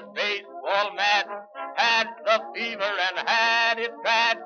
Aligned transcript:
was 0.00 0.12
baseball 0.14 0.94
mad, 0.94 1.26
had 1.76 2.06
the 2.24 2.40
fever 2.54 2.82
and 2.82 3.28
had 3.28 3.78
it 3.78 3.92
bad. 4.02 4.38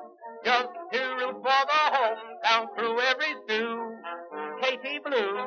Just 0.43 0.69
to 0.93 0.99
root 0.99 1.35
for 1.35 1.43
the 1.43 1.81
hometown 1.91 2.75
crew 2.75 2.99
every 2.99 3.35
stew. 3.43 3.95
Katie 4.61 4.99
Blue. 5.03 5.45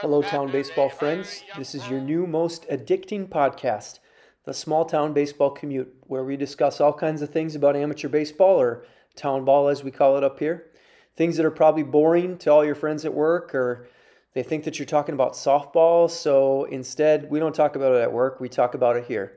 Hello, 0.00 0.22
town 0.22 0.50
baseball 0.50 0.88
friends. 0.88 1.44
This 1.56 1.74
is 1.74 1.88
your 1.88 2.00
new, 2.00 2.26
most 2.26 2.66
addicting 2.68 3.28
podcast, 3.28 4.00
the 4.44 4.54
Small 4.54 4.84
Town 4.84 5.12
Baseball 5.12 5.50
Commute, 5.50 5.94
where 6.06 6.24
we 6.24 6.36
discuss 6.36 6.80
all 6.80 6.92
kinds 6.92 7.22
of 7.22 7.30
things 7.30 7.54
about 7.54 7.76
amateur 7.76 8.08
baseball 8.08 8.60
or 8.60 8.84
town 9.14 9.44
ball 9.44 9.68
as 9.68 9.84
we 9.84 9.90
call 9.90 10.16
it 10.16 10.24
up 10.24 10.38
here. 10.38 10.70
Things 11.16 11.36
that 11.36 11.46
are 11.46 11.50
probably 11.50 11.82
boring 11.82 12.38
to 12.38 12.50
all 12.50 12.64
your 12.64 12.74
friends 12.74 13.04
at 13.04 13.14
work 13.14 13.54
or 13.54 13.88
they 14.34 14.42
think 14.42 14.64
that 14.64 14.78
you're 14.78 14.86
talking 14.86 15.14
about 15.14 15.34
softball, 15.34 16.10
so 16.10 16.64
instead, 16.64 17.30
we 17.30 17.38
don't 17.38 17.54
talk 17.54 17.76
about 17.76 17.94
it 17.94 18.00
at 18.00 18.12
work, 18.12 18.40
we 18.40 18.48
talk 18.48 18.74
about 18.74 18.96
it 18.96 19.04
here. 19.04 19.32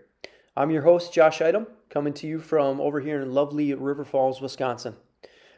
I'm 0.55 0.71
your 0.71 0.83
host, 0.83 1.13
Josh 1.13 1.41
Item, 1.41 1.67
coming 1.89 2.13
to 2.13 2.27
you 2.27 2.39
from 2.39 2.79
over 2.79 3.01
here 3.01 3.21
in 3.21 3.33
lovely 3.33 3.73
River 3.73 4.05
Falls, 4.05 4.39
Wisconsin. 4.39 4.95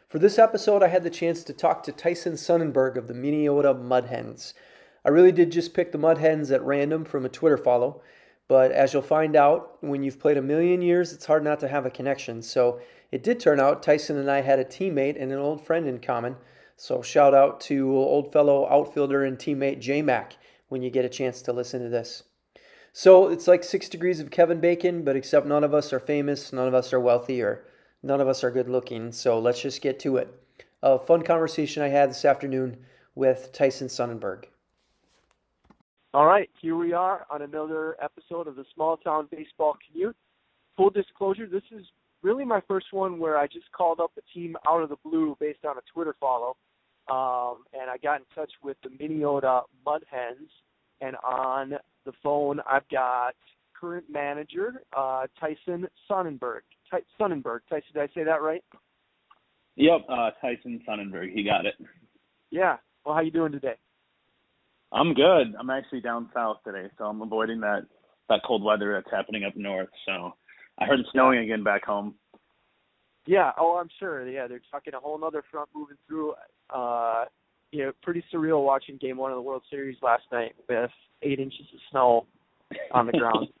For 0.08 0.18
this 0.18 0.38
episode, 0.38 0.82
I 0.82 0.88
had 0.88 1.04
the 1.04 1.10
chance 1.10 1.44
to 1.44 1.52
talk 1.52 1.84
to 1.84 1.92
Tyson 1.92 2.32
Sonnenburg 2.32 2.96
of 2.96 3.06
the 3.06 3.14
Minneota 3.14 3.74
Mudhens. 3.74 4.54
I 5.04 5.10
really 5.10 5.32
did 5.32 5.52
just 5.52 5.72
pick 5.72 5.92
the 5.92 5.98
Mudhens 5.98 6.52
at 6.52 6.64
random 6.64 7.04
from 7.04 7.24
a 7.24 7.28
Twitter 7.28 7.58
follow, 7.58 8.02
but 8.48 8.72
as 8.72 8.92
you'll 8.92 9.02
find 9.02 9.36
out, 9.36 9.76
when 9.82 10.02
you've 10.02 10.18
played 10.18 10.38
a 10.38 10.42
million 10.42 10.82
years, 10.82 11.12
it's 11.12 11.26
hard 11.26 11.44
not 11.44 11.60
to 11.60 11.68
have 11.68 11.86
a 11.86 11.90
connection. 11.90 12.42
So 12.42 12.80
it 13.12 13.22
did 13.22 13.38
turn 13.38 13.60
out 13.60 13.84
Tyson 13.84 14.16
and 14.16 14.30
I 14.30 14.40
had 14.40 14.58
a 14.58 14.64
teammate 14.64 15.20
and 15.20 15.30
an 15.30 15.38
old 15.38 15.64
friend 15.64 15.86
in 15.86 16.00
common. 16.00 16.36
So 16.80 17.02
shout 17.02 17.34
out 17.34 17.60
to 17.62 17.92
old 17.92 18.32
fellow 18.32 18.64
outfielder 18.70 19.24
and 19.24 19.36
teammate 19.36 19.80
J 19.80 20.00
Mac 20.00 20.36
when 20.68 20.80
you 20.80 20.90
get 20.90 21.04
a 21.04 21.08
chance 21.08 21.42
to 21.42 21.52
listen 21.52 21.82
to 21.82 21.88
this. 21.88 22.22
So 22.92 23.28
it's 23.28 23.48
like 23.48 23.64
six 23.64 23.88
degrees 23.88 24.20
of 24.20 24.30
Kevin 24.30 24.60
Bacon, 24.60 25.02
but 25.02 25.16
except 25.16 25.44
none 25.44 25.64
of 25.64 25.74
us 25.74 25.92
are 25.92 25.98
famous, 25.98 26.52
none 26.52 26.68
of 26.68 26.74
us 26.74 26.92
are 26.92 27.00
wealthy, 27.00 27.42
or 27.42 27.64
none 28.04 28.20
of 28.20 28.28
us 28.28 28.44
are 28.44 28.52
good 28.52 28.68
looking. 28.68 29.10
So 29.10 29.40
let's 29.40 29.60
just 29.60 29.82
get 29.82 29.98
to 30.00 30.18
it. 30.18 30.32
A 30.80 31.00
fun 31.00 31.22
conversation 31.22 31.82
I 31.82 31.88
had 31.88 32.10
this 32.10 32.24
afternoon 32.24 32.76
with 33.16 33.50
Tyson 33.52 33.88
Sonnenburg. 33.88 34.44
All 36.14 36.26
right, 36.26 36.48
here 36.62 36.76
we 36.76 36.92
are 36.92 37.26
on 37.28 37.42
another 37.42 37.96
episode 38.00 38.46
of 38.46 38.54
the 38.54 38.64
Small 38.72 38.96
Town 38.98 39.26
Baseball 39.32 39.76
Commute. 39.84 40.16
Full 40.76 40.90
disclosure, 40.90 41.48
this 41.48 41.64
is 41.72 41.84
really 42.22 42.44
my 42.44 42.60
first 42.66 42.86
one 42.92 43.18
where 43.18 43.38
I 43.38 43.46
just 43.46 43.70
called 43.72 44.00
up 44.00 44.12
the 44.14 44.22
team 44.34 44.56
out 44.68 44.82
of 44.82 44.88
the 44.88 44.96
blue 45.04 45.36
based 45.40 45.64
on 45.64 45.76
a 45.76 45.80
Twitter 45.92 46.14
follow. 46.20 46.56
Um, 47.10 47.64
and 47.72 47.90
I 47.90 47.96
got 48.02 48.20
in 48.20 48.26
touch 48.34 48.50
with 48.62 48.76
the 48.82 48.90
Minneota 48.90 49.62
Mudhens, 49.86 50.50
and 51.00 51.16
on 51.24 51.74
the 52.04 52.12
phone 52.22 52.60
I've 52.70 52.88
got 52.90 53.34
current 53.78 54.04
manager 54.10 54.82
uh, 54.96 55.26
Tyson 55.40 55.86
Sonnenburg. 56.10 56.60
Ty- 56.90 57.00
Sonnenburg. 57.18 57.60
Tyson, 57.70 57.88
did 57.94 58.02
I 58.02 58.14
say 58.14 58.24
that 58.24 58.42
right? 58.42 58.62
Yep, 59.76 60.00
uh, 60.08 60.30
Tyson 60.40 60.82
Sonnenburg. 60.86 61.32
He 61.32 61.44
got 61.44 61.64
it. 61.64 61.74
Yeah. 62.50 62.76
Well, 63.04 63.14
how 63.14 63.20
you 63.20 63.30
doing 63.30 63.52
today? 63.52 63.76
I'm 64.92 65.14
good. 65.14 65.54
I'm 65.58 65.70
actually 65.70 66.00
down 66.00 66.30
south 66.34 66.58
today, 66.64 66.88
so 66.98 67.04
I'm 67.04 67.22
avoiding 67.22 67.60
that 67.60 67.82
that 68.28 68.40
cold 68.46 68.62
weather 68.62 68.92
that's 68.94 69.14
happening 69.14 69.44
up 69.44 69.56
north. 69.56 69.88
So 70.06 70.32
I 70.80 70.84
heard 70.84 71.00
it's 71.00 71.10
snowing 71.12 71.40
again 71.40 71.62
back 71.62 71.84
home. 71.84 72.14
Yeah. 73.26 73.52
Oh, 73.58 73.78
I'm 73.80 73.90
sure. 73.98 74.26
Yeah, 74.28 74.46
they're 74.46 74.60
talking 74.70 74.94
a 74.94 75.00
whole 75.00 75.22
other 75.24 75.42
front 75.50 75.68
moving 75.74 75.96
through 76.06 76.34
uh, 76.70 77.24
you 77.70 77.84
know, 77.84 77.92
pretty 78.02 78.24
surreal 78.32 78.64
watching 78.64 78.96
Game 78.96 79.16
One 79.16 79.30
of 79.30 79.36
the 79.36 79.42
World 79.42 79.62
Series 79.70 79.96
last 80.02 80.24
night 80.32 80.54
with 80.68 80.90
eight 81.22 81.38
inches 81.38 81.66
of 81.72 81.80
snow 81.90 82.26
on 82.92 83.06
the 83.06 83.12
ground. 83.12 83.48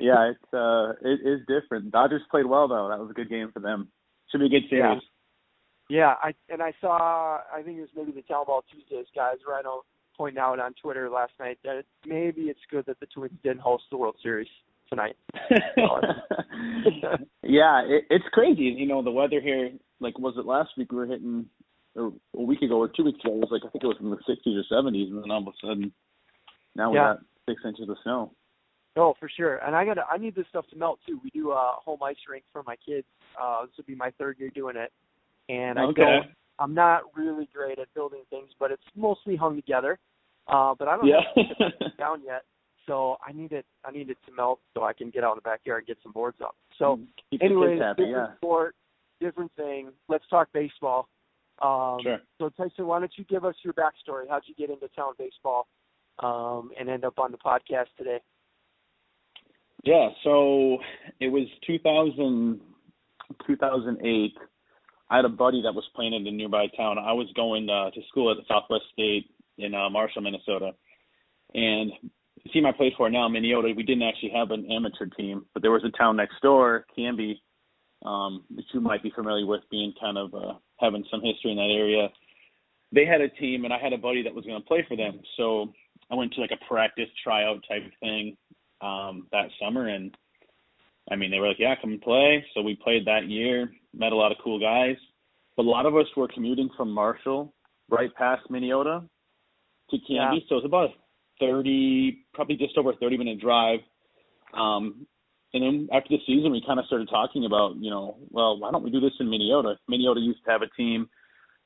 yeah, 0.00 0.30
it's 0.30 0.54
uh, 0.54 0.92
it 1.02 1.20
is 1.24 1.40
different. 1.46 1.92
Dodgers 1.92 2.22
played 2.30 2.46
well 2.46 2.68
though. 2.68 2.88
That 2.88 2.98
was 2.98 3.10
a 3.10 3.14
good 3.14 3.30
game 3.30 3.50
for 3.52 3.60
them. 3.60 3.88
Should 4.30 4.40
be 4.40 4.46
a 4.46 4.60
good 4.60 4.68
series. 4.68 5.02
Yeah. 5.88 5.98
yeah, 5.98 6.14
I 6.22 6.34
and 6.52 6.62
I 6.62 6.72
saw. 6.80 7.40
I 7.54 7.62
think 7.62 7.78
it 7.78 7.82
was 7.82 7.90
maybe 7.94 8.12
the 8.12 8.22
Town 8.22 8.46
Ball 8.46 8.64
Tuesdays 8.70 9.06
guys 9.14 9.36
right 9.48 9.64
on 9.64 9.82
pointing 10.16 10.40
out 10.40 10.58
on 10.58 10.74
Twitter 10.82 11.08
last 11.08 11.32
night 11.38 11.58
that 11.64 11.84
maybe 12.04 12.42
it's 12.42 12.60
good 12.70 12.84
that 12.86 13.00
the 13.00 13.06
Twins 13.06 13.38
didn't 13.42 13.60
host 13.60 13.84
the 13.90 13.96
World 13.96 14.16
Series 14.22 14.48
tonight. 14.90 15.16
yeah, 17.42 17.82
it, 17.86 18.04
it's 18.10 18.24
crazy. 18.32 18.62
You 18.62 18.86
know, 18.86 19.02
the 19.02 19.10
weather 19.10 19.40
here. 19.40 19.70
Like, 20.00 20.18
was 20.18 20.34
it 20.36 20.46
last 20.46 20.70
week? 20.76 20.92
We 20.92 20.98
were 20.98 21.06
hitting 21.06 21.46
or 21.96 22.12
a 22.36 22.42
week 22.42 22.62
ago 22.62 22.76
or 22.76 22.88
two 22.88 23.04
weeks 23.04 23.18
ago, 23.24 23.34
it 23.34 23.40
was 23.40 23.48
like 23.50 23.62
I 23.64 23.70
think 23.70 23.84
it 23.84 23.86
was 23.86 23.96
in 24.00 24.10
the 24.10 24.16
60s 24.16 24.62
or 24.62 24.82
70s, 24.82 25.08
and 25.08 25.22
then 25.22 25.30
all 25.30 25.42
of 25.42 25.48
a 25.48 25.52
sudden, 25.60 25.92
now 26.76 26.90
we 26.90 26.96
yeah. 26.96 27.14
got 27.14 27.22
six 27.48 27.62
inches 27.66 27.88
of 27.88 27.96
snow. 28.02 28.32
Oh, 28.96 29.14
for 29.18 29.28
sure. 29.28 29.56
And 29.58 29.74
I 29.74 29.84
got 29.84 29.94
to 29.94 30.04
I 30.10 30.18
need 30.18 30.34
this 30.34 30.46
stuff 30.50 30.66
to 30.70 30.76
melt 30.76 30.98
too. 31.06 31.20
We 31.22 31.30
do 31.30 31.50
a 31.50 31.74
home 31.84 32.02
ice 32.02 32.16
rink 32.28 32.44
for 32.52 32.62
my 32.64 32.76
kids. 32.76 33.06
Uh, 33.40 33.62
this 33.66 33.76
will 33.76 33.84
be 33.84 33.94
my 33.94 34.10
third 34.18 34.38
year 34.38 34.50
doing 34.50 34.76
it, 34.76 34.92
and 35.48 35.78
I 35.78 35.82
don't, 35.82 36.26
I'm 36.58 36.74
not 36.74 37.02
really 37.16 37.48
great 37.54 37.78
at 37.78 37.92
building 37.94 38.22
things, 38.30 38.50
but 38.58 38.70
it's 38.70 38.82
mostly 38.96 39.36
hung 39.36 39.56
together. 39.56 39.98
Uh, 40.46 40.74
but 40.78 40.88
I 40.88 40.96
don't 40.96 41.06
yeah. 41.06 41.20
have 41.36 41.72
it 41.80 41.96
down 41.98 42.22
yet, 42.24 42.42
so 42.86 43.16
I 43.26 43.32
need 43.32 43.52
it. 43.52 43.66
I 43.84 43.90
need 43.90 44.10
it 44.10 44.18
to 44.26 44.32
melt 44.32 44.60
so 44.74 44.84
I 44.84 44.92
can 44.92 45.10
get 45.10 45.24
out 45.24 45.32
in 45.32 45.36
the 45.36 45.42
backyard 45.42 45.80
and 45.80 45.86
get 45.86 45.98
some 46.02 46.12
boards 46.12 46.38
up. 46.42 46.56
So, 46.78 46.98
Keep 47.30 47.42
anyway, 47.42 47.78
happy, 47.78 48.06
different 48.06 48.30
yeah. 48.30 48.36
sport, 48.36 48.74
different 49.20 49.52
thing. 49.56 49.90
Let's 50.08 50.24
talk 50.28 50.48
baseball. 50.52 51.08
Um, 51.62 51.98
sure. 52.02 52.18
So 52.38 52.48
Tyson, 52.50 52.86
why 52.86 53.00
don't 53.00 53.12
you 53.16 53.24
give 53.24 53.44
us 53.44 53.54
your 53.62 53.74
backstory? 53.74 54.24
How'd 54.28 54.42
you 54.46 54.54
get 54.54 54.70
into 54.70 54.88
town 54.96 55.12
baseball 55.18 55.68
um, 56.20 56.70
and 56.78 56.88
end 56.88 57.04
up 57.04 57.18
on 57.18 57.32
the 57.32 57.38
podcast 57.38 57.86
today? 57.98 58.18
Yeah, 59.84 60.08
so 60.24 60.78
it 61.20 61.28
was 61.28 61.46
2000, 61.66 62.60
2008. 63.46 64.32
I 65.10 65.16
had 65.16 65.24
a 65.24 65.28
buddy 65.28 65.62
that 65.62 65.74
was 65.74 65.84
playing 65.94 66.14
in 66.14 66.26
a 66.26 66.30
nearby 66.30 66.66
town. 66.76 66.98
I 66.98 67.12
was 67.12 67.28
going 67.34 67.68
uh, 67.68 67.90
to 67.90 68.00
school 68.08 68.30
at 68.30 68.36
Southwest 68.46 68.84
State 68.92 69.30
in 69.58 69.74
uh, 69.74 69.88
Marshall, 69.90 70.22
Minnesota, 70.22 70.72
and 71.54 71.92
the 72.42 72.50
team 72.50 72.66
I 72.66 72.72
played 72.72 72.92
for 72.96 73.10
now, 73.10 73.28
Minneota, 73.28 73.74
we 73.76 73.82
didn't 73.82 74.02
actually 74.02 74.32
have 74.34 74.50
an 74.50 74.70
amateur 74.70 75.06
team, 75.06 75.44
but 75.52 75.62
there 75.62 75.70
was 75.70 75.84
a 75.84 75.96
town 75.96 76.16
next 76.16 76.40
door, 76.42 76.86
Canby, 76.96 77.42
um, 78.04 78.44
which 78.54 78.66
you 78.72 78.80
might 78.80 79.02
be 79.02 79.10
familiar 79.10 79.46
with, 79.46 79.62
being 79.70 79.92
kind 80.00 80.16
of 80.16 80.34
uh, 80.34 80.54
having 80.78 81.04
some 81.10 81.20
history 81.22 81.50
in 81.50 81.56
that 81.56 81.74
area. 81.74 82.08
They 82.92 83.04
had 83.04 83.20
a 83.20 83.28
team, 83.28 83.64
and 83.64 83.72
I 83.72 83.78
had 83.78 83.92
a 83.92 83.98
buddy 83.98 84.22
that 84.22 84.34
was 84.34 84.44
going 84.44 84.60
to 84.60 84.66
play 84.66 84.84
for 84.88 84.96
them. 84.96 85.20
So 85.36 85.72
I 86.10 86.14
went 86.14 86.32
to 86.34 86.40
like 86.40 86.50
a 86.50 86.64
practice 86.66 87.08
tryout 87.22 87.62
type 87.68 87.82
thing 88.00 88.36
um, 88.80 89.26
that 89.32 89.48
summer, 89.62 89.88
and 89.88 90.16
I 91.10 91.16
mean, 91.16 91.30
they 91.30 91.38
were 91.38 91.48
like, 91.48 91.58
"Yeah, 91.58 91.74
come 91.80 91.92
and 91.92 92.00
play." 92.00 92.44
So 92.54 92.62
we 92.62 92.74
played 92.74 93.06
that 93.06 93.28
year, 93.28 93.70
met 93.94 94.12
a 94.12 94.16
lot 94.16 94.32
of 94.32 94.38
cool 94.42 94.58
guys, 94.58 94.96
but 95.56 95.64
a 95.64 95.68
lot 95.70 95.86
of 95.86 95.96
us 95.96 96.06
were 96.16 96.28
commuting 96.28 96.70
from 96.76 96.90
Marshall, 96.90 97.52
right 97.90 98.14
past 98.14 98.42
Minneota, 98.50 99.06
to 99.90 99.98
Canby. 99.98 100.38
Yeah. 100.42 100.48
So 100.48 100.56
it 100.56 100.62
was 100.62 100.64
about 100.64 100.90
a 100.90 100.94
thirty, 101.40 102.24
probably 102.34 102.56
just 102.56 102.76
over 102.78 102.90
a 102.90 102.96
thirty 102.96 103.16
minute 103.16 103.40
drive. 103.40 103.80
Um, 104.54 105.06
and 105.52 105.62
then 105.62 105.88
after 105.92 106.10
the 106.10 106.18
season, 106.26 106.52
we 106.52 106.62
kind 106.64 106.78
of 106.78 106.86
started 106.86 107.08
talking 107.08 107.44
about, 107.44 107.74
you 107.76 107.90
know, 107.90 108.16
well, 108.30 108.58
why 108.58 108.70
don't 108.70 108.84
we 108.84 108.90
do 108.90 109.00
this 109.00 109.12
in 109.18 109.26
Minneota? 109.26 109.74
Minneota 109.90 110.22
used 110.24 110.44
to 110.44 110.50
have 110.50 110.62
a 110.62 110.68
team 110.76 111.08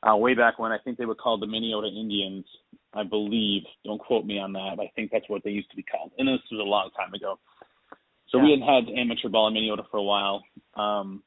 uh, 0.03 0.17
way 0.17 0.35
back 0.35 0.59
when. 0.59 0.73
I 0.73 0.79
think 0.79 0.97
they 0.97 1.05
were 1.05 1.15
called 1.15 1.43
the 1.43 1.47
Minneota 1.47 1.89
Indians, 1.89 2.47
I 2.95 3.03
believe. 3.03 3.63
Don't 3.85 3.99
quote 4.01 4.25
me 4.25 4.39
on 4.39 4.53
that. 4.55 4.79
I 4.81 4.91
think 4.97 5.11
that's 5.13 5.29
what 5.29 5.45
they 5.45 5.51
used 5.51 5.71
to 5.71 5.77
be 5.77 5.83
called. 5.83 6.13
And 6.19 6.27
this 6.29 6.41
was 6.51 6.61
a 6.61 6.69
long 6.69 6.91
time 6.97 7.13
ago. 7.13 7.39
So 8.31 8.39
we 8.39 8.55
Yeah. 8.55 8.65
had 8.65 8.87
had 8.87 8.99
amateur 8.99 9.29
ball 9.29 9.49
in 9.49 9.55
Minneota 9.55 9.85
for 9.91 9.99
a 9.99 10.03
while. 10.03 10.43
Um, 10.75 11.23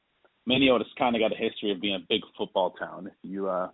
Minneota's 0.48 0.92
kind 0.98 1.14
of 1.14 1.20
got 1.20 1.32
a 1.32 1.36
history 1.36 1.70
of 1.70 1.80
being 1.80 1.94
a 1.94 2.06
big 2.08 2.22
football 2.36 2.70
town. 2.70 3.06
If 3.06 3.12
you 3.22 3.48
uh, 3.48 3.68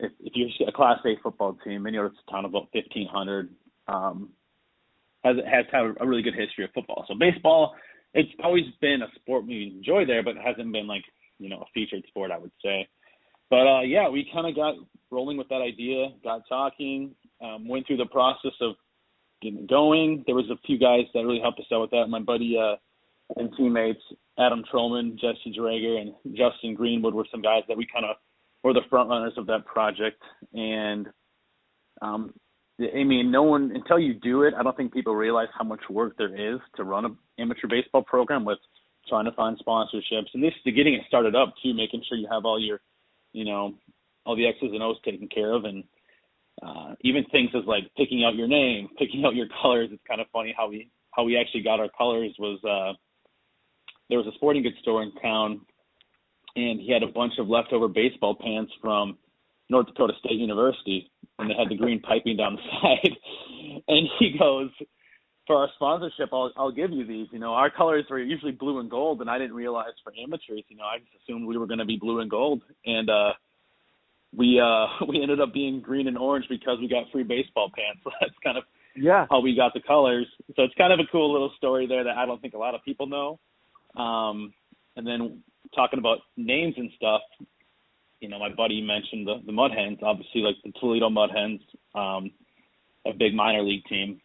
if, 0.00 0.10
if 0.18 0.32
you're 0.34 0.68
a 0.68 0.72
Class 0.72 0.98
A 1.04 1.14
football 1.22 1.56
team, 1.64 1.82
Minneota's 1.84 2.16
a 2.26 2.30
town 2.30 2.44
of 2.44 2.50
about 2.50 2.68
1,500. 2.72 3.54
Um, 3.88 4.30
has 5.24 5.36
has 5.50 5.64
had 5.72 5.84
a 6.00 6.06
really 6.06 6.22
good 6.22 6.34
history 6.34 6.64
of 6.64 6.70
football. 6.72 7.04
So 7.08 7.14
baseball, 7.18 7.74
it's 8.12 8.30
always 8.42 8.64
been 8.80 9.02
a 9.02 9.08
sport 9.16 9.46
we 9.46 9.74
enjoy 9.76 10.04
there, 10.04 10.22
but 10.22 10.36
it 10.36 10.42
hasn't 10.44 10.72
been 10.72 10.86
like 10.86 11.04
you 11.38 11.48
know 11.48 11.60
a 11.60 11.66
featured 11.72 12.04
sport, 12.08 12.30
I 12.30 12.38
would 12.38 12.52
say. 12.62 12.88
But 13.50 13.66
uh, 13.66 13.80
yeah, 13.82 14.08
we 14.08 14.28
kind 14.32 14.46
of 14.46 14.54
got 14.54 14.74
rolling 15.10 15.36
with 15.36 15.48
that 15.48 15.60
idea, 15.62 16.08
got 16.22 16.42
talking, 16.48 17.14
um, 17.42 17.68
went 17.68 17.86
through 17.86 17.98
the 17.98 18.06
process 18.06 18.52
of 18.60 18.74
getting 19.42 19.66
going. 19.66 20.24
There 20.26 20.34
was 20.34 20.50
a 20.50 20.58
few 20.66 20.78
guys 20.78 21.04
that 21.14 21.20
really 21.20 21.40
helped 21.40 21.60
us 21.60 21.66
out 21.72 21.82
with 21.82 21.90
that. 21.90 22.06
My 22.08 22.20
buddy 22.20 22.56
uh, 22.58 22.76
and 23.36 23.50
teammates 23.56 24.00
Adam 24.38 24.64
Trollman, 24.72 25.14
Jesse 25.14 25.54
Drager, 25.58 26.00
and 26.00 26.14
Justin 26.36 26.74
Greenwood 26.74 27.14
were 27.14 27.26
some 27.30 27.42
guys 27.42 27.62
that 27.68 27.76
we 27.76 27.86
kind 27.92 28.04
of 28.04 28.16
were 28.62 28.72
the 28.72 28.80
front 28.90 29.08
runners 29.08 29.34
of 29.36 29.46
that 29.46 29.64
project. 29.66 30.20
And 30.52 31.08
um, 32.02 32.34
I 32.80 33.04
mean, 33.04 33.30
no 33.30 33.42
one 33.44 33.70
until 33.74 33.98
you 33.98 34.14
do 34.14 34.42
it, 34.42 34.54
I 34.58 34.62
don't 34.62 34.76
think 34.76 34.92
people 34.92 35.14
realize 35.14 35.48
how 35.56 35.64
much 35.64 35.80
work 35.88 36.16
there 36.18 36.34
is 36.34 36.58
to 36.76 36.84
run 36.84 37.04
an 37.04 37.16
amateur 37.38 37.68
baseball 37.68 38.02
program 38.02 38.44
with 38.44 38.58
trying 39.08 39.26
to 39.26 39.32
find 39.32 39.58
sponsorships 39.58 40.32
and 40.34 40.42
this 40.42 40.54
to 40.64 40.72
getting 40.72 40.94
it 40.94 41.02
started 41.06 41.36
up 41.36 41.54
too, 41.62 41.74
making 41.74 42.02
sure 42.08 42.18
you 42.18 42.26
have 42.30 42.44
all 42.44 42.60
your, 42.60 42.80
you 43.32 43.44
know, 43.44 43.74
all 44.26 44.34
the 44.34 44.46
X's 44.46 44.70
and 44.72 44.82
O's 44.82 44.96
taken 45.04 45.28
care 45.28 45.52
of, 45.52 45.64
and 45.64 45.84
uh, 46.62 46.94
even 47.02 47.24
things 47.30 47.50
as 47.54 47.64
like 47.66 47.84
picking 47.96 48.24
out 48.24 48.34
your 48.34 48.48
name, 48.48 48.88
picking 48.98 49.24
out 49.24 49.34
your 49.34 49.48
colors. 49.62 49.90
It's 49.92 50.02
kind 50.08 50.20
of 50.20 50.26
funny 50.32 50.54
how 50.56 50.68
we 50.68 50.90
how 51.12 51.22
we 51.22 51.36
actually 51.36 51.62
got 51.62 51.78
our 51.78 51.90
colors 51.96 52.34
was 52.38 52.58
uh, 52.64 52.96
there 54.08 54.18
was 54.18 54.26
a 54.26 54.34
sporting 54.34 54.62
goods 54.62 54.76
store 54.82 55.02
in 55.02 55.12
town, 55.22 55.60
and 56.56 56.80
he 56.80 56.92
had 56.92 57.02
a 57.02 57.12
bunch 57.12 57.34
of 57.38 57.48
leftover 57.48 57.88
baseball 57.88 58.34
pants 58.34 58.72
from 58.80 59.18
North 59.70 59.86
Dakota 59.86 60.14
State 60.18 60.38
University, 60.38 61.10
and 61.38 61.50
they 61.50 61.54
had 61.54 61.68
the 61.68 61.76
green 61.76 62.00
piping 62.00 62.36
down 62.36 62.56
the 62.56 62.62
side. 62.82 63.16
and 63.88 64.08
he 64.18 64.36
goes, 64.38 64.70
"For 65.46 65.56
our 65.56 65.68
sponsorship, 65.74 66.30
I'll 66.32 66.52
I'll 66.56 66.72
give 66.72 66.90
you 66.90 67.06
these. 67.06 67.28
You 67.32 67.38
know, 67.38 67.52
our 67.54 67.70
colors 67.70 68.04
were 68.10 68.20
usually 68.20 68.52
blue 68.52 68.78
and 68.80 68.90
gold, 68.90 69.20
and 69.20 69.30
I 69.30 69.38
didn't 69.38 69.56
realize 69.56 69.94
for 70.02 70.12
amateurs, 70.22 70.64
you 70.68 70.76
know, 70.76 70.84
I 70.84 70.98
just 70.98 71.10
assumed 71.22 71.46
we 71.46 71.58
were 71.58 71.66
going 71.66 71.78
to 71.78 71.84
be 71.84 71.96
blue 71.96 72.20
and 72.20 72.30
gold, 72.30 72.62
and 72.84 73.10
uh, 73.10 73.32
we 74.36 74.60
uh 74.60 74.86
we 75.08 75.22
ended 75.22 75.40
up 75.40 75.52
being 75.52 75.80
green 75.80 76.08
and 76.08 76.18
orange 76.18 76.46
because 76.48 76.78
we 76.80 76.88
got 76.88 77.10
free 77.12 77.24
baseball 77.24 77.70
pants. 77.74 78.00
So 78.04 78.10
that's 78.20 78.38
kind 78.42 78.58
of 78.58 78.64
yeah 78.96 79.26
how 79.30 79.40
we 79.40 79.56
got 79.56 79.72
the 79.74 79.80
colors. 79.80 80.26
So 80.56 80.62
it's 80.62 80.74
kind 80.74 80.92
of 80.92 81.00
a 81.00 81.10
cool 81.10 81.32
little 81.32 81.52
story 81.56 81.86
there 81.86 82.04
that 82.04 82.16
I 82.16 82.26
don't 82.26 82.40
think 82.40 82.54
a 82.54 82.58
lot 82.58 82.74
of 82.74 82.84
people 82.84 83.06
know. 83.06 83.38
Um, 84.00 84.52
and 84.96 85.06
then 85.06 85.42
talking 85.74 85.98
about 85.98 86.18
names 86.36 86.74
and 86.76 86.90
stuff, 86.96 87.22
you 88.24 88.30
know, 88.30 88.38
my 88.38 88.48
buddy 88.48 88.80
mentioned 88.80 89.26
the, 89.26 89.34
the 89.44 89.52
Mud 89.52 89.70
Hens, 89.76 89.98
obviously 90.02 90.40
like 90.40 90.56
the 90.64 90.72
Toledo 90.80 91.10
Mud 91.10 91.28
Hens, 91.36 91.60
um, 91.94 92.30
a 93.04 93.12
big 93.12 93.34
minor 93.34 93.62
league 93.62 93.84
team. 93.84 94.18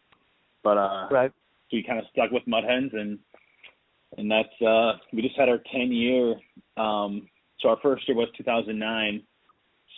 But 0.64 0.78
uh 0.78 1.08
right. 1.10 1.30
so 1.70 1.76
we 1.76 1.84
kind 1.86 1.98
of 1.98 2.06
stuck 2.10 2.30
with 2.30 2.46
Mud 2.46 2.64
Hens 2.66 2.92
and 2.94 3.18
and 4.16 4.30
that's 4.30 4.62
uh 4.66 4.92
we 5.12 5.20
just 5.20 5.36
had 5.36 5.50
our 5.50 5.58
10 5.70 5.92
year 5.92 6.36
um 6.78 7.28
so 7.60 7.68
our 7.68 7.76
first 7.82 8.08
year 8.08 8.16
was 8.16 8.28
2009. 8.38 9.22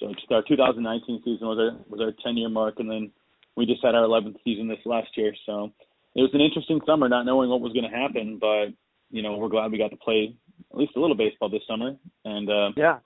So 0.00 0.12
just 0.14 0.32
our 0.32 0.42
2019 0.42 1.22
season 1.24 1.46
was 1.46 1.58
our 1.58 1.78
was 1.88 2.00
our 2.00 2.12
10 2.24 2.36
year 2.36 2.48
mark 2.48 2.80
and 2.80 2.90
then 2.90 3.12
we 3.56 3.66
just 3.66 3.84
had 3.84 3.94
our 3.94 4.02
11th 4.02 4.36
season 4.42 4.66
this 4.66 4.78
last 4.84 5.16
year. 5.16 5.32
So 5.46 5.70
it 6.16 6.22
was 6.22 6.30
an 6.34 6.40
interesting 6.40 6.80
summer 6.84 7.08
not 7.08 7.24
knowing 7.24 7.50
what 7.50 7.60
was 7.60 7.72
going 7.72 7.88
to 7.88 7.96
happen, 7.96 8.38
but 8.40 8.74
you 9.12 9.22
know, 9.22 9.36
we're 9.36 9.48
glad 9.48 9.70
we 9.70 9.78
got 9.78 9.90
to 9.92 9.96
play 9.96 10.34
at 10.72 10.76
least 10.76 10.96
a 10.96 11.00
little 11.00 11.16
baseball 11.16 11.50
this 11.50 11.62
summer 11.68 11.94
and 12.24 12.50
uh 12.50 12.70
Yeah. 12.76 12.98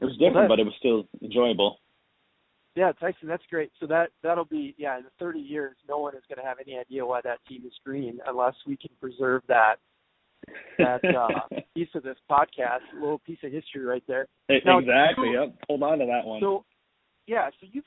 It 0.00 0.04
was 0.04 0.16
different, 0.18 0.48
but 0.48 0.58
it 0.58 0.64
was 0.64 0.74
still 0.78 1.06
enjoyable. 1.22 1.78
Yeah, 2.74 2.92
Tyson, 2.92 3.28
that's 3.28 3.42
great. 3.50 3.70
So 3.80 3.86
that 3.88 4.10
that'll 4.22 4.46
be 4.46 4.74
yeah, 4.78 4.96
in 4.98 5.04
30 5.18 5.38
years, 5.40 5.76
no 5.88 5.98
one 5.98 6.14
is 6.16 6.22
going 6.28 6.42
to 6.42 6.48
have 6.48 6.56
any 6.64 6.78
idea 6.78 7.04
why 7.04 7.20
that 7.22 7.38
team 7.48 7.62
is 7.66 7.72
green 7.84 8.18
unless 8.26 8.54
we 8.66 8.76
can 8.76 8.90
preserve 9.00 9.42
that 9.48 9.76
that 10.78 11.00
uh, 11.04 11.28
piece 11.74 11.88
of 11.94 12.02
this 12.02 12.16
podcast, 12.30 12.80
a 12.96 13.00
little 13.00 13.18
piece 13.20 13.38
of 13.44 13.52
history 13.52 13.84
right 13.84 14.02
there. 14.08 14.26
Now, 14.64 14.78
exactly. 14.78 15.28
you- 15.28 15.40
Yep. 15.40 15.54
Hold 15.68 15.82
on 15.82 15.98
to 15.98 16.06
that 16.06 16.24
one. 16.24 16.40
So 16.40 16.64
yeah, 17.26 17.50
so 17.60 17.66
you 17.70 17.82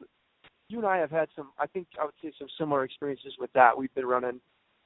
you 0.69 0.77
and 0.79 0.87
I 0.87 0.97
have 0.97 1.11
had 1.11 1.29
some, 1.35 1.51
I 1.59 1.67
think 1.67 1.87
I 1.99 2.05
would 2.05 2.13
say 2.23 2.31
some 2.39 2.47
similar 2.57 2.83
experiences 2.83 3.33
with 3.39 3.51
that. 3.53 3.77
We've 3.77 3.93
been 3.93 4.05
running 4.05 4.39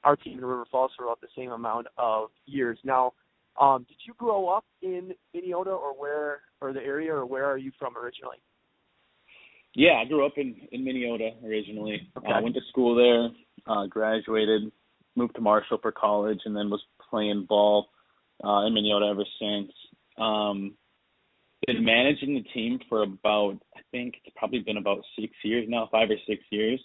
our 0.04 0.16
team 0.16 0.38
in 0.38 0.44
River 0.44 0.64
Falls 0.70 0.92
for 0.96 1.04
about 1.04 1.20
the 1.20 1.28
same 1.36 1.52
amount 1.52 1.86
of 1.98 2.30
years 2.46 2.78
now. 2.84 3.12
Um, 3.58 3.84
did 3.88 3.96
you 4.06 4.14
grow 4.18 4.48
up 4.48 4.64
in 4.82 5.12
Minneota 5.34 5.68
or 5.68 5.98
where 5.98 6.42
or 6.60 6.72
the 6.72 6.80
area 6.80 7.14
or 7.14 7.26
where 7.26 7.44
are 7.46 7.58
you 7.58 7.72
from 7.78 7.96
originally? 7.96 8.38
Yeah, 9.74 10.00
I 10.02 10.04
grew 10.04 10.26
up 10.26 10.34
in 10.36 10.56
in 10.72 10.84
Minneota 10.84 11.42
originally. 11.44 12.08
Okay. 12.16 12.30
uh, 12.30 12.42
went 12.42 12.54
to 12.54 12.60
school 12.68 12.94
there, 12.94 13.30
uh, 13.66 13.86
graduated, 13.86 14.70
moved 15.16 15.34
to 15.36 15.40
Marshall 15.40 15.78
for 15.80 15.92
college, 15.92 16.40
and 16.44 16.56
then 16.56 16.70
was 16.70 16.82
playing 17.10 17.46
ball 17.48 17.88
uh, 18.44 18.66
in 18.66 18.74
Minneota 18.74 19.10
ever 19.10 19.24
since. 19.38 19.72
Um, 20.18 20.74
been 21.66 21.84
managing 21.84 22.34
the 22.34 22.42
team 22.54 22.80
for 22.88 23.02
about 23.02 23.58
I 23.76 23.80
think 23.90 24.14
it's 24.24 24.34
probably 24.36 24.60
been 24.60 24.78
about 24.78 24.98
six 25.18 25.32
years 25.44 25.66
now, 25.68 25.88
five 25.92 26.10
or 26.10 26.16
six 26.26 26.42
years. 26.50 26.80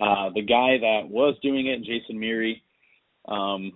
Uh, 0.00 0.30
the 0.34 0.42
guy 0.42 0.78
that 0.78 1.08
was 1.08 1.34
doing 1.42 1.66
it, 1.66 1.84
Jason 1.84 2.18
Meary, 2.18 2.62
um, 3.28 3.72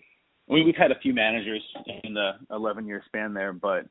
we, 0.48 0.62
we've 0.62 0.76
had 0.76 0.90
a 0.92 0.98
few 1.00 1.12
managers 1.12 1.62
in 2.04 2.14
the 2.14 2.32
11 2.50 2.86
year 2.86 3.02
span 3.06 3.34
there, 3.34 3.52
but 3.52 3.86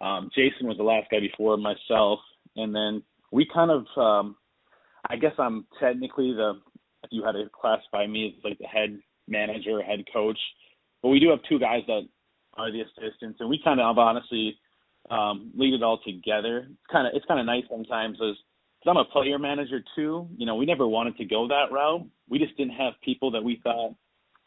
um, 0.00 0.30
Jason 0.34 0.66
was 0.66 0.76
the 0.76 0.82
last 0.82 1.08
guy 1.10 1.20
before 1.20 1.56
myself, 1.56 2.20
and 2.56 2.74
then 2.74 3.02
we 3.32 3.46
kind 3.52 3.70
of 3.70 3.86
um 3.96 4.36
I 5.08 5.16
guess 5.16 5.32
I'm 5.38 5.66
technically 5.80 6.32
the 6.32 6.54
if 7.04 7.10
you 7.10 7.24
had 7.24 7.32
to 7.32 7.44
classify 7.58 8.06
me 8.06 8.34
as 8.36 8.44
like 8.44 8.58
the 8.58 8.66
head 8.66 8.98
manager, 9.28 9.80
head 9.82 10.04
coach. 10.12 10.38
But 11.02 11.08
we 11.08 11.20
do 11.20 11.30
have 11.30 11.38
two 11.48 11.58
guys 11.58 11.82
that 11.86 12.02
are 12.54 12.70
the 12.70 12.82
assistants 12.82 13.38
and 13.40 13.48
we 13.48 13.60
kinda 13.62 13.84
have 13.84 13.98
honestly 13.98 14.58
um 15.10 15.52
lead 15.56 15.74
it 15.74 15.82
all 15.82 16.00
together. 16.04 16.66
It's 16.70 16.92
kinda 16.92 17.10
it's 17.14 17.26
kinda 17.26 17.44
nice 17.44 17.64
sometimes 17.70 18.18
because 18.18 18.36
I'm 18.86 18.96
a 18.96 19.04
player 19.04 19.38
manager 19.38 19.82
too, 19.94 20.28
you 20.36 20.46
know, 20.46 20.56
we 20.56 20.66
never 20.66 20.86
wanted 20.86 21.16
to 21.18 21.24
go 21.24 21.46
that 21.48 21.70
route. 21.70 22.06
We 22.28 22.38
just 22.38 22.56
didn't 22.56 22.74
have 22.74 22.94
people 23.02 23.30
that 23.32 23.44
we 23.44 23.60
thought 23.62 23.94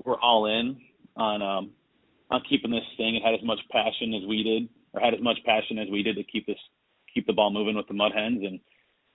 were 0.03 0.19
all 0.19 0.47
in 0.47 0.77
on 1.15 1.41
um 1.41 1.71
on 2.31 2.41
keeping 2.49 2.71
this 2.71 2.83
thing 2.97 3.15
and 3.15 3.23
had 3.23 3.35
as 3.35 3.43
much 3.43 3.59
passion 3.71 4.13
as 4.13 4.27
we 4.27 4.43
did 4.43 4.69
or 4.93 5.01
had 5.01 5.13
as 5.13 5.21
much 5.21 5.37
passion 5.45 5.77
as 5.77 5.87
we 5.91 6.03
did 6.03 6.15
to 6.15 6.23
keep 6.23 6.45
this 6.47 6.57
keep 7.13 7.27
the 7.27 7.33
ball 7.33 7.51
moving 7.51 7.75
with 7.75 7.87
the 7.87 7.93
mud 7.93 8.11
hens 8.15 8.41
and 8.43 8.59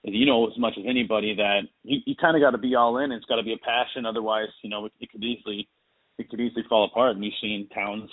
as 0.07 0.15
you 0.15 0.27
know 0.27 0.47
as 0.47 0.57
much 0.59 0.75
as 0.79 0.85
anybody 0.87 1.35
that 1.35 1.63
you, 1.83 1.99
you 2.07 2.15
kind 2.21 2.37
of 2.37 2.43
got 2.43 2.51
to 2.51 2.59
be 2.59 2.75
all 2.75 2.99
in. 2.99 3.13
It's 3.13 3.25
got 3.27 3.37
to 3.37 3.43
be 3.43 3.53
a 3.53 3.59
passion. 3.59 4.07
Otherwise, 4.07 4.49
you 4.63 4.71
know, 4.71 4.87
it, 4.87 4.93
it 5.01 5.11
could 5.11 5.25
easily 5.25 5.69
it 6.19 6.29
could 6.29 6.41
easily 6.41 6.65
fall 6.69 6.85
apart. 6.85 7.13
And 7.13 7.21
we've 7.21 7.33
seen 7.41 7.69
towns 7.75 8.11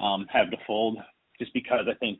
um, 0.00 0.26
have 0.30 0.50
to 0.50 0.56
fold 0.66 0.98
just 1.38 1.52
because 1.54 1.86
I 1.90 1.94
think 1.94 2.18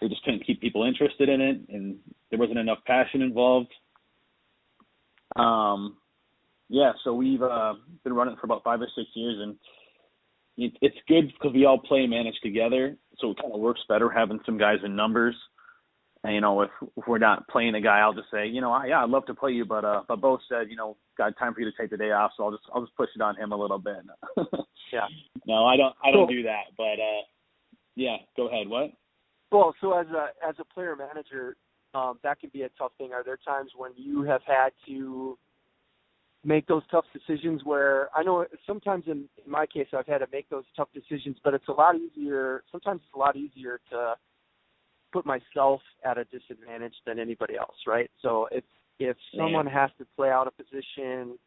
they 0.00 0.08
just 0.08 0.22
couldn't 0.24 0.46
keep 0.46 0.60
people 0.60 0.84
interested 0.84 1.28
in 1.28 1.40
it, 1.40 1.60
and 1.68 1.96
there 2.30 2.38
wasn't 2.38 2.58
enough 2.58 2.78
passion 2.86 3.22
involved. 3.22 3.72
Um, 5.36 5.96
yeah, 6.68 6.92
so 7.04 7.14
we've 7.14 7.42
uh, 7.42 7.74
been 8.02 8.12
running 8.12 8.36
for 8.36 8.46
about 8.46 8.64
five 8.64 8.80
or 8.80 8.88
six 8.94 9.08
years, 9.14 9.38
and 9.40 9.56
it's 10.56 10.96
good 11.08 11.28
because 11.28 11.54
we 11.54 11.64
all 11.64 11.78
play 11.78 12.00
and 12.00 12.10
manage 12.10 12.36
together. 12.42 12.96
So 13.18 13.30
it 13.30 13.38
kind 13.40 13.52
of 13.52 13.60
works 13.60 13.80
better 13.88 14.08
having 14.10 14.40
some 14.46 14.58
guys 14.58 14.78
in 14.84 14.94
numbers. 14.96 15.34
And, 16.22 16.34
you 16.34 16.40
know, 16.40 16.62
if, 16.62 16.70
if 16.96 17.06
we're 17.06 17.18
not 17.18 17.46
playing 17.48 17.74
a 17.74 17.80
guy, 17.80 17.98
I'll 17.98 18.14
just 18.14 18.30
say, 18.30 18.46
you 18.46 18.60
know, 18.62 18.72
I, 18.72 18.86
yeah, 18.86 19.02
I'd 19.04 19.10
love 19.10 19.26
to 19.26 19.34
play 19.34 19.52
you, 19.52 19.64
but 19.66 19.84
uh, 19.84 20.02
but 20.08 20.20
Bo 20.22 20.38
said, 20.48 20.70
you 20.70 20.76
know, 20.76 20.96
got 21.18 21.36
time 21.38 21.52
for 21.52 21.60
you 21.60 21.70
to 21.70 21.76
take 21.78 21.90
the 21.90 21.96
day 21.98 22.12
off, 22.12 22.30
so 22.36 22.44
I'll 22.44 22.50
just 22.52 22.62
I'll 22.74 22.80
just 22.80 22.96
push 22.96 23.10
it 23.14 23.20
on 23.20 23.36
him 23.36 23.52
a 23.52 23.56
little 23.56 23.78
bit. 23.78 23.96
Yeah. 24.92 25.08
No, 25.44 25.64
I 25.66 25.76
don't 25.76 25.94
I 26.04 26.12
don't 26.12 26.28
So- 26.28 26.32
do 26.32 26.42
that, 26.44 26.66
but 26.76 27.00
uh, 27.02 27.22
yeah, 27.96 28.16
go 28.36 28.46
ahead. 28.48 28.68
What? 28.68 28.92
Well, 29.50 29.74
so 29.80 29.92
as 29.98 30.06
a 30.08 30.28
as 30.46 30.54
a 30.60 30.64
player 30.72 30.94
manager, 30.94 31.56
um, 31.94 32.20
that 32.22 32.38
can 32.38 32.50
be 32.52 32.62
a 32.62 32.68
tough 32.78 32.92
thing. 32.96 33.12
Are 33.12 33.24
there 33.24 33.38
times 33.44 33.72
when 33.76 33.90
you 33.96 34.22
have 34.22 34.42
had 34.46 34.70
to 34.86 35.36
make 36.44 36.66
those 36.66 36.82
tough 36.90 37.04
decisions 37.12 37.62
where 37.64 38.08
I 38.14 38.22
know 38.22 38.44
sometimes 38.66 39.04
in, 39.06 39.24
in 39.44 39.50
my 39.50 39.66
case 39.66 39.88
I've 39.96 40.06
had 40.06 40.18
to 40.18 40.26
make 40.30 40.48
those 40.50 40.64
tough 40.76 40.88
decisions, 40.92 41.36
but 41.42 41.54
it's 41.54 41.68
a 41.68 41.72
lot 41.72 41.96
easier 41.96 42.62
sometimes 42.70 43.00
it's 43.04 43.14
a 43.14 43.18
lot 43.18 43.36
easier 43.36 43.80
to 43.90 44.14
put 45.12 45.24
myself 45.24 45.80
at 46.04 46.18
a 46.18 46.24
disadvantage 46.24 46.94
than 47.06 47.18
anybody 47.18 47.56
else, 47.56 47.76
right? 47.86 48.10
So 48.20 48.48
if 48.52 48.64
if 48.98 49.16
Yeah. 49.32 49.42
someone 49.42 49.66
has 49.66 49.90
to 49.98 50.04
play 50.16 50.30
out 50.30 50.46
a 50.46 50.50
position, 50.50 51.38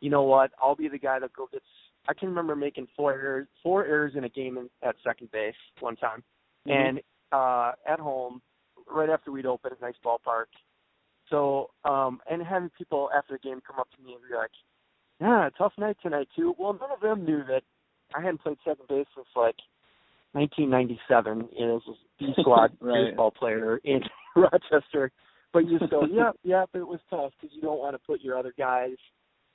you 0.00 0.10
know 0.10 0.22
what, 0.22 0.52
I'll 0.62 0.76
be 0.76 0.88
the 0.88 0.98
guy 0.98 1.18
that 1.18 1.32
go 1.32 1.46
gets 1.46 1.66
I 2.06 2.14
can 2.14 2.28
remember 2.28 2.56
making 2.56 2.86
four 2.96 3.12
errors 3.12 3.48
four 3.62 3.84
errors 3.84 4.14
in 4.16 4.24
a 4.24 4.28
game 4.28 4.56
in, 4.56 4.70
at 4.82 4.96
second 5.04 5.30
base 5.32 5.54
one 5.80 5.96
time. 5.96 6.22
And 6.66 7.00
uh 7.32 7.72
at 7.86 7.98
home 7.98 8.40
right 8.86 9.10
after 9.10 9.32
we'd 9.32 9.46
opened 9.46 9.74
a 9.78 9.84
nice 9.84 9.96
ballpark. 10.04 10.46
So 11.30 11.70
um 11.84 12.20
and 12.30 12.42
having 12.42 12.70
people 12.76 13.10
after 13.16 13.34
the 13.34 13.38
game 13.48 13.60
come 13.66 13.78
up 13.78 13.88
to 13.96 14.02
me 14.02 14.14
and 14.14 14.22
be 14.28 14.34
like, 14.36 14.50
Yeah, 15.20 15.48
tough 15.56 15.72
night 15.78 15.96
tonight 16.02 16.28
too. 16.36 16.54
Well 16.58 16.72
none 16.74 16.90
of 16.90 17.00
them 17.00 17.24
knew 17.24 17.44
that 17.48 17.62
I 18.14 18.20
hadn't 18.20 18.42
played 18.42 18.58
second 18.64 18.88
base 18.88 19.06
since 19.14 19.26
like 19.36 19.56
nineteen 20.34 20.70
ninety 20.70 20.98
seven 21.08 21.48
as 21.60 21.82
a 21.88 21.92
B 22.18 22.32
squad 22.40 22.76
Right. 22.80 23.06
baseball 23.08 23.30
player 23.30 23.78
in 23.84 24.00
Rochester. 24.36 25.10
But 25.52 25.66
you 25.66 25.78
just 25.78 25.90
go, 25.90 26.04
Yep, 26.10 26.36
yep, 26.44 26.68
it 26.74 26.86
was 26.86 27.00
tough 27.08 27.32
because 27.40 27.54
you 27.54 27.62
don't 27.62 27.78
want 27.78 27.94
to 27.94 27.98
put 28.06 28.20
your 28.20 28.36
other 28.38 28.52
guys 28.58 28.96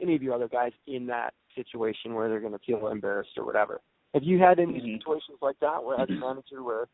any 0.02 0.16
of 0.16 0.24
your 0.24 0.34
other 0.34 0.48
guys 0.48 0.72
in 0.88 1.06
that 1.08 1.34
situation 1.56 2.14
where 2.16 2.28
they're 2.28 2.40
going 2.42 2.52
to 2.52 2.60
feel 2.66 2.88
embarrassed 2.88 3.38
or 3.38 3.46
whatever. 3.46 3.80
Have 4.14 4.24
you 4.24 4.40
had 4.40 4.60
any 4.60 4.74
Mhm. 4.82 4.98
situations 4.98 5.38
like 5.42 5.58
that 5.60 5.84
where 5.84 6.00
as 6.00 6.10
a 6.10 6.14
manager 6.14 6.62
where 6.64 6.88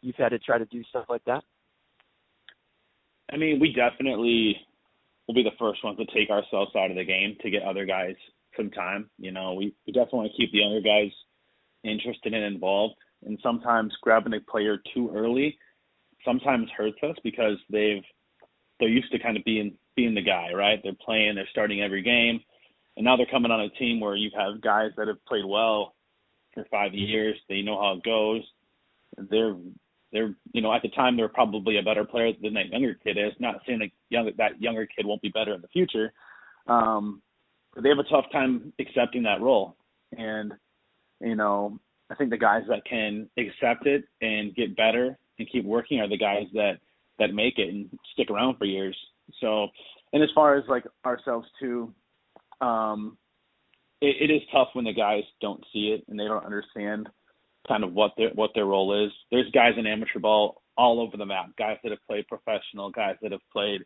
you've 0.00 0.16
had 0.16 0.30
to 0.30 0.38
try 0.38 0.58
to 0.58 0.64
do 0.64 0.82
stuff 0.84 1.06
like 1.08 1.22
that? 1.24 1.44
I 3.32 3.36
mean, 3.36 3.58
we 3.60 3.72
definitely 3.72 4.56
will 5.26 5.34
be 5.34 5.42
the 5.42 5.56
first 5.58 5.82
ones 5.82 5.98
to 5.98 6.06
take 6.06 6.30
ourselves 6.30 6.72
out 6.76 6.90
of 6.90 6.96
the 6.96 7.04
game 7.04 7.36
to 7.40 7.50
get 7.50 7.62
other 7.62 7.86
guys 7.86 8.14
some 8.56 8.70
time. 8.70 9.08
You 9.18 9.32
know, 9.32 9.54
we, 9.54 9.74
we 9.86 9.92
definitely 9.92 10.18
want 10.18 10.32
to 10.32 10.36
keep 10.36 10.52
the 10.52 10.58
younger 10.58 10.80
guys 10.80 11.10
interested 11.84 12.34
and 12.34 12.44
involved. 12.44 12.94
And 13.24 13.38
sometimes 13.42 13.94
grabbing 14.02 14.34
a 14.34 14.40
player 14.40 14.78
too 14.94 15.10
early 15.14 15.56
sometimes 16.24 16.68
hurts 16.76 16.98
us 17.02 17.16
because 17.24 17.56
they've 17.70 18.02
they're 18.78 18.88
used 18.88 19.12
to 19.12 19.18
kind 19.18 19.36
of 19.36 19.44
being 19.44 19.74
being 19.96 20.14
the 20.14 20.22
guy, 20.22 20.52
right? 20.52 20.80
They're 20.82 20.92
playing, 21.04 21.34
they're 21.34 21.48
starting 21.50 21.82
every 21.82 22.02
game, 22.02 22.40
and 22.96 23.04
now 23.04 23.16
they're 23.16 23.26
coming 23.26 23.50
on 23.50 23.60
a 23.60 23.68
team 23.70 24.00
where 24.00 24.16
you 24.16 24.30
have 24.36 24.60
guys 24.60 24.90
that 24.96 25.08
have 25.08 25.24
played 25.26 25.44
well 25.46 25.94
for 26.54 26.64
five 26.70 26.94
years. 26.94 27.36
They 27.48 27.62
know 27.62 27.80
how 27.80 27.94
it 27.94 28.02
goes. 28.02 28.42
They're 29.30 29.56
they're 30.12 30.34
you 30.52 30.62
know 30.62 30.72
at 30.72 30.82
the 30.82 30.88
time 30.90 31.16
they're 31.16 31.28
probably 31.28 31.78
a 31.78 31.82
better 31.82 32.04
player 32.04 32.32
than 32.40 32.54
that 32.54 32.68
younger 32.68 32.94
kid 32.94 33.16
is. 33.18 33.32
Not 33.38 33.62
saying 33.66 33.80
that 33.80 33.90
young 34.10 34.30
that 34.36 34.60
younger 34.60 34.86
kid 34.86 35.06
won't 35.06 35.22
be 35.22 35.30
better 35.30 35.54
in 35.54 35.62
the 35.62 35.68
future, 35.68 36.12
um, 36.66 37.22
but 37.74 37.82
they 37.82 37.88
have 37.88 37.98
a 37.98 38.04
tough 38.04 38.26
time 38.32 38.72
accepting 38.78 39.22
that 39.24 39.40
role. 39.40 39.76
And 40.16 40.52
you 41.20 41.36
know, 41.36 41.78
I 42.10 42.14
think 42.14 42.30
the 42.30 42.36
guys 42.36 42.62
that 42.68 42.84
can 42.84 43.28
accept 43.38 43.86
it 43.86 44.04
and 44.20 44.54
get 44.54 44.76
better 44.76 45.18
and 45.38 45.50
keep 45.50 45.64
working 45.64 46.00
are 46.00 46.08
the 46.08 46.18
guys 46.18 46.46
that 46.54 46.78
that 47.18 47.34
make 47.34 47.58
it 47.58 47.68
and 47.68 47.88
stick 48.12 48.30
around 48.30 48.58
for 48.58 48.64
years. 48.64 48.96
So, 49.40 49.68
and 50.12 50.22
as 50.22 50.30
far 50.34 50.56
as 50.56 50.64
like 50.68 50.84
ourselves 51.06 51.46
too, 51.60 51.92
um, 52.60 53.16
it, 54.00 54.30
it 54.30 54.34
is 54.34 54.42
tough 54.52 54.68
when 54.74 54.84
the 54.84 54.92
guys 54.92 55.22
don't 55.40 55.64
see 55.72 55.96
it 55.96 56.04
and 56.08 56.18
they 56.18 56.24
don't 56.24 56.44
understand 56.44 57.08
kind 57.66 57.84
of 57.84 57.92
what 57.92 58.12
their 58.16 58.30
what 58.30 58.50
their 58.54 58.66
role 58.66 59.04
is. 59.04 59.12
There's 59.30 59.50
guys 59.52 59.72
in 59.76 59.86
amateur 59.86 60.18
ball 60.18 60.62
all 60.76 61.00
over 61.00 61.16
the 61.16 61.26
map. 61.26 61.50
Guys 61.58 61.78
that 61.82 61.90
have 61.90 62.06
played 62.08 62.26
professional, 62.28 62.90
guys 62.90 63.16
that 63.22 63.32
have 63.32 63.40
played 63.52 63.82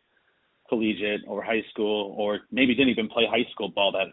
collegiate 0.69 1.21
or 1.27 1.43
high 1.43 1.63
school, 1.69 2.15
or 2.17 2.39
maybe 2.51 2.75
didn't 2.75 2.89
even 2.89 3.09
play 3.09 3.25
high 3.29 3.49
school 3.51 3.69
ball. 3.69 3.91
That 3.91 4.07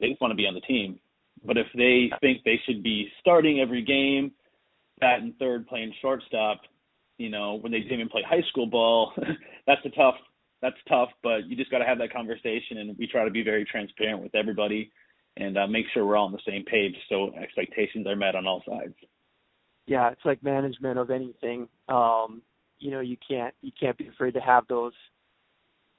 they 0.00 0.08
just 0.08 0.20
want 0.20 0.32
to 0.32 0.36
be 0.36 0.46
on 0.46 0.54
the 0.54 0.60
team. 0.60 0.98
But 1.44 1.58
if 1.58 1.66
they 1.74 2.10
think 2.20 2.44
they 2.44 2.60
should 2.66 2.82
be 2.82 3.08
starting 3.20 3.60
every 3.60 3.82
game, 3.82 4.32
batting 5.00 5.34
third, 5.38 5.66
playing 5.66 5.92
shortstop, 6.00 6.60
you 7.18 7.30
know, 7.30 7.54
when 7.54 7.72
they 7.72 7.80
didn't 7.80 7.94
even 7.94 8.08
play 8.08 8.22
high 8.28 8.42
school 8.48 8.66
ball, 8.66 9.12
that's 9.66 9.84
a 9.84 9.90
tough. 9.90 10.16
That's 10.60 10.76
tough, 10.88 11.08
but 11.24 11.48
you 11.48 11.56
just 11.56 11.72
got 11.72 11.78
to 11.78 11.84
have 11.84 11.98
that 11.98 12.12
conversation, 12.12 12.78
and 12.78 12.96
we 12.96 13.08
try 13.08 13.24
to 13.24 13.32
be 13.32 13.42
very 13.42 13.64
transparent 13.64 14.22
with 14.22 14.32
everybody 14.36 14.92
and 15.36 15.56
uh, 15.56 15.66
make 15.66 15.86
sure 15.92 16.06
we're 16.06 16.16
all 16.16 16.26
on 16.26 16.32
the 16.32 16.38
same 16.46 16.64
page 16.64 16.94
so 17.08 17.32
expectations 17.40 18.06
are 18.06 18.16
met 18.16 18.34
on 18.34 18.46
all 18.46 18.62
sides. 18.66 18.94
Yeah, 19.86 20.10
it's 20.10 20.24
like 20.24 20.42
management 20.42 20.98
of 20.98 21.10
anything. 21.10 21.68
Um, 21.88 22.42
you 22.78 22.90
know, 22.90 23.00
you 23.00 23.16
can't 23.26 23.54
you 23.62 23.72
can't 23.78 23.96
be 23.96 24.08
afraid 24.08 24.34
to 24.34 24.40
have 24.40 24.66
those 24.68 24.92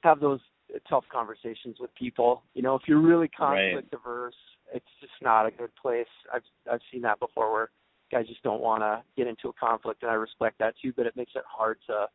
have 0.02 0.20
those 0.20 0.40
tough 0.88 1.04
conversations 1.12 1.76
with 1.80 1.94
people. 1.94 2.42
You 2.54 2.62
know, 2.62 2.74
if 2.74 2.82
you're 2.86 3.00
really 3.00 3.28
conflict 3.28 3.92
right. 3.92 4.00
averse, 4.00 4.34
it's 4.72 4.86
just 5.00 5.12
not 5.22 5.46
a 5.46 5.50
good 5.50 5.74
place. 5.80 6.06
I've 6.32 6.42
I've 6.70 6.80
seen 6.92 7.02
that 7.02 7.20
before 7.20 7.52
where 7.52 7.70
guys 8.10 8.26
just 8.26 8.42
don't 8.42 8.60
want 8.60 8.82
to 8.82 9.02
get 9.16 9.26
into 9.26 9.48
a 9.48 9.52
conflict, 9.52 10.02
and 10.02 10.10
I 10.10 10.14
respect 10.14 10.58
that 10.60 10.74
too. 10.82 10.92
But 10.96 11.06
it 11.06 11.16
makes 11.16 11.32
it 11.34 11.42
hard 11.46 11.78
to 11.88 12.06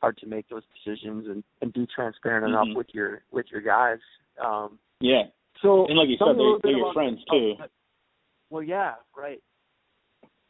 hard 0.00 0.18
to 0.18 0.26
make 0.26 0.48
those 0.48 0.62
decisions 0.74 1.26
and 1.28 1.44
and 1.62 1.72
be 1.72 1.86
transparent 1.94 2.46
mm-hmm. 2.46 2.68
enough 2.68 2.76
with 2.76 2.88
your 2.92 3.22
with 3.30 3.46
your 3.50 3.60
guys. 3.60 3.98
Um, 4.44 4.78
yeah, 5.00 5.24
so 5.62 5.86
and 5.86 5.96
like 5.96 6.08
you 6.08 6.16
said, 6.18 6.36
they're, 6.36 6.58
they're 6.62 6.78
your 6.78 6.92
friends 6.92 7.18
too. 7.30 7.54
well, 8.50 8.62
yeah, 8.62 8.94
right. 9.16 9.40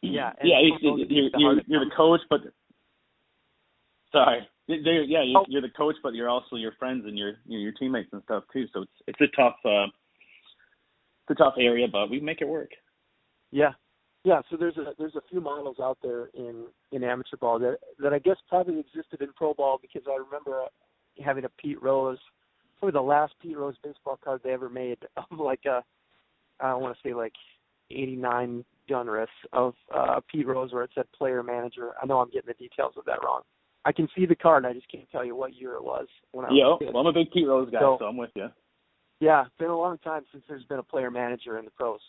Yeah, 0.02 0.32
yeah. 0.42 0.58
You're, 0.80 0.98
you're, 0.98 1.30
you're, 1.36 1.60
you're 1.66 1.84
the 1.84 1.90
coach, 1.96 2.20
but 2.30 2.40
sorry, 4.12 4.46
they're, 4.68 5.02
yeah, 5.02 5.22
you're, 5.24 5.40
oh. 5.40 5.44
you're 5.48 5.62
the 5.62 5.70
coach, 5.76 5.96
but 6.02 6.14
you're 6.14 6.28
also 6.28 6.56
your 6.56 6.72
friends 6.78 7.04
and 7.06 7.18
your 7.18 7.34
you 7.46 7.58
know, 7.58 7.62
your 7.62 7.72
teammates 7.72 8.10
and 8.12 8.22
stuff 8.24 8.44
too. 8.52 8.66
So 8.72 8.82
it's 8.82 8.92
it's 9.06 9.20
a 9.20 9.36
tough 9.36 9.56
uh, 9.64 9.86
it's 11.28 11.30
a 11.30 11.34
tough 11.34 11.54
area, 11.58 11.86
but 11.90 12.10
we 12.10 12.20
make 12.20 12.40
it 12.40 12.48
work. 12.48 12.70
Yeah, 13.50 13.72
yeah. 14.24 14.40
So 14.50 14.56
there's 14.56 14.76
a 14.76 14.92
there's 14.98 15.14
a 15.14 15.22
few 15.30 15.40
models 15.40 15.76
out 15.80 15.98
there 16.02 16.30
in 16.34 16.66
in 16.92 17.04
amateur 17.04 17.36
ball 17.36 17.58
that 17.60 17.78
that 18.00 18.12
I 18.12 18.18
guess 18.18 18.36
probably 18.48 18.80
existed 18.80 19.22
in 19.22 19.28
pro 19.36 19.54
ball 19.54 19.78
because 19.80 20.02
I 20.08 20.16
remember 20.16 20.64
having 21.24 21.44
a 21.44 21.48
Pete 21.60 21.82
Rose 21.82 22.18
probably 22.78 22.92
the 22.92 23.02
last 23.02 23.34
Pete 23.40 23.56
Rose 23.56 23.76
baseball 23.82 24.18
card 24.22 24.40
they 24.44 24.50
ever 24.50 24.68
made 24.68 24.98
of 25.16 25.38
like 25.38 25.64
a 25.66 25.82
I 26.60 26.70
don't 26.70 26.82
want 26.82 26.96
to 26.96 27.08
say 27.08 27.14
like 27.14 27.34
89 27.90 28.64
Donruss 28.88 29.26
of 29.52 29.74
uh, 29.94 30.20
Pete 30.30 30.46
Rose 30.46 30.72
where 30.72 30.84
it 30.84 30.90
said 30.94 31.04
player 31.16 31.42
manager. 31.42 31.92
I 32.02 32.06
know 32.06 32.20
I'm 32.20 32.30
getting 32.30 32.48
the 32.48 32.54
details 32.54 32.94
of 32.96 33.04
that 33.04 33.22
wrong. 33.22 33.42
I 33.84 33.92
can 33.92 34.08
see 34.16 34.26
the 34.26 34.34
card 34.34 34.64
and 34.64 34.70
I 34.70 34.74
just 34.74 34.90
can't 34.90 35.08
tell 35.10 35.24
you 35.24 35.36
what 35.36 35.54
year 35.54 35.74
it 35.74 35.84
was 35.84 36.06
when 36.32 36.46
I 36.46 36.48
yeah, 36.50 36.64
was 36.64 36.78
a 36.80 36.84
kid. 36.84 36.94
well, 36.94 37.02
I'm 37.02 37.06
a 37.06 37.12
big 37.12 37.30
Pete 37.30 37.46
Rose 37.46 37.70
guy, 37.70 37.78
so, 37.80 37.96
so 38.00 38.06
I'm 38.06 38.16
with 38.16 38.30
you. 38.34 38.48
Yeah, 39.20 39.42
it's 39.42 39.54
been 39.58 39.70
a 39.70 39.78
long 39.78 39.98
time 39.98 40.24
since 40.32 40.44
there's 40.48 40.64
been 40.64 40.78
a 40.78 40.82
player 40.82 41.10
manager 41.10 41.58
in 41.58 41.64
the 41.64 41.70
pros. 41.70 42.00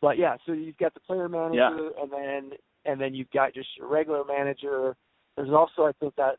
But 0.00 0.18
yeah, 0.18 0.36
so 0.46 0.52
you've 0.52 0.78
got 0.78 0.94
the 0.94 1.00
player 1.00 1.28
manager 1.28 1.54
yeah. 1.56 2.02
and 2.02 2.10
then 2.10 2.58
and 2.84 3.00
then 3.00 3.14
you've 3.14 3.30
got 3.30 3.54
just 3.54 3.68
your 3.76 3.86
regular 3.86 4.24
manager. 4.24 4.96
There's 5.36 5.50
also 5.50 5.82
I 5.82 5.92
think 6.00 6.16
that 6.16 6.36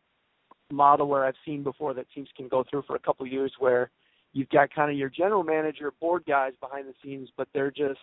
model 0.71 1.07
where 1.07 1.25
I've 1.25 1.35
seen 1.45 1.63
before 1.63 1.93
that 1.93 2.07
teams 2.13 2.29
can 2.35 2.47
go 2.47 2.63
through 2.69 2.83
for 2.87 2.95
a 2.95 2.99
couple 2.99 3.25
of 3.25 3.31
years 3.31 3.53
where 3.59 3.89
you've 4.33 4.49
got 4.49 4.73
kind 4.73 4.91
of 4.91 4.97
your 4.97 5.09
general 5.09 5.43
manager, 5.43 5.91
board 5.99 6.23
guys 6.27 6.53
behind 6.59 6.87
the 6.87 6.93
scenes, 7.03 7.29
but 7.37 7.47
they're 7.53 7.71
just 7.71 7.99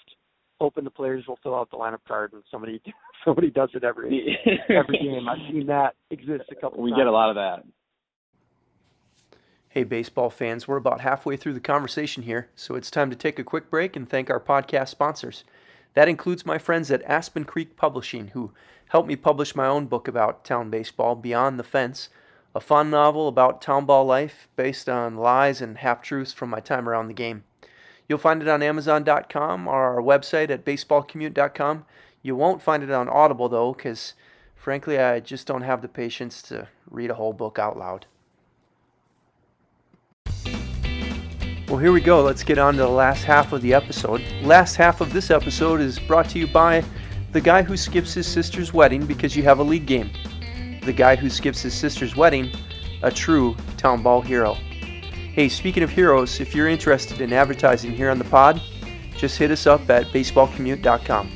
hoping 0.60 0.84
the 0.84 0.90
players 0.90 1.24
will 1.26 1.38
fill 1.42 1.54
out 1.54 1.70
the 1.70 1.76
lineup 1.76 2.00
card 2.06 2.32
and 2.32 2.42
somebody 2.50 2.82
somebody 3.24 3.50
does 3.50 3.70
it 3.74 3.84
every 3.84 4.38
every 4.68 4.98
game. 4.98 5.28
I've 5.28 5.38
seen 5.50 5.66
that 5.66 5.94
exist 6.10 6.44
a 6.50 6.54
couple. 6.54 6.82
We 6.82 6.90
times. 6.90 7.00
get 7.00 7.06
a 7.06 7.12
lot 7.12 7.30
of 7.30 7.36
that. 7.36 7.64
Hey, 9.70 9.84
baseball 9.84 10.30
fans, 10.30 10.66
we're 10.66 10.78
about 10.78 11.02
halfway 11.02 11.36
through 11.36 11.52
the 11.52 11.60
conversation 11.60 12.22
here, 12.22 12.48
so 12.56 12.74
it's 12.74 12.90
time 12.90 13.10
to 13.10 13.16
take 13.16 13.38
a 13.38 13.44
quick 13.44 13.70
break 13.70 13.96
and 13.96 14.08
thank 14.08 14.30
our 14.30 14.40
podcast 14.40 14.88
sponsors. 14.88 15.44
That 15.94 16.08
includes 16.08 16.46
my 16.46 16.58
friends 16.58 16.90
at 16.90 17.02
Aspen 17.02 17.44
Creek 17.44 17.76
Publishing, 17.76 18.28
who 18.28 18.52
helped 18.88 19.08
me 19.08 19.14
publish 19.14 19.54
my 19.54 19.66
own 19.66 19.86
book 19.86 20.08
about 20.08 20.44
town 20.44 20.70
baseball, 20.70 21.14
Beyond 21.14 21.58
the 21.58 21.64
Fence 21.64 22.08
a 22.54 22.60
fun 22.60 22.90
novel 22.90 23.28
about 23.28 23.60
town 23.60 23.84
ball 23.84 24.04
life 24.04 24.48
based 24.56 24.88
on 24.88 25.16
lies 25.16 25.60
and 25.60 25.78
half 25.78 26.02
truths 26.02 26.32
from 26.32 26.50
my 26.50 26.60
time 26.60 26.88
around 26.88 27.08
the 27.08 27.14
game. 27.14 27.44
You'll 28.08 28.18
find 28.18 28.40
it 28.40 28.48
on 28.48 28.62
Amazon.com 28.62 29.68
or 29.68 29.94
our 29.94 30.02
website 30.02 30.50
at 30.50 30.64
baseballcommute.com. 30.64 31.84
You 32.22 32.36
won't 32.36 32.62
find 32.62 32.82
it 32.82 32.90
on 32.90 33.08
Audible 33.08 33.48
though, 33.48 33.74
because 33.74 34.14
frankly, 34.56 34.98
I 34.98 35.20
just 35.20 35.46
don't 35.46 35.62
have 35.62 35.82
the 35.82 35.88
patience 35.88 36.40
to 36.42 36.68
read 36.90 37.10
a 37.10 37.14
whole 37.14 37.34
book 37.34 37.58
out 37.58 37.76
loud. 37.76 38.06
Well, 41.68 41.78
here 41.78 41.92
we 41.92 42.00
go. 42.00 42.22
Let's 42.22 42.42
get 42.42 42.56
on 42.56 42.74
to 42.74 42.80
the 42.80 42.88
last 42.88 43.24
half 43.24 43.52
of 43.52 43.60
the 43.60 43.74
episode. 43.74 44.22
Last 44.42 44.74
half 44.76 45.02
of 45.02 45.12
this 45.12 45.30
episode 45.30 45.80
is 45.80 45.98
brought 45.98 46.30
to 46.30 46.38
you 46.38 46.46
by 46.46 46.82
the 47.32 47.42
guy 47.42 47.62
who 47.62 47.76
skips 47.76 48.14
his 48.14 48.26
sister's 48.26 48.72
wedding 48.72 49.04
because 49.04 49.36
you 49.36 49.42
have 49.42 49.58
a 49.58 49.62
league 49.62 49.84
game 49.84 50.10
the 50.88 50.92
guy 50.94 51.14
who 51.14 51.28
skips 51.28 51.60
his 51.60 51.74
sister's 51.74 52.16
wedding, 52.16 52.50
a 53.02 53.10
true 53.10 53.54
town 53.76 54.02
ball 54.02 54.22
hero. 54.22 54.54
Hey, 55.34 55.46
speaking 55.50 55.82
of 55.82 55.90
heroes, 55.90 56.40
if 56.40 56.54
you're 56.54 56.66
interested 56.66 57.20
in 57.20 57.30
advertising 57.30 57.92
here 57.92 58.08
on 58.08 58.16
the 58.16 58.24
pod, 58.24 58.62
just 59.14 59.36
hit 59.36 59.50
us 59.50 59.66
up 59.66 59.90
at 59.90 60.06
baseballcommute.com. 60.06 61.30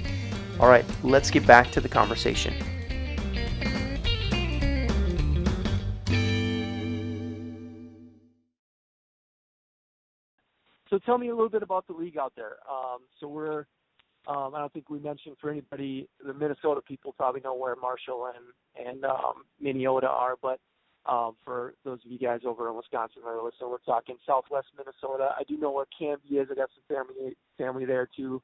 All 0.59 0.69
right, 0.71 0.87
let's 1.03 1.31
get 1.31 1.47
back 1.47 1.71
to 1.73 1.83
the 1.83 1.89
conversation. 1.89 2.55
So 10.89 10.99
tell 11.05 11.19
me 11.19 11.29
a 11.29 11.35
little 11.35 11.51
bit 11.51 11.63
about 11.63 11.87
the 11.87 11.93
league 11.93 12.17
out 12.17 12.33
there. 12.37 12.57
Um, 12.71 13.01
so 13.21 13.29
we're 13.29 13.67
um, 14.27 14.55
I 14.55 14.61
don't 14.61 14.73
think 14.73 14.89
we 14.89 14.99
mentioned 14.99 15.37
for 15.41 15.51
anybody, 15.51 16.09
the 16.25 16.35
Minnesota 16.35 16.81
people 16.81 17.13
probably 17.13 17.41
know 17.41 17.55
where 17.55 17.77
Marshall 17.77 18.31
and 18.35 18.87
and 18.89 19.05
um, 19.05 19.45
Minneota 19.63 20.09
are, 20.09 20.37
but 20.41 20.61
um, 21.07 21.35
for 21.45 21.75
those 21.85 21.99
of 22.05 22.11
you 22.11 22.19
guys 22.19 22.41
over 22.47 22.69
in 22.69 22.77
Wisconsin 22.77 23.23
or 23.27 23.43
listen, 23.43 23.69
we're 23.69 23.79
talking 23.79 24.17
Southwest 24.25 24.69
Minnesota. 24.77 25.31
I 25.39 25.43
do 25.45 25.59
know 25.59 25.73
where 25.73 25.87
Canby 25.99 26.37
is. 26.37 26.49
I 26.51 26.55
got 26.55 26.71
some 26.75 26.97
family 26.97 27.37
family 27.59 27.85
there 27.85 28.09
too. 28.17 28.41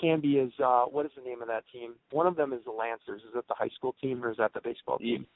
Canby 0.00 0.38
is 0.38 0.52
uh, 0.62 0.84
what 0.84 1.06
is 1.06 1.12
the 1.16 1.22
name 1.22 1.42
of 1.42 1.48
that 1.48 1.64
team? 1.72 1.94
One 2.10 2.26
of 2.26 2.36
them 2.36 2.52
is 2.52 2.60
the 2.64 2.72
Lancers. 2.72 3.22
Is 3.22 3.34
that 3.34 3.46
the 3.46 3.54
high 3.54 3.70
school 3.76 3.94
team 4.02 4.24
or 4.24 4.30
is 4.30 4.38
that 4.38 4.52
the 4.54 4.60
baseball 4.62 4.98
team? 4.98 5.26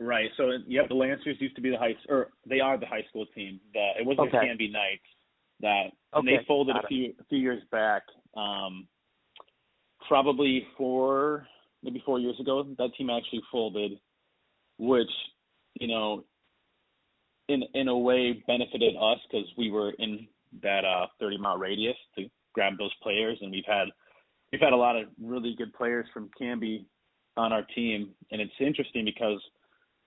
Right. 0.00 0.30
So 0.36 0.50
yep, 0.66 0.88
the 0.88 0.94
Lancers 0.94 1.36
used 1.38 1.56
to 1.56 1.62
be 1.62 1.70
the 1.70 1.78
high 1.78 1.94
or 2.08 2.28
they 2.48 2.60
are 2.60 2.78
the 2.78 2.86
high 2.86 3.04
school 3.10 3.26
team. 3.34 3.60
The, 3.74 4.00
it 4.00 4.06
wasn't 4.06 4.28
okay. 4.28 4.38
the 4.38 4.46
Canby 4.46 4.68
Knights 4.68 5.02
that 5.60 5.90
okay. 6.14 6.36
they 6.38 6.44
folded 6.46 6.76
a 6.76 6.86
few 6.86 7.12
a 7.20 7.24
few 7.24 7.38
years 7.38 7.62
back. 7.70 8.02
Um, 8.36 8.88
probably 10.08 10.66
four, 10.76 11.46
maybe 11.82 12.02
four 12.04 12.18
years 12.18 12.38
ago, 12.40 12.64
that 12.78 12.90
team 12.96 13.10
actually 13.10 13.42
folded, 13.50 13.92
which, 14.78 15.10
you 15.80 15.88
know, 15.88 16.24
in 17.48 17.62
in 17.74 17.88
a 17.88 17.96
way 17.98 18.42
benefited 18.46 18.94
us 18.96 19.18
because 19.30 19.46
we 19.58 19.70
were 19.70 19.92
in 19.98 20.26
that 20.62 20.84
uh 20.84 21.06
30 21.20 21.38
mile 21.38 21.58
radius 21.58 21.96
to 22.16 22.26
grab 22.54 22.74
those 22.78 22.94
players, 23.02 23.38
and 23.40 23.50
we've 23.50 23.64
had 23.66 23.88
we've 24.50 24.60
had 24.60 24.72
a 24.72 24.76
lot 24.76 24.96
of 24.96 25.08
really 25.20 25.54
good 25.56 25.72
players 25.74 26.06
from 26.12 26.30
Canby 26.38 26.86
on 27.36 27.52
our 27.52 27.64
team, 27.74 28.10
and 28.30 28.40
it's 28.40 28.52
interesting 28.60 29.04
because 29.04 29.40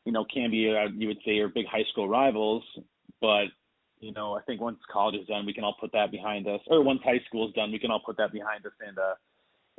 you 0.05 0.11
know 0.11 0.25
Canby, 0.33 0.75
uh, 0.75 0.89
you 0.95 1.07
would 1.07 1.19
say, 1.25 1.39
are 1.39 1.49
big 1.49 1.65
high 1.65 1.83
school 1.91 2.07
rivals, 2.07 2.63
but 3.21 3.45
you 3.99 4.13
know 4.13 4.33
I 4.33 4.41
think 4.43 4.61
once 4.61 4.79
college 4.91 5.15
is 5.15 5.27
done, 5.27 5.45
we 5.45 5.53
can 5.53 5.63
all 5.63 5.75
put 5.79 5.91
that 5.93 6.11
behind 6.11 6.47
us, 6.47 6.61
or 6.67 6.83
once 6.83 7.01
high 7.03 7.21
school 7.27 7.47
is 7.47 7.53
done, 7.53 7.71
we 7.71 7.79
can 7.79 7.91
all 7.91 8.01
put 8.05 8.17
that 8.17 8.31
behind 8.31 8.65
us 8.65 8.73
and 8.85 8.97
uh 8.97 9.15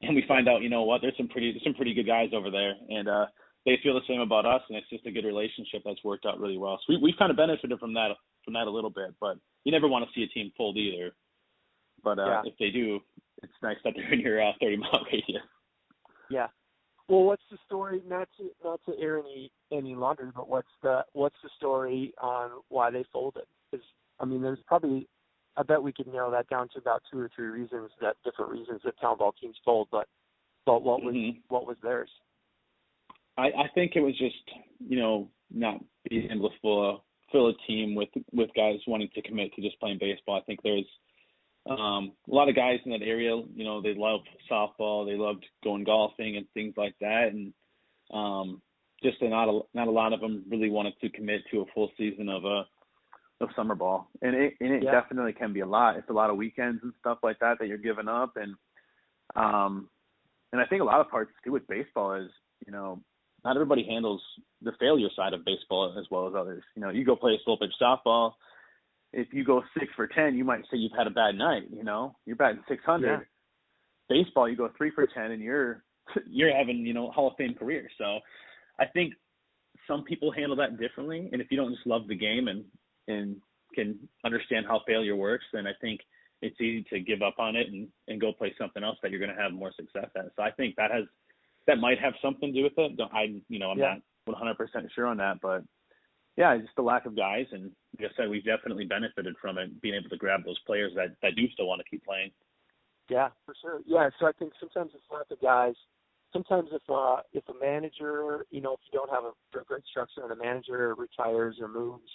and 0.02 0.14
we 0.14 0.24
find 0.28 0.48
out, 0.48 0.62
you 0.62 0.68
know 0.68 0.82
what, 0.82 1.00
there's 1.00 1.16
some 1.16 1.28
pretty 1.28 1.52
there's 1.52 1.64
some 1.64 1.74
pretty 1.74 1.94
good 1.94 2.06
guys 2.06 2.30
over 2.34 2.50
there, 2.50 2.74
and 2.88 3.08
uh, 3.08 3.26
they 3.64 3.78
feel 3.82 3.94
the 3.94 4.06
same 4.08 4.20
about 4.20 4.46
us, 4.46 4.62
and 4.68 4.76
it's 4.76 4.88
just 4.90 5.06
a 5.06 5.10
good 5.10 5.24
relationship 5.24 5.82
that's 5.84 6.02
worked 6.04 6.26
out 6.26 6.38
really 6.38 6.58
well. 6.58 6.78
So 6.86 6.94
we, 6.94 6.98
we've 7.02 7.18
kind 7.18 7.30
of 7.30 7.36
benefited 7.36 7.78
from 7.78 7.94
that 7.94 8.10
from 8.44 8.54
that 8.54 8.66
a 8.66 8.70
little 8.70 8.90
bit, 8.90 9.14
but 9.20 9.38
you 9.64 9.72
never 9.72 9.88
want 9.88 10.04
to 10.04 10.10
see 10.14 10.22
a 10.22 10.28
team 10.28 10.52
fold 10.56 10.76
either. 10.76 11.14
But 12.04 12.18
uh, 12.18 12.26
yeah. 12.26 12.42
if 12.44 12.54
they 12.58 12.70
do, 12.70 13.00
it's 13.42 13.52
nice 13.62 13.76
that 13.84 13.94
they're 13.96 14.12
in 14.12 14.20
your 14.20 14.42
uh, 14.42 14.52
30 14.60 14.76
mile 14.76 15.04
radius. 15.12 15.42
Yeah. 16.30 16.46
Well, 17.08 17.24
what's 17.24 17.42
the 17.50 17.58
story? 17.66 18.02
Not 18.06 18.28
to 18.38 18.50
not 18.64 18.80
to 18.86 18.92
air 19.00 19.18
any 19.18 19.50
any 19.72 19.94
longer, 19.94 20.32
but 20.34 20.48
what's 20.48 20.68
the 20.82 21.04
what's 21.12 21.36
the 21.42 21.50
story 21.56 22.12
on 22.20 22.50
why 22.68 22.90
they 22.90 23.04
folded? 23.12 23.44
Because 23.70 23.86
I 24.20 24.24
mean, 24.24 24.42
there's 24.42 24.58
probably 24.66 25.08
I 25.56 25.62
bet 25.62 25.82
we 25.82 25.92
could 25.92 26.06
narrow 26.06 26.30
that 26.30 26.48
down 26.48 26.68
to 26.70 26.78
about 26.78 27.02
two 27.10 27.18
or 27.18 27.30
three 27.34 27.46
reasons 27.46 27.90
that 28.00 28.16
different 28.24 28.50
reasons 28.50 28.80
that 28.84 29.00
town 29.00 29.18
ball 29.18 29.32
teams 29.32 29.56
fold. 29.64 29.88
But 29.90 30.08
but 30.64 30.82
what 30.82 31.02
was 31.02 31.14
Mhm. 31.14 31.40
what 31.48 31.66
was 31.66 31.78
theirs? 31.82 32.10
I, 33.38 33.52
I 33.52 33.68
think 33.74 33.96
it 33.96 34.00
was 34.00 34.16
just 34.18 34.50
you 34.80 34.98
know 34.98 35.30
not 35.50 35.82
being 36.08 36.30
able 36.30 36.50
to 36.50 36.58
fill 36.60 36.90
a 36.90 37.00
fill 37.32 37.48
a 37.48 37.54
team 37.66 37.94
with 37.94 38.10
with 38.32 38.50
guys 38.54 38.80
wanting 38.86 39.08
to 39.14 39.22
commit 39.22 39.54
to 39.54 39.62
just 39.62 39.78
playing 39.80 39.98
baseball. 39.98 40.36
I 40.36 40.42
think 40.42 40.62
there's 40.62 40.86
um, 41.68 42.12
a 42.30 42.34
lot 42.34 42.48
of 42.48 42.54
guys 42.54 42.78
in 42.84 42.92
that 42.92 43.02
area. 43.02 43.36
You 43.54 43.64
know, 43.64 43.80
they 43.82 43.94
love 43.94 44.20
softball, 44.50 45.06
they 45.06 45.16
loved 45.16 45.44
going 45.64 45.84
golfing 45.84 46.36
and 46.36 46.46
things 46.54 46.74
like 46.76 46.94
that, 47.00 47.32
and 47.32 47.52
um, 48.12 48.62
just 49.02 49.20
not 49.22 49.48
a 49.48 49.60
not 49.74 49.88
a 49.88 49.90
lot 49.90 50.12
of 50.12 50.20
them 50.20 50.44
really 50.48 50.70
wanted 50.70 50.94
to 51.00 51.08
commit 51.08 51.42
to 51.50 51.60
a 51.60 51.66
full 51.74 51.90
season 51.98 52.28
of 52.28 52.44
a 52.44 52.64
of 53.40 53.50
summer 53.54 53.74
ball. 53.74 54.08
And 54.22 54.34
it 54.34 54.54
and 54.60 54.72
it 54.72 54.82
Yeah. 54.82 54.92
definitely 54.92 55.32
can 55.32 55.52
be 55.52 55.60
a 55.60 55.66
lot. 55.66 55.96
It's 55.96 56.08
a 56.08 56.12
lot 56.14 56.30
of 56.30 56.36
weekends 56.36 56.82
and 56.82 56.92
stuff 57.00 57.18
like 57.22 57.38
that 57.40 57.58
that 57.58 57.68
you're 57.68 57.78
giving 57.78 58.08
up, 58.08 58.36
and 58.36 58.54
um, 59.34 59.88
and 60.52 60.60
I 60.60 60.66
think 60.66 60.82
a 60.82 60.84
lot 60.84 61.00
of 61.00 61.10
parts 61.10 61.32
too 61.44 61.52
with 61.52 61.66
baseball 61.66 62.14
is 62.14 62.30
you 62.66 62.72
know 62.72 63.02
not 63.44 63.56
everybody 63.56 63.84
handles 63.84 64.22
the 64.62 64.72
failure 64.80 65.10
side 65.14 65.34
of 65.34 65.44
baseball 65.44 65.94
as 65.98 66.06
well 66.10 66.26
as 66.26 66.34
others. 66.34 66.64
You 66.74 66.82
know, 66.82 66.90
you 66.90 67.04
go 67.04 67.16
play 67.16 67.34
a 67.34 67.38
slow 67.44 67.56
pitch 67.56 67.72
softball. 67.80 68.32
If 69.12 69.32
you 69.32 69.44
go 69.44 69.62
six 69.78 69.92
for 69.94 70.06
ten, 70.06 70.36
you 70.36 70.44
might 70.44 70.62
say 70.70 70.78
you've 70.78 70.96
had 70.96 71.06
a 71.06 71.10
bad 71.10 71.36
night. 71.36 71.64
You 71.70 71.84
know, 71.84 72.16
you're 72.24 72.36
batting 72.36 72.64
six 72.68 72.82
hundred. 72.84 73.20
Yeah. 74.08 74.22
Baseball, 74.24 74.48
you 74.48 74.56
go 74.56 74.70
three 74.76 74.90
for 74.90 75.06
ten, 75.06 75.32
and 75.32 75.42
you're 75.42 75.84
you're 76.26 76.54
having 76.56 76.78
you 76.78 76.94
know 76.94 77.10
Hall 77.10 77.28
of 77.28 77.36
Fame 77.36 77.54
career. 77.54 77.88
So, 77.98 78.20
I 78.78 78.86
think 78.86 79.14
some 79.86 80.04
people 80.04 80.32
handle 80.32 80.56
that 80.56 80.78
differently. 80.78 81.28
And 81.32 81.40
if 81.40 81.48
you 81.50 81.56
don't 81.56 81.72
just 81.72 81.86
love 81.86 82.08
the 82.08 82.14
game 82.14 82.48
and 82.48 82.64
and 83.08 83.36
can 83.74 83.98
understand 84.24 84.66
how 84.66 84.80
failure 84.86 85.16
works, 85.16 85.44
then 85.52 85.66
I 85.66 85.72
think 85.80 86.00
it's 86.42 86.60
easy 86.60 86.84
to 86.90 87.00
give 87.00 87.22
up 87.22 87.38
on 87.38 87.56
it 87.56 87.68
and 87.68 87.88
and 88.08 88.20
go 88.20 88.32
play 88.32 88.54
something 88.58 88.82
else 88.82 88.98
that 89.02 89.10
you're 89.10 89.20
going 89.20 89.34
to 89.34 89.40
have 89.42 89.52
more 89.52 89.72
success 89.76 90.10
at. 90.16 90.26
So 90.36 90.42
I 90.42 90.50
think 90.50 90.76
that 90.76 90.90
has 90.90 91.04
that 91.66 91.78
might 91.78 91.98
have 91.98 92.14
something 92.22 92.52
to 92.52 92.58
do 92.60 92.64
with 92.64 92.78
it. 92.78 93.00
I 93.12 93.40
you 93.48 93.58
know 93.58 93.70
I'm 93.70 93.78
Yeah. 93.78 93.96
not 94.26 94.36
100% 94.58 94.90
sure 94.94 95.06
on 95.06 95.18
that, 95.18 95.40
but 95.40 95.62
yeah, 96.36 96.56
just 96.58 96.74
the 96.76 96.82
lack 96.82 97.06
of 97.06 97.16
guys. 97.16 97.46
And 97.52 97.70
like 97.98 98.10
I 98.10 98.16
said, 98.16 98.28
we've 98.28 98.44
definitely 98.44 98.84
benefited 98.84 99.36
from 99.40 99.56
it, 99.56 99.80
being 99.80 99.94
able 99.94 100.10
to 100.10 100.16
grab 100.16 100.44
those 100.44 100.58
players 100.66 100.92
that 100.96 101.16
that 101.22 101.34
do 101.36 101.48
still 101.52 101.66
want 101.68 101.80
to 101.80 101.88
keep 101.88 102.04
playing. 102.04 102.30
Yeah, 103.08 103.28
for 103.44 103.54
sure. 103.60 103.80
Yeah, 103.86 104.10
so 104.18 104.26
I 104.26 104.32
think 104.32 104.52
sometimes 104.58 104.90
it's 104.94 105.04
not 105.10 105.28
the 105.28 105.36
guys. 105.36 105.74
Sometimes 106.32 106.68
if 106.72 106.82
uh 106.90 107.22
if 107.32 107.44
a 107.48 107.54
manager, 107.58 108.44
you 108.50 108.60
know, 108.60 108.74
if 108.74 108.80
you 108.92 108.98
don't 108.98 109.10
have 109.10 109.24
a 109.24 109.64
great 109.64 109.84
structure 109.90 110.22
and 110.22 110.32
a 110.32 110.36
manager 110.36 110.94
retires 110.94 111.56
or 111.60 111.68
moves, 111.68 112.10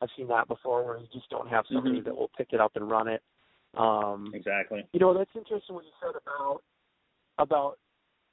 I've 0.00 0.08
seen 0.16 0.28
that 0.28 0.48
before 0.48 0.84
where 0.84 0.98
you 0.98 1.06
just 1.12 1.28
don't 1.30 1.48
have 1.48 1.66
somebody 1.72 2.00
Mhm. 2.00 2.04
that 2.04 2.16
will 2.16 2.30
pick 2.36 2.52
it 2.52 2.60
up 2.60 2.76
and 2.76 2.90
run 2.90 3.08
it. 3.08 3.22
Um 3.74 4.32
Exactly. 4.34 4.86
you 4.92 5.00
know, 5.00 5.14
that's 5.14 5.34
interesting 5.34 5.74
what 5.74 5.84
you 5.84 5.92
said 6.00 6.14
about 6.16 6.62
about 7.38 7.78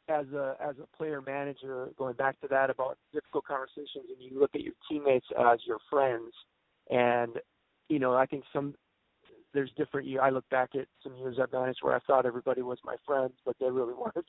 as 0.08 0.28
a 0.34 0.58
as 0.60 0.78
a 0.80 0.98
player 0.98 1.22
manager, 1.22 1.90
going 1.98 2.16
back 2.16 2.40
to 2.42 2.48
that 2.48 2.70
about 2.70 2.98
difficult 3.14 3.46
conversations 3.46 4.06
and 4.10 4.22
you 4.22 4.40
look 4.40 4.54
at 4.56 4.62
your 4.62 4.74
teammates 4.90 5.28
as 5.38 5.66
your 5.66 5.80
friends 5.90 6.34
and 6.90 7.40
you 7.90 8.00
know, 8.00 8.16
I 8.16 8.26
think 8.26 8.44
some 8.54 8.76
there's 9.54 9.72
different 9.74 10.08
year 10.08 10.22
I 10.22 10.30
look 10.30 10.48
back 10.50 10.76
at 10.76 10.88
some 11.04 11.16
years 11.16 11.38
I've 11.42 11.52
managed 11.52 11.80
where 11.82 11.96
I 11.96 12.00
thought 12.00 12.26
everybody 12.26 12.62
was 12.62 12.80
my 12.84 12.96
friends, 13.06 13.34
but 13.46 13.56
they 13.60 13.70
really 13.70 13.94
weren't 13.98 14.26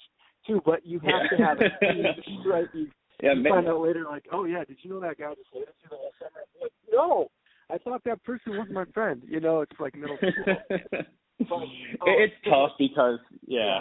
too. 0.46 0.60
But 0.64 0.84
you 0.86 1.00
have 1.00 1.28
to 1.30 1.36
have 1.36 1.58
a 1.60 1.70
team 1.86 2.06
right 2.46 2.68
you, 2.72 2.88
Yeah, 3.22 3.32
you 3.34 3.42
ma- 3.42 3.50
find 3.50 3.68
out 3.68 3.80
later 3.80 4.04
like, 4.08 4.24
Oh 4.32 4.44
yeah, 4.44 4.64
did 4.64 4.78
you 4.82 4.90
know 4.90 5.00
that 5.00 5.18
guy 5.18 5.34
just 5.34 5.48
hated 5.52 5.68
you 5.82 5.88
the 5.90 5.96
whole 5.96 6.12
summer? 6.18 6.30
I'm 6.36 6.62
like, 6.62 6.72
no. 6.92 7.28
I 7.70 7.78
thought 7.78 8.02
that 8.04 8.22
person 8.24 8.52
was 8.58 8.68
my 8.70 8.84
friend. 8.92 9.22
You 9.26 9.40
know, 9.40 9.60
it's 9.62 9.72
like 9.80 9.94
middle 9.96 10.16
school. 10.18 10.56
It- 11.38 11.48
oh, 11.50 11.64
it's 12.06 12.34
tough 12.48 12.70
because 12.78 13.18
yeah. 13.46 13.80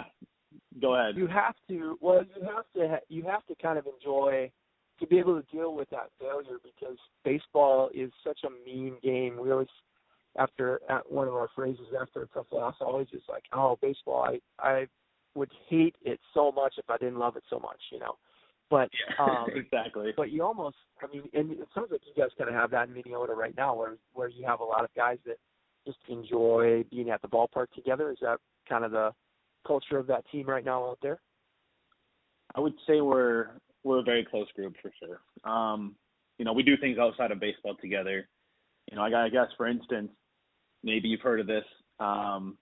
Go 0.80 0.94
ahead. 0.96 1.16
you 1.16 1.26
have 1.26 1.54
to 1.68 1.96
well 2.00 2.22
you 2.24 2.42
have 2.46 2.64
to 2.74 2.88
ha- 2.88 3.04
you 3.08 3.22
have 3.24 3.44
to 3.46 3.54
kind 3.62 3.78
of 3.78 3.86
enjoy 3.86 4.50
to 5.00 5.06
be 5.06 5.18
able 5.18 5.40
to 5.40 5.46
deal 5.54 5.74
with 5.74 5.88
that 5.90 6.08
failure 6.18 6.56
because 6.62 6.96
baseball 7.24 7.90
is 7.94 8.10
such 8.24 8.40
a 8.44 8.50
mean 8.68 8.96
game 9.02 9.38
we 9.40 9.52
always 9.52 9.68
after 10.36 10.80
at 10.88 11.10
one 11.12 11.28
of 11.28 11.34
our 11.34 11.48
phrases 11.54 11.86
after 12.00 12.22
a 12.22 12.26
tough 12.28 12.46
loss 12.52 12.74
always 12.80 13.06
is 13.12 13.22
like 13.28 13.44
oh 13.52 13.78
baseball 13.82 14.24
i 14.24 14.40
i 14.66 14.86
would 15.34 15.50
hate 15.68 15.94
it 16.02 16.18
so 16.34 16.50
much 16.50 16.74
if 16.78 16.88
i 16.88 16.96
didn't 16.96 17.18
love 17.18 17.36
it 17.36 17.44
so 17.50 17.58
much 17.58 17.80
you 17.90 17.98
know 17.98 18.16
but 18.72 18.90
um 19.20 19.46
exactly. 19.54 20.12
but 20.16 20.30
you 20.32 20.42
almost 20.42 20.76
i 21.02 21.06
mean 21.14 21.22
and 21.34 21.52
it 21.52 21.68
sounds 21.74 21.88
like 21.92 22.00
you 22.04 22.20
guys 22.20 22.30
kind 22.36 22.50
of 22.50 22.56
have 22.56 22.70
that 22.70 22.88
in 22.88 22.94
minneota 22.94 23.36
right 23.36 23.56
now 23.56 23.76
where 23.76 23.96
where 24.14 24.28
you 24.28 24.44
have 24.44 24.60
a 24.60 24.64
lot 24.64 24.82
of 24.82 24.90
guys 24.96 25.18
that 25.26 25.36
just 25.86 25.98
enjoy 26.08 26.84
being 26.90 27.10
at 27.10 27.20
the 27.22 27.28
ballpark 27.28 27.66
together 27.74 28.10
is 28.10 28.18
that 28.20 28.38
kind 28.68 28.84
of 28.84 28.90
the 28.90 29.12
culture 29.66 29.98
of 29.98 30.06
that 30.06 30.24
team 30.32 30.46
right 30.46 30.64
now 30.64 30.90
out 30.90 30.98
there 31.02 31.20
I 32.54 32.60
would 32.60 32.74
say 32.86 33.00
we're 33.00 33.48
we're 33.84 34.00
a 34.00 34.02
very 34.02 34.24
close 34.24 34.50
group 34.54 34.74
for 34.80 34.92
sure. 35.00 35.50
Um, 35.50 35.96
you 36.38 36.44
know, 36.44 36.52
we 36.52 36.62
do 36.62 36.76
things 36.76 36.98
outside 36.98 37.30
of 37.30 37.40
baseball 37.40 37.76
together. 37.80 38.28
You 38.90 38.96
know, 38.96 39.02
I, 39.02 39.24
I 39.24 39.28
guess 39.28 39.48
for 39.56 39.66
instance, 39.66 40.10
maybe 40.82 41.08
you've 41.08 41.20
heard 41.20 41.40
of 41.40 41.46
this. 41.46 41.64
Um, 41.98 42.58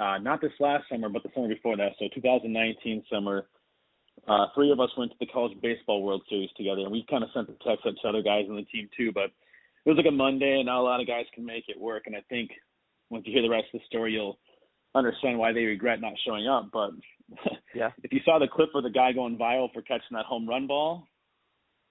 uh, 0.00 0.18
not 0.18 0.40
this 0.40 0.52
last 0.60 0.84
summer, 0.88 1.08
but 1.08 1.22
the 1.22 1.30
summer 1.34 1.48
before 1.48 1.76
that. 1.76 1.92
So 1.98 2.06
2019 2.14 3.04
summer, 3.10 3.48
uh, 4.28 4.46
three 4.54 4.70
of 4.70 4.80
us 4.80 4.90
went 4.96 5.10
to 5.12 5.16
the 5.20 5.26
College 5.26 5.56
Baseball 5.60 6.02
World 6.02 6.22
Series 6.28 6.50
together, 6.56 6.82
and 6.82 6.90
we 6.92 7.04
kind 7.10 7.24
of 7.24 7.30
sent 7.34 7.46
the 7.46 7.54
text 7.64 7.86
out 7.86 7.94
to 8.02 8.08
other 8.08 8.22
guys 8.22 8.44
on 8.48 8.56
the 8.56 8.62
team 8.64 8.88
too. 8.96 9.10
But 9.12 9.30
it 9.84 9.88
was 9.88 9.96
like 9.96 10.06
a 10.06 10.10
Monday, 10.14 10.56
and 10.58 10.66
not 10.66 10.80
a 10.80 10.82
lot 10.82 11.00
of 11.00 11.06
guys 11.06 11.24
can 11.34 11.44
make 11.44 11.64
it 11.68 11.80
work. 11.80 12.04
And 12.06 12.14
I 12.16 12.20
think 12.28 12.50
once 13.08 13.24
you 13.26 13.32
hear 13.32 13.42
the 13.42 13.48
rest 13.50 13.66
of 13.74 13.80
the 13.80 13.86
story, 13.86 14.12
you'll 14.12 14.38
understand 14.94 15.38
why 15.38 15.52
they 15.52 15.64
regret 15.64 16.00
not 16.00 16.12
showing 16.26 16.46
up. 16.48 16.70
But 16.72 16.90
Yeah. 17.74 17.90
if 18.02 18.12
you 18.12 18.20
saw 18.24 18.38
the 18.38 18.48
clip 18.48 18.70
of 18.74 18.82
the 18.82 18.90
guy 18.90 19.12
going 19.12 19.38
viral 19.38 19.72
for 19.72 19.82
catching 19.82 20.12
that 20.14 20.26
home 20.26 20.48
run 20.48 20.66
ball, 20.66 21.04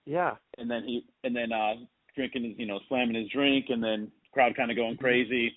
Yeah. 0.05 0.35
and 0.57 0.69
then 0.69 0.83
he 0.85 1.05
and 1.23 1.35
then 1.35 1.51
uh 1.51 1.75
drinking 2.15 2.43
his 2.43 2.53
you 2.57 2.65
know 2.65 2.79
slamming 2.89 3.15
his 3.15 3.29
drink, 3.31 3.65
and 3.69 3.83
then 3.83 4.11
crowd 4.33 4.55
kind 4.55 4.69
of 4.71 4.77
going 4.77 4.97
crazy. 4.97 5.53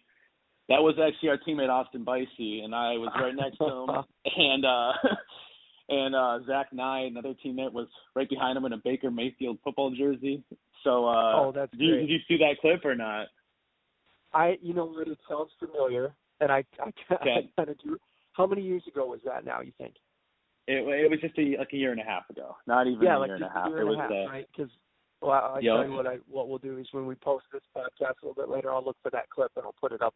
That 0.69 0.81
was 0.83 0.95
actually 0.99 1.29
our 1.31 1.39
teammate 1.39 1.69
Austin 1.69 2.05
Bicey, 2.05 2.61
and 2.65 2.75
I 2.75 2.93
was 2.97 3.11
right 3.21 3.35
next 3.35 3.59
to 3.59 3.65
him, 3.67 4.05
and 4.37 4.65
uh 4.65 4.93
and 5.88 6.14
uh 6.14 6.40
Zach 6.47 6.73
Nye, 6.73 7.05
another 7.11 7.35
teammate, 7.45 7.73
was 7.73 7.88
right 8.14 8.29
behind 8.29 8.57
him 8.57 8.64
in 8.64 8.73
a 8.73 8.79
Baker 8.79 9.11
Mayfield 9.11 9.59
football 9.64 9.95
jersey. 9.95 10.42
So 10.85 11.07
uh 11.09 11.40
Oh, 11.47 11.53
that's 11.55 11.73
did 11.73 11.81
you, 11.81 11.97
did 11.97 12.11
you 12.11 12.18
see 12.29 12.37
that 12.38 12.57
clip 12.61 12.85
or 12.85 12.95
not? 12.95 13.29
I, 14.35 14.57
you 14.62 14.73
know 14.73 14.95
it 14.99 15.18
sounds 15.29 15.51
familiar, 15.59 16.14
and 16.40 16.51
I, 16.51 16.64
I, 16.81 16.87
Okay. 17.14 17.51
I 17.57 17.61
kind 17.61 17.68
of 17.68 17.79
do. 17.83 17.99
How 18.33 18.47
many 18.47 18.62
years 18.62 18.83
ago 18.88 19.07
was 19.07 19.21
that 19.27 19.45
now? 19.45 19.61
You 19.61 19.73
think? 19.77 19.95
It 20.66 20.87
it 20.88 21.11
was 21.11 21.21
just 21.21 21.37
a 21.38 21.59
like 21.59 21.68
a 21.73 21.77
year 21.77 21.92
and 21.92 22.01
a 22.01 22.05
half 22.05 22.29
ago, 22.31 22.57
not 22.66 22.87
even 22.87 23.03
yeah, 23.03 23.16
a 23.16 23.18
like 23.18 23.29
year 23.29 23.35
and 23.37 23.45
a 23.45 23.51
half. 23.53 23.68
year 23.68 23.79
it 23.79 23.81
and 23.81 23.88
was 23.90 23.99
a 23.99 24.03
half, 24.03 24.11
uh, 24.11 24.31
right? 24.31 24.47
Because 24.57 24.71
well, 25.21 25.53
I 25.57 25.61
Yep. 25.61 25.75
tell 25.75 25.85
you 25.87 25.92
what, 25.92 26.07
I 26.07 26.16
what 26.29 26.49
we'll 26.49 26.59
do 26.59 26.79
is 26.79 26.87
when 26.92 27.07
we 27.07 27.14
post 27.16 27.45
this 27.53 27.62
podcast 27.77 28.23
a 28.23 28.27
little 28.27 28.35
bit 28.35 28.49
later, 28.49 28.73
I'll 28.73 28.85
look 28.85 28.97
for 29.03 29.11
that 29.11 29.29
clip 29.29 29.53
and 29.57 29.64
I'll 29.64 29.75
put 29.81 29.92
it 29.92 30.03
up 30.03 30.14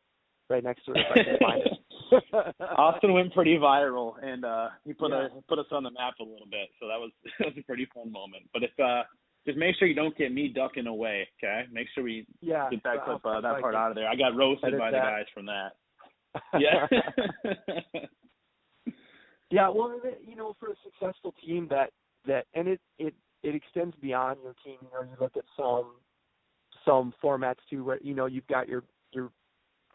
right 0.49 0.63
next 0.65 0.85
to 0.87 0.93
it 0.93 0.99
if 1.01 1.11
I 1.11 1.23
can 1.25 1.39
find 1.41 1.63
it. 1.63 1.73
Austin 2.77 3.13
went 3.13 3.33
pretty 3.33 3.57
viral, 3.57 4.15
and 4.23 4.45
uh, 4.45 4.69
he 4.85 4.93
put 4.93 5.11
Yeah. 5.11 5.27
a, 5.27 5.43
put 5.49 5.59
us 5.59 5.67
on 5.73 5.83
the 5.83 5.91
map 5.91 6.15
a 6.21 6.25
little 6.25 6.47
bit. 6.51 6.69
So 6.81 6.87
that 6.89 6.99
was 6.99 7.11
that 7.39 7.47
was 7.49 7.55
a 7.59 7.63
pretty 7.63 7.87
fun 7.95 8.11
moment. 8.13 8.45
But 8.53 8.63
if 8.63 8.71
uh, 8.79 9.03
just 9.47 9.59
make 9.59 9.77
sure 9.77 9.89
you 9.89 9.95
don't 9.95 10.17
get 10.17 10.33
me 10.33 10.49
ducking 10.49 10.87
away, 10.87 11.29
okay? 11.39 11.65
Make 11.73 11.89
sure 11.95 12.05
we 12.05 12.27
yeah, 12.41 12.69
get 12.71 12.83
that 12.85 13.05
clip 13.05 13.25
uh, 13.25 13.41
that 13.41 13.61
part 13.61 13.75
out 13.75 13.91
of 13.91 13.97
there. 13.97 14.09
I 14.09 14.17
got 14.17 14.37
roasted 14.37 14.79
by 14.79 14.91
the 14.91 14.99
guys 14.99 15.27
from 15.35 15.47
that. 15.47 15.73
Yeah. 16.59 16.87
Yeah, 19.51 19.69
well, 19.69 19.99
you 20.27 20.37
know, 20.37 20.55
for 20.59 20.71
a 20.71 20.75
successful 20.83 21.35
team 21.45 21.69
that 21.71 21.91
that 22.27 22.47
and 22.55 22.67
it 22.69 22.81
it 22.99 23.15
it 23.43 23.55
extends 23.55 23.95
beyond 24.01 24.39
your 24.43 24.55
team. 24.65 24.77
You 24.83 24.89
know, 24.93 25.03
you 25.03 25.17
look 25.21 25.37
at 25.37 25.45
some 25.57 25.93
some 26.85 27.15
formats 27.23 27.59
too, 27.71 27.85
where 27.85 28.01
you 28.03 28.15
know 28.15 28.27
you've 28.27 28.47
got 28.49 28.69
your 28.69 28.83
your 29.13 29.31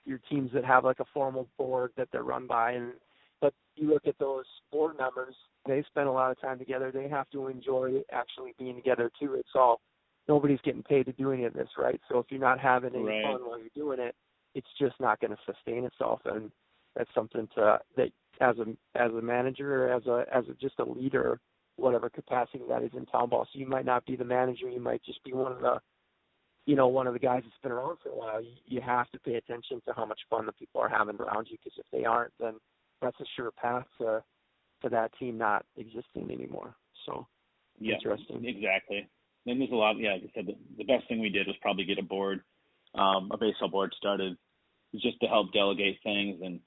your 0.05 0.19
teams 0.29 0.51
that 0.53 0.65
have 0.65 0.83
like 0.83 0.99
a 0.99 1.05
formal 1.13 1.47
board 1.57 1.91
that 1.97 2.07
they're 2.11 2.23
run 2.23 2.47
by, 2.47 2.71
and 2.71 2.93
but 3.39 3.53
you 3.75 3.89
look 3.89 4.07
at 4.07 4.17
those 4.19 4.45
board 4.71 4.97
members, 4.97 5.35
they 5.65 5.83
spend 5.83 6.07
a 6.07 6.11
lot 6.11 6.31
of 6.31 6.39
time 6.39 6.59
together. 6.59 6.91
They 6.91 7.09
have 7.09 7.29
to 7.31 7.47
enjoy 7.47 8.01
actually 8.11 8.53
being 8.57 8.75
together 8.75 9.11
too. 9.19 9.35
It's 9.35 9.49
all 9.55 9.81
nobody's 10.27 10.61
getting 10.63 10.83
paid 10.83 11.05
to 11.07 11.13
do 11.13 11.31
any 11.31 11.45
of 11.45 11.53
this, 11.53 11.69
right? 11.77 11.99
So 12.09 12.19
if 12.19 12.27
you're 12.29 12.39
not 12.39 12.59
having 12.59 12.95
any 12.95 13.03
Right. 13.03 13.23
fun 13.23 13.41
while 13.45 13.59
you're 13.59 13.69
doing 13.75 13.99
it, 13.99 14.15
it's 14.53 14.67
just 14.79 14.99
not 14.99 15.19
going 15.19 15.31
to 15.31 15.37
sustain 15.45 15.85
itself, 15.85 16.21
and 16.25 16.51
that's 16.95 17.13
something 17.13 17.47
to 17.55 17.79
that 17.95 18.11
as 18.39 18.57
a 18.57 18.65
as 18.95 19.11
a 19.11 19.21
manager 19.21 19.85
or 19.85 19.93
as 19.93 20.05
a 20.07 20.25
as 20.33 20.45
a, 20.49 20.53
just 20.53 20.79
a 20.79 20.83
leader, 20.83 21.39
whatever 21.77 22.09
capacity 22.09 22.63
that 22.67 22.83
is 22.83 22.91
in 22.95 23.05
town 23.05 23.29
ball. 23.29 23.47
So 23.51 23.59
you 23.59 23.67
might 23.67 23.85
not 23.85 24.05
be 24.05 24.15
the 24.15 24.25
manager, 24.25 24.69
you 24.69 24.81
might 24.81 25.03
just 25.03 25.23
be 25.23 25.33
one 25.33 25.51
of 25.51 25.61
the 25.61 25.79
you 26.65 26.75
know 26.75 26.87
one 26.87 27.07
of 27.07 27.13
the 27.13 27.19
guys 27.19 27.41
that's 27.43 27.61
been 27.63 27.71
around 27.71 27.97
for 28.03 28.09
a 28.09 28.15
while. 28.15 28.41
You, 28.41 28.51
you 28.65 28.81
have 28.81 29.09
to 29.11 29.19
pay 29.19 29.35
attention 29.35 29.81
to 29.87 29.93
how 29.93 30.05
much 30.05 30.19
fun 30.29 30.45
the 30.45 30.53
people 30.53 30.81
are 30.81 30.89
having 30.89 31.17
around 31.17 31.47
you 31.49 31.57
because 31.63 31.77
if 31.77 31.85
they 31.91 32.05
aren't, 32.05 32.33
then 32.39 32.55
that's 33.01 33.19
a 33.19 33.25
sure 33.35 33.51
path 33.51 33.85
to 33.99 34.23
to 34.83 34.89
that 34.89 35.11
team 35.19 35.37
not 35.37 35.65
existing 35.77 36.31
anymore. 36.31 36.75
So 37.05 37.27
yeah. 37.81 37.95
Interesting. 37.95 38.45
Exactly. 38.45 39.09
And 39.47 39.59
there's 39.59 39.71
a 39.71 39.75
lot. 39.75 39.97
Yeah, 39.97 40.13
like 40.13 40.23
I 40.23 40.31
said, 40.35 40.47
the, 40.47 40.55
the 40.77 40.83
best 40.83 41.07
thing 41.07 41.19
we 41.19 41.29
did 41.29 41.47
was 41.47 41.55
probably 41.61 41.83
get 41.83 41.97
a 41.97 42.03
board, 42.03 42.41
um, 42.93 43.31
a 43.31 43.37
baseball 43.37 43.69
board 43.69 43.93
started 43.97 44.37
just 44.93 45.19
to 45.21 45.27
help 45.27 45.51
delegate 45.51 45.97
things 46.03 46.39
and 46.43 46.59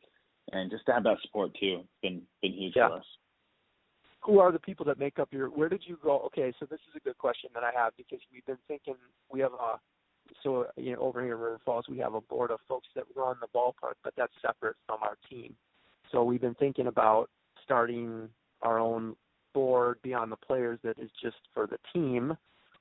and 0.53 0.71
just 0.71 0.85
to 0.87 0.93
have 0.93 1.05
that 1.05 1.19
support 1.23 1.53
too. 1.61 1.81
It's 1.83 2.01
been 2.03 2.23
been 2.43 2.53
huge 2.53 2.73
yeah. 2.75 2.89
for 2.89 2.97
us. 2.97 3.05
Who 4.25 4.39
are 4.39 4.53
the 4.53 4.59
people 4.59 4.87
that 4.87 4.99
make 4.99 5.19
up 5.19 5.29
your? 5.33 5.49
Where 5.49 5.69
did 5.69 5.83
you 5.87 5.99
go? 6.03 6.21
Okay, 6.27 6.53
so 6.59 6.67
this 6.67 6.81
is 6.89 6.97
a 6.97 7.01
good 7.01 7.19
question 7.19 7.51
that 7.55 7.63
I 7.63 7.71
have 7.77 7.93
because 7.97 8.21
we've 8.33 8.47
been 8.47 8.59
thinking 8.69 8.95
we 9.31 9.41
have 9.41 9.53
a 9.53 9.79
so 10.43 10.67
you 10.77 10.95
know 10.95 11.01
over 11.01 11.23
here 11.23 11.35
in 11.35 11.41
River 11.41 11.61
Falls 11.65 11.87
we 11.89 11.99
have 11.99 12.15
a 12.15 12.21
board 12.21 12.51
of 12.51 12.61
folks 12.69 12.89
that 12.95 13.05
run 13.15 13.37
the 13.41 13.49
ballpark, 13.55 13.95
but 14.03 14.15
that's 14.17 14.33
separate 14.41 14.77
from 14.87 15.03
our 15.03 15.17
team. 15.29 15.55
So 16.11 16.25
we've 16.25 16.41
been 16.41 16.55
thinking 16.55 16.87
about 16.87 17.29
starting 17.63 18.29
our 18.63 18.79
own 18.79 19.17
board 19.53 19.99
beyond 20.03 20.33
the 20.33 20.37
players 20.37 20.79
that 20.85 20.99
is 20.99 21.11
just 21.23 21.37
for 21.53 21.67
the 21.67 21.79
team. 21.93 22.37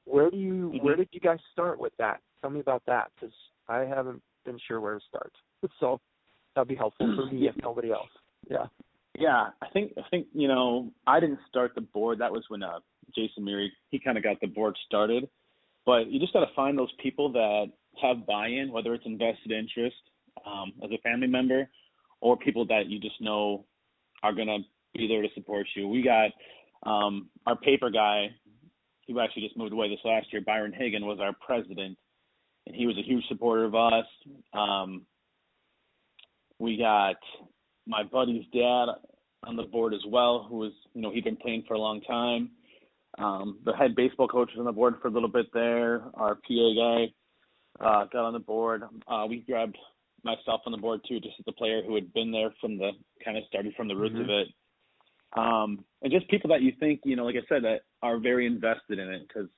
Where 0.05 0.29
do 0.29 0.37
you 0.37 0.71
mm-hmm. 0.73 0.85
where 0.85 0.95
did 0.95 1.09
you 1.11 1.19
guys 1.19 1.39
start 1.51 1.79
with 1.79 1.93
that? 1.97 2.21
Tell 2.41 2.49
me 2.49 2.59
about 2.59 2.83
that 2.87 3.11
because 3.15 3.35
I 3.67 3.79
haven't 3.79 4.21
been 4.45 4.59
sure 4.67 4.81
where 4.81 4.95
to 4.95 5.05
start. 5.07 5.31
So 5.79 6.01
that'd 6.55 6.67
be 6.67 6.75
helpful 6.75 7.15
for 7.15 7.33
me 7.33 7.47
if 7.47 7.55
nobody 7.61 7.91
else. 7.91 8.09
Yeah. 8.49 8.65
Yeah, 9.17 9.49
I 9.61 9.67
think 9.73 9.93
I 9.97 10.01
think 10.09 10.27
you 10.33 10.47
know 10.47 10.91
I 11.05 11.19
didn't 11.19 11.39
start 11.47 11.73
the 11.75 11.81
board. 11.81 12.19
That 12.19 12.31
was 12.31 12.43
when 12.47 12.63
uh, 12.63 12.79
Jason 13.15 13.43
Meary 13.43 13.71
he 13.89 13.99
kind 13.99 14.17
of 14.17 14.23
got 14.23 14.39
the 14.41 14.47
board 14.47 14.75
started. 14.85 15.29
But 15.85 16.07
you 16.09 16.19
just 16.19 16.33
got 16.33 16.39
to 16.39 16.55
find 16.55 16.77
those 16.77 16.91
people 17.01 17.31
that 17.33 17.65
have 18.01 18.25
buy-in, 18.25 18.71
whether 18.71 18.93
it's 18.93 19.05
invested 19.05 19.51
interest 19.51 19.97
um, 20.45 20.71
as 20.83 20.89
a 20.91 20.97
family 21.01 21.27
member, 21.27 21.69
or 22.21 22.37
people 22.37 22.65
that 22.67 22.87
you 22.87 22.99
just 22.99 23.19
know 23.21 23.65
are 24.23 24.33
gonna 24.33 24.59
be 24.93 25.07
there 25.07 25.21
to 25.21 25.27
support 25.35 25.67
you. 25.75 25.87
We 25.87 26.01
got 26.01 26.31
um, 26.89 27.29
our 27.45 27.55
paper 27.55 27.89
guy, 27.89 28.27
who 29.07 29.19
actually 29.19 29.43
just 29.43 29.57
moved 29.57 29.73
away 29.73 29.89
this 29.89 29.99
last 30.03 30.27
year. 30.31 30.41
Byron 30.45 30.73
Hagan 30.73 31.05
was 31.05 31.19
our 31.19 31.33
president, 31.45 31.97
and 32.65 32.75
he 32.75 32.87
was 32.87 32.97
a 32.97 33.03
huge 33.03 33.25
supporter 33.27 33.65
of 33.65 33.75
us. 33.75 34.05
Um, 34.53 35.05
we 36.59 36.77
got 36.77 37.17
my 37.87 38.03
buddy's 38.03 38.45
dad 38.53 38.85
on 39.45 39.55
the 39.55 39.63
board 39.63 39.93
as 39.93 40.01
well, 40.07 40.45
who 40.49 40.57
was, 40.57 40.71
you 40.93 41.01
know, 41.01 41.11
he'd 41.11 41.23
been 41.23 41.35
playing 41.35 41.63
for 41.67 41.73
a 41.73 41.79
long 41.79 42.01
time. 42.01 42.51
Um, 43.17 43.59
the 43.65 43.73
head 43.73 43.95
baseball 43.95 44.27
coach 44.27 44.49
was 44.55 44.59
on 44.59 44.65
the 44.65 44.71
board 44.71 44.95
for 45.01 45.07
a 45.07 45.11
little 45.11 45.29
bit 45.29 45.47
there. 45.53 46.03
Our 46.15 46.35
PA 46.35 46.73
guy 46.75 47.05
uh, 47.79 48.05
got 48.05 48.25
on 48.25 48.33
the 48.33 48.39
board. 48.39 48.83
Uh, 49.07 49.25
we 49.27 49.39
grabbed 49.39 49.77
myself 50.23 50.61
on 50.65 50.71
the 50.71 50.77
board 50.77 51.01
too, 51.07 51.19
just 51.19 51.35
as 51.39 51.45
a 51.47 51.51
player 51.51 51.81
who 51.85 51.95
had 51.95 52.13
been 52.13 52.31
there 52.31 52.53
from 52.59 52.77
the 52.77 52.91
kind 53.23 53.37
of 53.37 53.43
started 53.47 53.73
from 53.75 53.87
the 53.87 53.95
roots 53.95 54.15
mm-hmm. 54.15 54.23
of 54.23 54.29
it. 54.29 54.47
Um, 55.35 55.83
and 56.01 56.11
just 56.11 56.29
people 56.29 56.49
that 56.51 56.61
you 56.61 56.71
think, 56.79 57.01
you 57.03 57.15
know, 57.15 57.25
like 57.25 57.35
I 57.35 57.45
said, 57.49 57.63
that 57.63 57.81
are 58.01 58.19
very 58.19 58.45
invested 58.45 58.99
in 58.99 59.09
it 59.09 59.27
because 59.27 59.49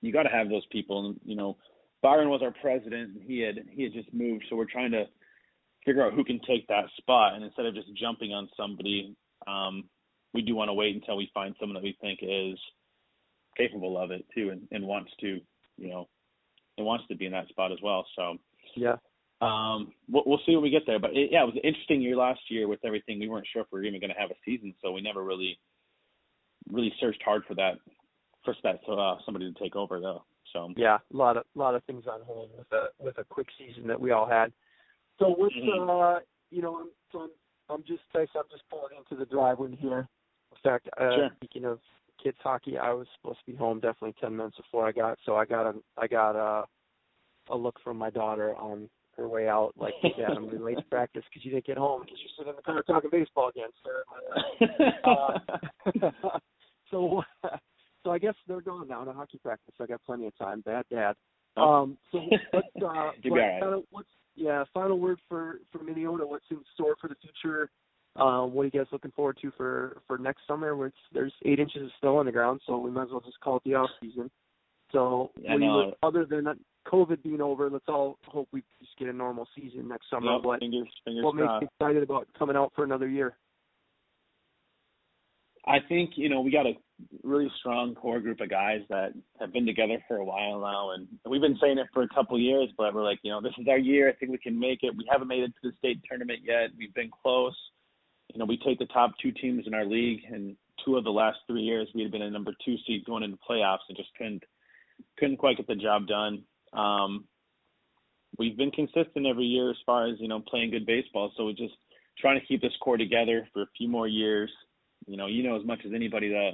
you 0.00 0.12
got 0.12 0.24
to 0.24 0.28
have 0.28 0.48
those 0.48 0.66
people. 0.70 1.06
And 1.06 1.20
you 1.24 1.36
know, 1.36 1.56
Byron 2.02 2.28
was 2.28 2.42
our 2.42 2.54
president, 2.60 3.16
and 3.16 3.22
he 3.22 3.40
had 3.40 3.60
he 3.70 3.84
had 3.84 3.92
just 3.92 4.12
moved, 4.12 4.44
so 4.48 4.56
we're 4.56 4.66
trying 4.66 4.92
to 4.92 5.04
figure 5.84 6.04
out 6.04 6.14
who 6.14 6.24
can 6.24 6.40
take 6.46 6.66
that 6.68 6.84
spot. 6.96 7.34
And 7.34 7.44
instead 7.44 7.66
of 7.66 7.74
just 7.74 7.88
jumping 7.94 8.32
on 8.32 8.48
somebody, 8.56 9.16
um, 9.46 9.84
we 10.34 10.42
do 10.42 10.54
want 10.54 10.68
to 10.68 10.74
wait 10.74 10.94
until 10.94 11.16
we 11.16 11.30
find 11.34 11.54
someone 11.58 11.74
that 11.74 11.82
we 11.82 11.96
think 12.00 12.20
is 12.22 12.58
capable 13.56 13.98
of 13.98 14.10
it 14.10 14.24
too, 14.34 14.50
and, 14.50 14.66
and 14.70 14.86
wants 14.86 15.10
to, 15.20 15.40
you 15.76 15.88
know, 15.88 16.08
and 16.78 16.86
wants 16.86 17.04
to 17.08 17.16
be 17.16 17.26
in 17.26 17.32
that 17.32 17.48
spot 17.48 17.72
as 17.72 17.78
well. 17.82 18.06
So 18.16 18.36
yeah, 18.76 18.96
um, 19.42 19.92
we'll, 20.08 20.22
we'll 20.24 20.40
see 20.46 20.54
when 20.54 20.62
we 20.62 20.70
get 20.70 20.82
there. 20.86 20.98
But 20.98 21.10
it, 21.10 21.30
yeah, 21.32 21.42
it 21.42 21.46
was 21.46 21.56
an 21.56 21.68
interesting 21.68 22.00
year 22.00 22.16
last 22.16 22.40
year 22.48 22.68
with 22.68 22.80
everything. 22.84 23.20
We 23.20 23.28
weren't 23.28 23.46
sure 23.52 23.62
if 23.62 23.68
we 23.70 23.80
were 23.80 23.84
even 23.84 24.00
going 24.00 24.14
to 24.14 24.20
have 24.20 24.30
a 24.30 24.40
season, 24.44 24.74
so 24.82 24.92
we 24.92 25.02
never 25.02 25.22
really, 25.22 25.58
really 26.70 26.92
searched 26.98 27.22
hard 27.22 27.42
for 27.46 27.54
that, 27.56 27.74
for 28.44 28.54
that 28.62 28.80
uh, 28.90 29.16
somebody 29.26 29.52
to 29.52 29.60
take 29.60 29.76
over 29.76 30.00
though. 30.00 30.24
So 30.52 30.72
yeah, 30.76 30.98
a 31.12 31.16
lot 31.16 31.36
of 31.36 31.44
a 31.54 31.58
lot 31.58 31.74
of 31.74 31.82
things 31.84 32.04
on 32.06 32.20
hold 32.26 32.50
with 32.56 32.66
a 32.72 32.86
with 32.98 33.18
a 33.18 33.24
quick 33.24 33.48
season 33.58 33.86
that 33.88 34.00
we 34.00 34.10
all 34.10 34.28
had. 34.28 34.52
So 35.22 35.34
what's 35.36 35.54
mm-hmm. 35.54 35.88
uh 35.88 36.18
you 36.50 36.62
know 36.62 36.76
I'm 36.76 36.88
so 37.12 37.20
I'm 37.20 37.30
I'm 37.70 37.84
just 37.86 38.02
I'm 38.14 38.44
just 38.50 38.64
pulling 38.68 38.96
into 38.98 39.18
the 39.18 39.30
driveway 39.30 39.76
here. 39.76 40.08
In 40.50 40.58
fact, 40.62 40.88
uh, 41.00 41.14
sure. 41.14 41.30
speaking 41.36 41.64
of 41.64 41.78
kids 42.22 42.36
hockey, 42.42 42.76
I 42.76 42.92
was 42.92 43.06
supposed 43.16 43.38
to 43.44 43.52
be 43.52 43.56
home 43.56 43.80
definitely 43.80 44.14
ten 44.20 44.36
minutes 44.36 44.56
before 44.56 44.86
I 44.86 44.92
got 44.92 45.18
so 45.24 45.36
I 45.36 45.44
got 45.44 45.66
a 45.66 45.74
I 45.96 46.06
got 46.06 46.36
a 46.36 46.64
a 47.50 47.56
look 47.56 47.76
from 47.82 47.96
my 47.96 48.10
daughter 48.10 48.54
on 48.56 48.88
her 49.16 49.28
way 49.28 49.48
out 49.48 49.72
like 49.76 49.94
yeah 50.02 50.28
I'm 50.36 50.48
late 50.64 50.78
to 50.78 50.82
practice 50.90 51.22
because 51.30 51.44
you 51.44 51.52
didn't 51.52 51.66
get 51.66 51.78
home 51.78 52.02
because 52.02 52.18
you're 52.20 52.30
sitting 52.36 52.50
in 52.50 52.56
the 52.56 52.62
car 52.62 52.82
talking 52.82 53.10
baseball 53.10 53.50
again, 53.50 53.70
sir. 53.84 54.04
uh, 55.04 56.18
so 56.90 57.22
so 58.04 58.10
I 58.10 58.18
guess 58.18 58.34
they're 58.48 58.60
going 58.60 58.88
now 58.88 59.04
to 59.04 59.12
hockey 59.12 59.38
practice. 59.38 59.74
So 59.78 59.84
I 59.84 59.86
got 59.86 60.04
plenty 60.04 60.26
of 60.26 60.36
time. 60.36 60.62
Bad 60.62 60.84
dad. 60.90 61.14
Oh. 61.56 61.82
Um, 61.82 61.98
so 62.10 62.18
what's 62.50 62.66
uh, 62.76 63.10
what, 63.24 63.38
right. 63.38 63.82
what's 63.90 64.08
yeah, 64.34 64.64
final 64.72 64.98
word 64.98 65.20
for 65.28 65.60
for 65.70 65.78
Minneota. 65.78 66.26
What's 66.26 66.44
in 66.50 66.60
store 66.74 66.96
for 67.00 67.08
the 67.08 67.16
future? 67.20 67.70
Um, 68.16 68.52
what 68.52 68.62
are 68.62 68.64
you 68.66 68.70
guys 68.70 68.86
looking 68.92 69.12
forward 69.12 69.38
to 69.42 69.50
for 69.56 69.98
for 70.06 70.18
next 70.18 70.42
summer? 70.46 70.76
Where 70.76 70.88
it's, 70.88 70.96
there's 71.12 71.32
eight 71.44 71.58
inches 71.58 71.82
of 71.82 71.90
snow 72.00 72.18
on 72.18 72.26
the 72.26 72.32
ground, 72.32 72.60
so 72.66 72.78
we 72.78 72.90
might 72.90 73.04
as 73.04 73.10
well 73.10 73.20
just 73.20 73.40
call 73.40 73.56
it 73.56 73.62
the 73.64 73.74
off 73.74 73.90
season. 74.00 74.30
So, 74.92 75.30
yeah, 75.40 75.56
no. 75.56 75.94
other 76.02 76.26
than 76.26 76.46
COVID 76.86 77.22
being 77.22 77.40
over, 77.40 77.70
let's 77.70 77.84
all 77.88 78.18
hope 78.26 78.48
we 78.52 78.62
just 78.78 78.96
get 78.98 79.08
a 79.08 79.12
normal 79.12 79.48
season 79.56 79.88
next 79.88 80.10
summer. 80.10 80.34
Yep, 80.34 80.44
what 80.44 80.60
fingers, 80.60 80.88
fingers 81.04 81.24
what 81.24 81.34
makes 81.34 81.48
you 81.62 81.68
excited 81.68 82.02
about 82.02 82.28
coming 82.38 82.56
out 82.56 82.72
for 82.76 82.84
another 82.84 83.08
year? 83.08 83.34
I 85.66 85.78
think 85.88 86.10
you 86.16 86.28
know 86.28 86.40
we 86.40 86.50
got 86.50 86.66
a 86.66 86.72
really 87.22 87.50
strong 87.58 87.94
core 87.94 88.20
group 88.20 88.40
of 88.40 88.50
guys 88.50 88.80
that 88.88 89.12
have 89.40 89.52
been 89.52 89.66
together 89.66 89.98
for 90.08 90.16
a 90.16 90.24
while 90.24 90.60
now, 90.60 90.90
and 90.92 91.06
we've 91.28 91.40
been 91.40 91.58
saying 91.60 91.78
it 91.78 91.86
for 91.92 92.02
a 92.02 92.08
couple 92.08 92.38
years. 92.38 92.68
But 92.76 92.94
we're 92.94 93.04
like, 93.04 93.20
you 93.22 93.30
know, 93.30 93.40
this 93.40 93.54
is 93.58 93.66
our 93.68 93.78
year. 93.78 94.08
I 94.08 94.12
think 94.12 94.32
we 94.32 94.38
can 94.38 94.58
make 94.58 94.80
it. 94.82 94.94
We 94.96 95.06
haven't 95.10 95.28
made 95.28 95.42
it 95.42 95.52
to 95.62 95.70
the 95.70 95.76
state 95.78 96.00
tournament 96.08 96.40
yet. 96.44 96.70
We've 96.76 96.94
been 96.94 97.10
close. 97.22 97.56
You 98.32 98.38
know, 98.38 98.44
we 98.44 98.58
take 98.58 98.78
the 98.78 98.86
top 98.86 99.12
two 99.20 99.32
teams 99.32 99.66
in 99.66 99.74
our 99.74 99.84
league, 99.84 100.20
and 100.30 100.56
two 100.84 100.96
of 100.96 101.04
the 101.04 101.10
last 101.10 101.38
three 101.46 101.62
years 101.62 101.88
we 101.94 102.02
had 102.02 102.12
been 102.12 102.22
a 102.22 102.30
number 102.30 102.52
two 102.64 102.76
seed 102.86 103.04
going 103.04 103.22
into 103.22 103.38
playoffs, 103.48 103.86
and 103.88 103.96
just 103.96 104.10
couldn't 104.16 104.42
couldn't 105.18 105.36
quite 105.36 105.56
get 105.56 105.66
the 105.66 105.74
job 105.74 106.06
done. 106.06 106.42
Um, 106.72 107.24
we've 108.38 108.56
been 108.56 108.70
consistent 108.70 109.26
every 109.26 109.44
year 109.44 109.70
as 109.70 109.76
far 109.84 110.06
as 110.08 110.16
you 110.18 110.28
know 110.28 110.40
playing 110.40 110.70
good 110.70 110.86
baseball. 110.86 111.32
So 111.36 111.46
we're 111.46 111.52
just 111.52 111.74
trying 112.18 112.40
to 112.40 112.46
keep 112.46 112.60
this 112.60 112.72
core 112.80 112.96
together 112.96 113.48
for 113.52 113.62
a 113.62 113.68
few 113.76 113.88
more 113.88 114.06
years 114.06 114.50
you 115.06 115.16
know, 115.16 115.26
you 115.26 115.42
know 115.42 115.58
as 115.58 115.64
much 115.64 115.80
as 115.84 115.92
anybody 115.94 116.28
that 116.30 116.52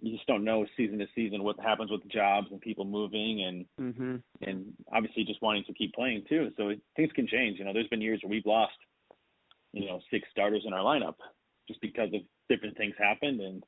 you 0.00 0.12
just 0.12 0.26
don't 0.26 0.44
know 0.44 0.66
season 0.76 0.98
to 0.98 1.06
season 1.14 1.42
what 1.42 1.58
happens 1.60 1.90
with 1.90 2.06
jobs 2.10 2.48
and 2.50 2.60
people 2.60 2.84
moving 2.84 3.44
and 3.44 3.94
mm-hmm. 3.94 4.16
and 4.42 4.72
obviously 4.92 5.24
just 5.24 5.42
wanting 5.42 5.64
to 5.66 5.74
keep 5.74 5.94
playing 5.94 6.24
too. 6.28 6.50
So 6.56 6.72
things 6.96 7.10
can 7.14 7.26
change. 7.26 7.58
You 7.58 7.64
know, 7.64 7.72
there's 7.72 7.88
been 7.88 8.02
years 8.02 8.20
where 8.22 8.30
we've 8.30 8.46
lost, 8.46 8.76
you 9.72 9.86
know, 9.86 10.00
six 10.10 10.28
starters 10.30 10.64
in 10.66 10.72
our 10.72 10.84
lineup 10.84 11.16
just 11.66 11.80
because 11.80 12.08
of 12.14 12.20
different 12.48 12.76
things 12.76 12.94
happened 12.98 13.40
and 13.40 13.62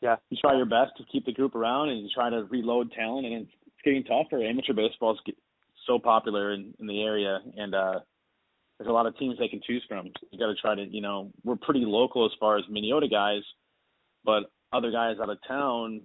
yeah, 0.00 0.16
you 0.30 0.36
try 0.40 0.56
your 0.56 0.66
best 0.66 0.92
to 0.98 1.04
keep 1.12 1.24
the 1.24 1.32
group 1.32 1.54
around 1.54 1.90
and 1.90 2.00
you 2.00 2.08
try 2.12 2.28
to 2.28 2.44
reload 2.50 2.90
talent 2.90 3.24
and 3.24 3.42
it's, 3.42 3.52
it's 3.66 3.76
getting 3.84 4.02
tougher. 4.02 4.42
Amateur 4.42 4.72
baseball 4.72 5.12
is 5.12 5.34
so 5.86 5.98
popular 5.98 6.54
in, 6.54 6.74
in 6.80 6.86
the 6.86 7.02
area 7.02 7.38
and 7.56 7.74
uh 7.74 8.00
there's 8.78 8.90
a 8.90 8.92
lot 8.92 9.06
of 9.06 9.16
teams 9.16 9.38
they 9.38 9.46
can 9.46 9.60
choose 9.64 9.84
from. 9.88 10.08
You 10.32 10.38
got 10.40 10.46
to 10.46 10.56
try 10.56 10.74
to, 10.74 10.82
you 10.82 11.00
know, 11.00 11.30
we're 11.44 11.54
pretty 11.54 11.84
local 11.84 12.26
as 12.26 12.32
far 12.40 12.56
as 12.56 12.64
Minneota 12.64 13.08
guys, 13.08 13.42
but 14.24 14.50
other 14.72 14.90
guys 14.90 15.16
out 15.20 15.30
of 15.30 15.38
town, 15.46 16.02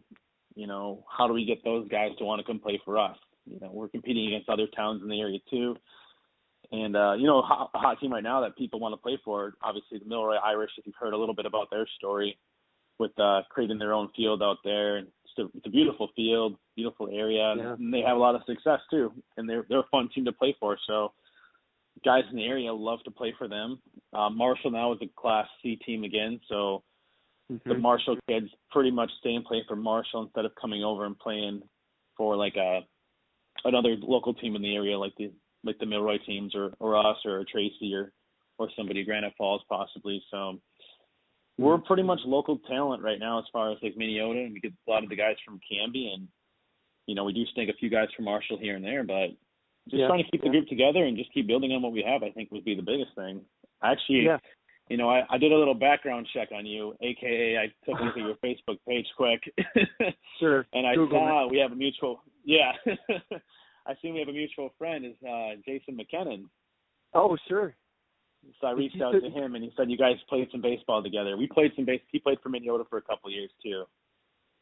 you 0.55 0.67
know, 0.67 1.03
how 1.09 1.27
do 1.27 1.33
we 1.33 1.45
get 1.45 1.63
those 1.63 1.87
guys 1.87 2.11
to 2.17 2.25
want 2.25 2.39
to 2.39 2.45
come 2.45 2.59
play 2.59 2.81
for 2.83 2.97
us? 2.97 3.17
You 3.45 3.59
know, 3.61 3.69
we're 3.71 3.89
competing 3.89 4.27
against 4.27 4.49
other 4.49 4.67
towns 4.75 5.01
in 5.01 5.09
the 5.09 5.19
area 5.19 5.39
too. 5.49 5.75
And 6.71 6.95
uh, 6.97 7.13
you 7.13 7.27
know, 7.27 7.39
a 7.39 7.43
hot, 7.43 7.69
a 7.73 7.77
hot 7.77 7.99
team 7.99 8.11
right 8.11 8.23
now 8.23 8.41
that 8.41 8.57
people 8.57 8.79
want 8.79 8.93
to 8.93 8.97
play 8.97 9.17
for, 9.23 9.53
obviously 9.61 9.99
the 9.99 10.05
Milroy 10.05 10.35
Irish. 10.35 10.71
If 10.77 10.85
you've 10.85 10.95
heard 10.99 11.13
a 11.13 11.17
little 11.17 11.35
bit 11.35 11.45
about 11.45 11.69
their 11.71 11.87
story, 11.97 12.37
with 12.99 13.11
uh, 13.19 13.41
creating 13.49 13.77
their 13.77 13.93
own 13.93 14.09
field 14.15 14.41
out 14.41 14.57
there, 14.63 14.97
and 14.97 15.07
it's 15.23 15.39
a, 15.39 15.57
it's 15.57 15.67
a 15.67 15.69
beautiful 15.69 16.09
field, 16.15 16.57
beautiful 16.75 17.09
area, 17.11 17.53
yeah. 17.55 17.73
and 17.73 17.93
they 17.93 18.01
have 18.01 18.17
a 18.17 18.19
lot 18.19 18.35
of 18.35 18.41
success 18.45 18.79
too. 18.89 19.11
And 19.37 19.49
they're 19.49 19.65
they're 19.69 19.79
a 19.79 19.89
fun 19.91 20.09
team 20.13 20.25
to 20.25 20.31
play 20.31 20.55
for. 20.59 20.77
So 20.87 21.13
guys 22.03 22.23
in 22.29 22.37
the 22.37 22.45
area 22.45 22.73
love 22.73 22.99
to 23.05 23.11
play 23.11 23.33
for 23.37 23.47
them. 23.47 23.79
Uh, 24.13 24.29
Marshall 24.29 24.71
now 24.71 24.93
is 24.93 24.99
a 25.01 25.09
Class 25.19 25.47
C 25.61 25.77
team 25.85 26.03
again, 26.03 26.39
so 26.49 26.83
mm-hmm. 27.51 27.69
the 27.69 27.77
Marshall 27.77 28.17
kids 28.27 28.47
pretty 28.71 28.91
much 28.91 29.09
stay 29.19 29.33
and 29.33 29.45
play 29.45 29.63
for 29.67 29.75
Marshall 29.75 30.23
instead 30.23 30.45
of 30.45 30.51
coming 30.59 30.83
over 30.83 31.05
and 31.05 31.17
playing 31.17 31.61
for 32.15 32.35
like 32.35 32.55
a 32.55 32.81
another 33.65 33.95
local 34.01 34.33
team 34.33 34.55
in 34.55 34.61
the 34.61 34.75
area, 34.75 34.97
like 34.97 35.13
the 35.17 35.31
like 35.63 35.77
the 35.79 35.85
Milroy 35.85 36.17
teams 36.25 36.55
or 36.55 36.73
or 36.79 36.97
us 36.97 37.17
or 37.25 37.43
Tracy 37.51 37.93
or 37.93 38.11
or 38.57 38.69
somebody 38.75 39.03
Granite 39.03 39.33
Falls 39.37 39.61
possibly. 39.69 40.21
So 40.31 40.59
we're 41.57 41.77
pretty 41.79 42.03
much 42.03 42.19
local 42.25 42.59
talent 42.67 43.03
right 43.03 43.19
now 43.19 43.39
as 43.39 43.45
far 43.51 43.71
as 43.71 43.77
like 43.81 43.95
Minneota, 43.95 44.45
and 44.45 44.53
we 44.53 44.59
get 44.59 44.73
a 44.87 44.91
lot 44.91 45.03
of 45.03 45.09
the 45.09 45.15
guys 45.15 45.35
from 45.45 45.59
Canby, 45.69 46.11
and 46.13 46.27
you 47.07 47.15
know 47.15 47.23
we 47.23 47.33
do 47.33 47.43
snake 47.53 47.69
a 47.69 47.77
few 47.77 47.89
guys 47.89 48.07
from 48.15 48.25
Marshall 48.25 48.57
here 48.59 48.75
and 48.75 48.85
there, 48.85 49.03
but 49.03 49.29
just 49.89 50.01
yeah. 50.01 50.07
trying 50.07 50.23
to 50.23 50.29
keep 50.29 50.43
the 50.43 50.49
group 50.49 50.67
together 50.67 51.05
and 51.05 51.17
just 51.17 51.33
keep 51.33 51.47
building 51.47 51.71
on 51.71 51.81
what 51.81 51.93
we 51.93 52.03
have, 52.05 52.21
I 52.21 52.31
think 52.31 52.51
would 52.51 52.65
be 52.65 52.75
the 52.75 52.81
biggest 52.81 53.15
thing. 53.15 53.41
Actually, 53.83 54.25
yeah. 54.25 54.37
You 54.89 54.95
know, 54.97 55.09
I, 55.09 55.23
I 55.29 55.37
did 55.37 55.51
a 55.51 55.57
little 55.57 55.73
background 55.73 56.27
check 56.33 56.49
on 56.55 56.65
you, 56.65 56.95
aka 57.01 57.57
I 57.57 57.67
took 57.85 57.99
a 57.99 58.03
look 58.03 58.17
at 58.17 58.23
your 58.23 58.35
Facebook 58.35 58.77
page 58.87 59.05
quick. 59.17 59.41
sure. 60.39 60.65
and 60.73 60.87
I 60.87 60.95
Google 60.95 61.19
saw 61.19 61.45
it. 61.45 61.51
we 61.51 61.57
have 61.59 61.71
a 61.71 61.75
mutual 61.75 62.21
yeah. 62.45 62.71
I 63.87 63.93
see 64.01 64.11
we 64.11 64.19
have 64.19 64.27
a 64.29 64.33
mutual 64.33 64.73
friend 64.77 65.05
is 65.05 65.15
uh 65.27 65.55
Jason 65.65 65.97
McKinnon. 65.97 66.45
Oh, 67.13 67.37
sure. 67.47 67.73
So 68.61 68.67
I 68.67 68.71
reached 68.71 69.01
out 69.01 69.11
to 69.13 69.29
him, 69.29 69.55
and 69.55 69.63
he 69.63 69.71
said 69.75 69.89
you 69.89 69.97
guys 69.97 70.15
played 70.29 70.47
some 70.51 70.61
baseball 70.61 71.01
together. 71.03 71.35
We 71.37 71.47
played 71.47 71.71
some 71.75 71.85
base. 71.85 72.01
He 72.11 72.19
played 72.19 72.37
for 72.41 72.49
Minneota 72.49 72.87
for 72.89 72.97
a 72.97 73.01
couple 73.01 73.27
of 73.29 73.33
years 73.33 73.49
too. 73.61 73.83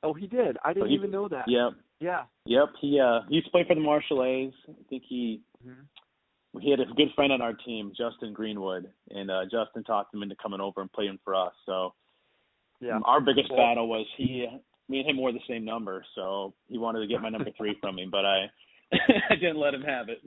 Oh, 0.02 0.14
he 0.14 0.26
did. 0.28 0.58
I 0.64 0.74
didn't 0.74 0.90
he- 0.90 0.96
even 0.96 1.12
know 1.12 1.28
that. 1.28 1.46
Yep, 1.48 1.74
Yeah. 2.00 2.24
yep. 2.46 2.70
He 2.82 3.00
uh 3.00 3.22
he 3.30 3.36
used 3.36 3.48
to 3.48 3.52
play 3.52 3.64
for 3.68 3.76
the 3.76 3.82
Marshall 3.82 4.24
A's. 4.24 4.54
I 4.70 4.74
think 4.90 5.04
he 5.08 5.42
Mhm. 5.66 5.86
He 6.62 6.70
had 6.72 6.80
a 6.80 6.86
good 6.86 7.10
friend 7.15 7.32
on 7.32 7.41
our 7.41 7.54
team, 7.54 7.91
Justin 7.98 8.34
Greenwood, 8.34 8.89
and 9.10 9.30
uh 9.32 9.44
Justin 9.46 9.84
talked 9.84 10.13
him 10.13 10.24
into 10.24 10.36
coming 10.36 10.62
over 10.62 10.82
and 10.82 10.91
playing 10.91 11.20
for 11.24 11.36
us. 11.36 11.54
So 11.65 11.94
Yeah. 12.82 13.00
our 13.06 13.22
biggest 13.22 13.50
battle 13.50 13.88
was 13.88 14.06
he, 14.18 14.48
me 14.88 15.00
and 15.00 15.10
him 15.10 15.18
wore 15.18 15.32
the 15.32 15.39
same 15.48 15.65
number, 15.65 16.06
so 16.15 16.54
he 16.68 16.78
wanted 16.78 17.00
to 17.00 17.08
get 17.08 17.22
my 17.22 17.30
number 17.30 17.52
three 17.58 17.76
from 17.82 17.96
me, 17.96 18.08
but 18.10 18.26
I 18.26 18.46
I 19.32 19.36
didn't 19.36 19.58
let 19.58 19.74
him 19.74 19.82
have 19.82 20.08
it. 20.10 20.22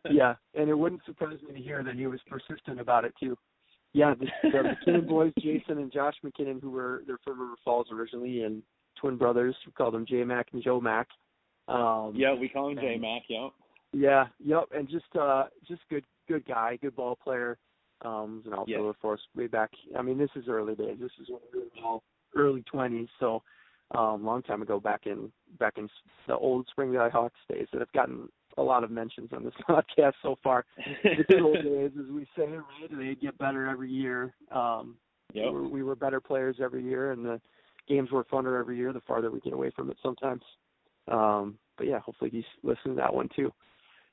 yeah, 0.10 0.34
and 0.54 0.68
it 0.68 0.74
wouldn't 0.74 1.04
surprise 1.04 1.38
me 1.46 1.54
to 1.58 1.62
hear 1.64 1.82
that 1.82 1.94
he 1.96 2.06
was 2.06 2.20
persistent 2.28 2.80
about 2.80 3.04
it 3.04 3.12
too. 3.18 3.36
Yeah, 3.92 4.14
the, 4.14 4.26
the 4.50 4.58
McKinnon 4.90 5.08
boys, 5.08 5.32
Jason 5.40 5.78
and 5.78 5.92
Josh 5.92 6.14
McKinnon, 6.24 6.60
who 6.60 6.70
were 6.70 7.02
they're 7.06 7.18
from 7.24 7.40
River 7.40 7.54
Falls 7.64 7.88
originally, 7.90 8.42
and 8.42 8.62
twin 9.00 9.16
brothers. 9.16 9.56
We 9.66 9.72
called 9.72 9.94
them 9.94 10.06
J 10.06 10.22
Mac 10.24 10.48
and 10.52 10.62
Joe 10.62 10.80
Mac. 10.80 11.08
Um, 11.68 12.12
yeah, 12.14 12.34
we 12.34 12.48
call 12.48 12.68
him 12.70 12.76
J 12.76 12.96
Mac. 12.96 13.22
Yep. 13.28 13.40
Yeah, 13.40 13.48
yep, 13.98 14.64
and 14.74 14.88
just 14.88 15.14
uh 15.18 15.44
just 15.66 15.82
good 15.90 16.04
good 16.28 16.44
guy, 16.46 16.78
good 16.80 16.96
ball 16.96 17.16
player. 17.16 17.58
Um 18.04 18.36
was 18.38 18.46
an 18.46 18.52
outfielder 18.54 18.88
Yeah. 18.88 18.92
for 19.00 19.14
us 19.14 19.20
way 19.34 19.46
back 19.46 19.70
I 19.98 20.02
mean 20.02 20.18
this 20.18 20.30
is 20.36 20.44
early 20.48 20.74
days. 20.74 20.98
This 21.00 21.10
is 21.20 21.28
when 21.28 21.40
we 21.52 21.60
were 21.60 21.86
all 21.86 22.02
early 22.36 22.62
twenties, 22.62 23.08
so 23.20 23.42
um 23.94 24.24
long 24.24 24.42
time 24.42 24.62
ago 24.62 24.80
back 24.80 25.06
in 25.06 25.30
back 25.58 25.74
in 25.78 25.88
the 26.26 26.36
old 26.36 26.66
Spring 26.70 26.92
Valley 26.92 27.10
Hawks 27.10 27.38
days 27.50 27.68
that 27.72 27.80
have 27.80 27.92
gotten 27.92 28.28
a 28.58 28.62
lot 28.62 28.84
of 28.84 28.90
mentions 28.90 29.30
on 29.32 29.44
this 29.44 29.54
podcast 29.68 30.14
so 30.22 30.36
far. 30.42 30.64
The 31.04 31.24
good 31.28 31.40
old 31.42 31.54
days 31.62 31.90
as 31.98 32.10
we 32.10 32.26
say, 32.36 32.46
right? 32.46 32.90
They 32.90 33.14
get 33.14 33.38
better 33.38 33.66
every 33.68 33.90
year. 33.90 34.34
Um 34.50 34.96
Yep. 35.32 35.44
we, 35.46 35.50
were, 35.52 35.68
we 35.68 35.82
were 35.82 35.96
better 35.96 36.20
players 36.20 36.56
every 36.62 36.82
year 36.84 37.10
and 37.12 37.24
the 37.24 37.40
games 37.88 38.10
were 38.12 38.24
funner 38.24 38.58
every 38.58 38.76
year 38.76 38.92
the 38.92 39.00
farther 39.00 39.30
we 39.30 39.40
get 39.40 39.52
away 39.52 39.70
from 39.74 39.90
it 39.90 39.96
sometimes. 40.02 40.42
Um 41.08 41.58
but 41.78 41.86
yeah, 41.86 42.00
hopefully 42.00 42.30
he's 42.30 42.44
listening 42.62 42.96
to 42.96 43.00
that 43.02 43.12
one 43.14 43.28
too. 43.36 43.52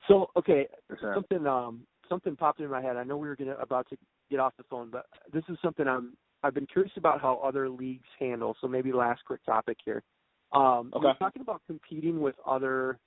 So 0.08 0.30
okay, 0.36 0.66
sure. 1.00 1.14
something 1.14 1.46
um 1.46 1.86
something 2.08 2.36
popped 2.36 2.60
in 2.60 2.70
my 2.70 2.82
head. 2.82 2.96
I 2.96 3.04
know 3.04 3.16
we 3.16 3.28
were 3.28 3.36
gonna 3.36 3.56
about 3.60 3.88
to 3.90 3.96
get 4.30 4.40
off 4.40 4.52
the 4.56 4.64
phone, 4.64 4.90
but 4.90 5.06
this 5.32 5.44
is 5.48 5.56
something 5.62 5.86
I'm 5.86 6.16
I've 6.42 6.54
been 6.54 6.66
curious 6.66 6.92
about 6.96 7.20
how 7.20 7.40
other 7.44 7.68
leagues 7.68 8.08
handle. 8.18 8.56
So 8.60 8.68
maybe 8.68 8.92
last 8.92 9.22
quick 9.26 9.44
topic 9.44 9.78
here. 9.84 10.02
Um 10.52 10.92
Okay. 10.94 11.06
we're 11.06 11.14
talking 11.14 11.42
about 11.42 11.62
competing 11.66 12.20
with 12.20 12.34
other 12.46 12.98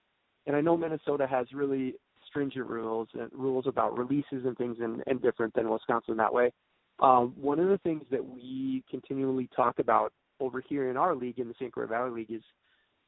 and 0.46 0.56
I 0.56 0.62
know 0.62 0.78
Minnesota 0.78 1.28
has 1.28 1.48
really 1.54 1.96
stringent 2.28 2.68
rules 2.68 3.08
and 3.14 3.30
rules 3.34 3.68
about 3.68 3.98
releases 3.98 4.46
and 4.46 4.58
things 4.58 4.78
and, 4.80 5.04
and 5.08 5.22
different 5.22 5.54
than 5.54 5.70
Wisconsin 5.70 6.18
that 6.18 6.34
way. 6.34 6.52
Um, 7.00 7.34
one 7.40 7.60
of 7.60 7.68
the 7.68 7.78
things 7.80 8.04
that 8.12 8.26
we 8.26 8.84
continually 8.90 9.50
talk 9.56 9.80
about 9.80 10.14
over 10.40 10.62
here 10.62 10.90
in 10.90 10.98
our 10.98 11.16
league, 11.16 11.40
in 11.40 11.48
the 11.48 11.54
St. 11.56 11.72
Croix 11.72 11.86
Valley 11.86 12.12
League, 12.12 12.32
is 12.32 12.44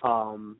um, 0.03 0.57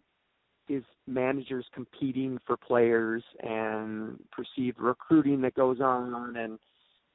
is 0.69 0.83
managers 1.07 1.65
competing 1.73 2.37
for 2.45 2.55
players 2.55 3.23
and 3.41 4.19
perceived 4.31 4.79
recruiting 4.79 5.41
that 5.41 5.55
goes 5.55 5.81
on 5.81 6.37
and 6.37 6.59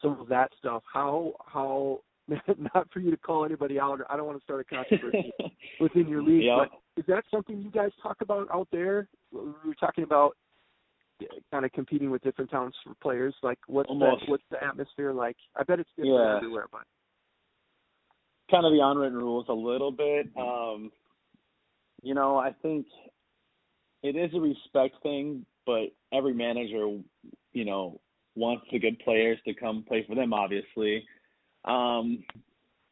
some 0.03 0.21
of 0.21 0.29
that 0.29 0.51
stuff. 0.59 0.83
How 0.93 1.33
how 1.47 2.01
not 2.75 2.89
for 2.93 3.01
you 3.01 3.11
to 3.11 3.17
call 3.17 3.45
anybody 3.45 3.79
out. 3.79 4.01
Or 4.01 4.11
I 4.11 4.17
don't 4.17 4.27
want 4.27 4.39
to 4.39 4.45
start 4.45 4.61
a 4.61 4.65
controversy 4.65 5.33
within 5.81 6.09
your 6.09 6.23
league, 6.23 6.45
Yep. 6.45 6.57
but 6.59 6.69
is 7.01 7.05
that 7.09 7.25
something 7.31 7.61
you 7.61 7.71
guys 7.71 7.91
talk 8.03 8.17
about 8.21 8.49
out 8.53 8.69
there? 8.73 9.09
We 9.33 9.41
were 9.41 9.75
talking 9.79 10.05
about 10.05 10.37
kind 11.51 11.65
of 11.65 11.73
competing 11.73 12.11
with 12.11 12.23
different 12.23 12.51
towns 12.51 12.75
for 12.83 12.95
players. 13.03 13.35
Like, 13.43 13.59
what's 13.67 13.89
Almost. 13.89 14.25
the 14.27 14.31
what's 14.31 14.45
the 14.51 14.63
atmosphere 14.65 15.13
like? 15.13 15.37
I 15.57 15.63
bet 15.65 15.81
it's 15.81 15.91
different 15.97 16.15
Yeah. 16.17 16.37
everywhere, 16.37 16.67
but 16.73 16.83
kind 18.51 18.67
of 18.67 18.73
the 18.73 18.81
unwritten 18.83 19.17
rules 19.19 19.47
a 19.49 19.53
little 19.55 19.93
bit. 19.93 20.27
Um, 20.37 20.91
you 22.03 22.15
know, 22.15 22.37
I 22.37 22.53
think 22.63 22.87
it 24.05 24.17
is 24.17 24.31
a 24.35 24.41
respect 24.41 25.03
thing, 25.03 25.47
but 25.65 25.87
every 26.13 26.35
manager, 26.35 26.99
you 27.53 27.65
know, 27.65 28.01
wants 28.37 28.67
the 28.71 28.79
good 28.79 28.99
players 29.01 29.39
to 29.47 29.55
come 29.55 29.83
play 29.89 30.05
for 30.07 30.15
them. 30.15 30.35
Obviously, 30.35 31.05
um, 31.65 32.23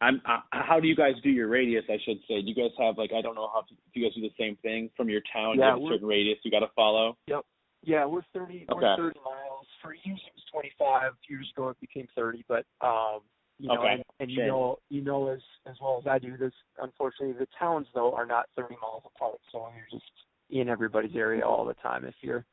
I'm. 0.00 0.22
I, 0.24 0.38
how 0.52 0.80
do 0.80 0.88
you 0.88 0.96
guys 0.96 1.12
do 1.22 1.28
your 1.28 1.48
radius? 1.48 1.84
I 1.90 1.98
should 2.04 2.18
say. 2.26 2.40
Do 2.40 2.48
you 2.48 2.54
guys 2.54 2.70
have 2.78 2.96
like 2.96 3.10
I 3.16 3.20
don't 3.20 3.34
know 3.34 3.50
how 3.52 3.62
if 3.70 3.76
you 3.94 4.02
guys 4.02 4.14
do 4.14 4.22
the 4.22 4.30
same 4.38 4.56
thing 4.62 4.88
from 4.96 5.10
your 5.10 5.20
town? 5.32 5.58
Yeah, 5.58 5.76
you 5.76 5.82
have 5.82 5.82
a 5.82 5.94
certain 5.94 6.08
radius 6.08 6.38
you 6.44 6.50
got 6.50 6.60
to 6.60 6.70
follow. 6.74 7.18
Yep. 7.26 7.44
Yeah, 7.84 8.06
we're 8.06 8.22
thirty. 8.32 8.66
Okay. 8.72 8.80
We're 8.80 8.96
thirty 8.96 9.20
miles. 9.22 9.66
For 9.82 9.92
years 9.92 10.20
it 10.26 10.32
was 10.34 10.44
twenty 10.50 10.72
five. 10.78 11.12
Years 11.28 11.46
ago 11.54 11.68
it 11.68 11.80
became 11.80 12.06
thirty, 12.16 12.42
but 12.48 12.64
um, 12.80 13.20
you 13.58 13.68
know, 13.68 13.74
Okay, 13.74 13.92
and, 13.92 14.04
and 14.20 14.30
you 14.30 14.38
sure. 14.38 14.46
know, 14.46 14.78
you 14.88 15.02
know 15.02 15.28
as 15.28 15.40
as 15.66 15.76
well 15.82 15.98
as 16.00 16.06
I 16.08 16.18
do. 16.18 16.38
This 16.38 16.52
unfortunately 16.80 17.36
the 17.38 17.48
towns 17.58 17.86
though 17.94 18.14
are 18.14 18.24
not 18.24 18.46
thirty 18.56 18.76
miles 18.80 19.02
apart, 19.14 19.40
so 19.50 19.68
you're 19.76 20.00
just 20.00 20.10
in 20.52 20.68
everybody's 20.68 21.16
area 21.16 21.44
all 21.46 21.64
the 21.64 21.74
time 21.74 22.04
if 22.04 22.14
you're 22.20 22.44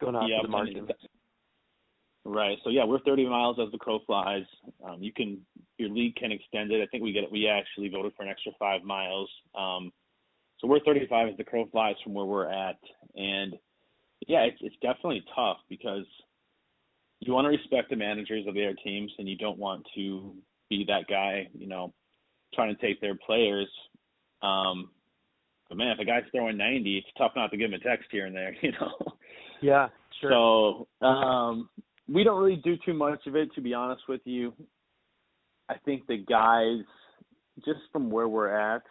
going 0.00 0.16
out 0.16 0.26
to 0.26 0.38
the 0.42 0.48
margins. 0.48 0.90
Right. 2.26 2.58
So 2.64 2.70
yeah, 2.70 2.84
we're 2.84 3.00
30 3.00 3.28
miles 3.28 3.58
as 3.64 3.70
the 3.70 3.78
crow 3.78 4.00
flies. 4.06 4.44
Um, 4.84 5.02
you 5.02 5.12
can 5.12 5.40
your 5.78 5.90
league 5.90 6.16
can 6.16 6.32
extend 6.32 6.72
it. 6.72 6.82
I 6.82 6.86
think 6.86 7.02
we 7.02 7.12
get 7.12 7.30
we 7.30 7.48
actually 7.48 7.88
voted 7.88 8.12
for 8.16 8.22
an 8.22 8.28
extra 8.28 8.52
five 8.58 8.82
miles. 8.82 9.28
Um, 9.54 9.92
so 10.58 10.68
we're 10.68 10.80
35 10.80 11.30
as 11.30 11.36
the 11.36 11.44
crow 11.44 11.68
flies 11.70 11.96
from 12.02 12.14
where 12.14 12.24
we're 12.24 12.50
at, 12.50 12.78
and 13.14 13.54
yeah, 14.26 14.40
it's 14.40 14.56
it's 14.62 14.76
definitely 14.80 15.22
tough 15.34 15.58
because 15.68 16.06
you 17.20 17.32
want 17.32 17.44
to 17.44 17.50
respect 17.50 17.90
the 17.90 17.96
managers 17.96 18.46
of 18.46 18.54
their 18.54 18.72
teams, 18.74 19.12
and 19.18 19.28
you 19.28 19.36
don't 19.36 19.58
want 19.58 19.84
to 19.94 20.34
be 20.70 20.84
that 20.88 21.06
guy, 21.08 21.48
you 21.52 21.66
know, 21.66 21.92
trying 22.54 22.74
to 22.74 22.80
take 22.80 23.00
their 23.02 23.16
players. 23.16 23.68
Um, 24.42 24.90
but 25.74 25.84
man, 25.84 25.92
if 25.92 25.98
a 25.98 26.04
guy's 26.04 26.22
throwing 26.30 26.56
90, 26.56 26.98
it's 26.98 27.06
tough 27.18 27.32
not 27.34 27.50
to 27.50 27.56
give 27.56 27.72
him 27.72 27.74
a 27.74 27.78
text 27.78 28.06
here 28.10 28.26
and 28.26 28.34
there, 28.34 28.54
you 28.62 28.72
know. 28.72 28.92
Yeah, 29.60 29.88
sure. 30.20 30.86
So 31.00 31.06
um, 31.06 31.68
we 32.08 32.22
don't 32.22 32.40
really 32.40 32.60
do 32.62 32.76
too 32.84 32.94
much 32.94 33.26
of 33.26 33.34
it, 33.34 33.52
to 33.54 33.60
be 33.60 33.74
honest 33.74 34.02
with 34.08 34.20
you. 34.24 34.52
I 35.68 35.74
think 35.84 36.06
the 36.06 36.18
guys, 36.18 36.84
just 37.64 37.80
from 37.92 38.10
where 38.10 38.28
we're 38.28 38.54
at, 38.54 38.82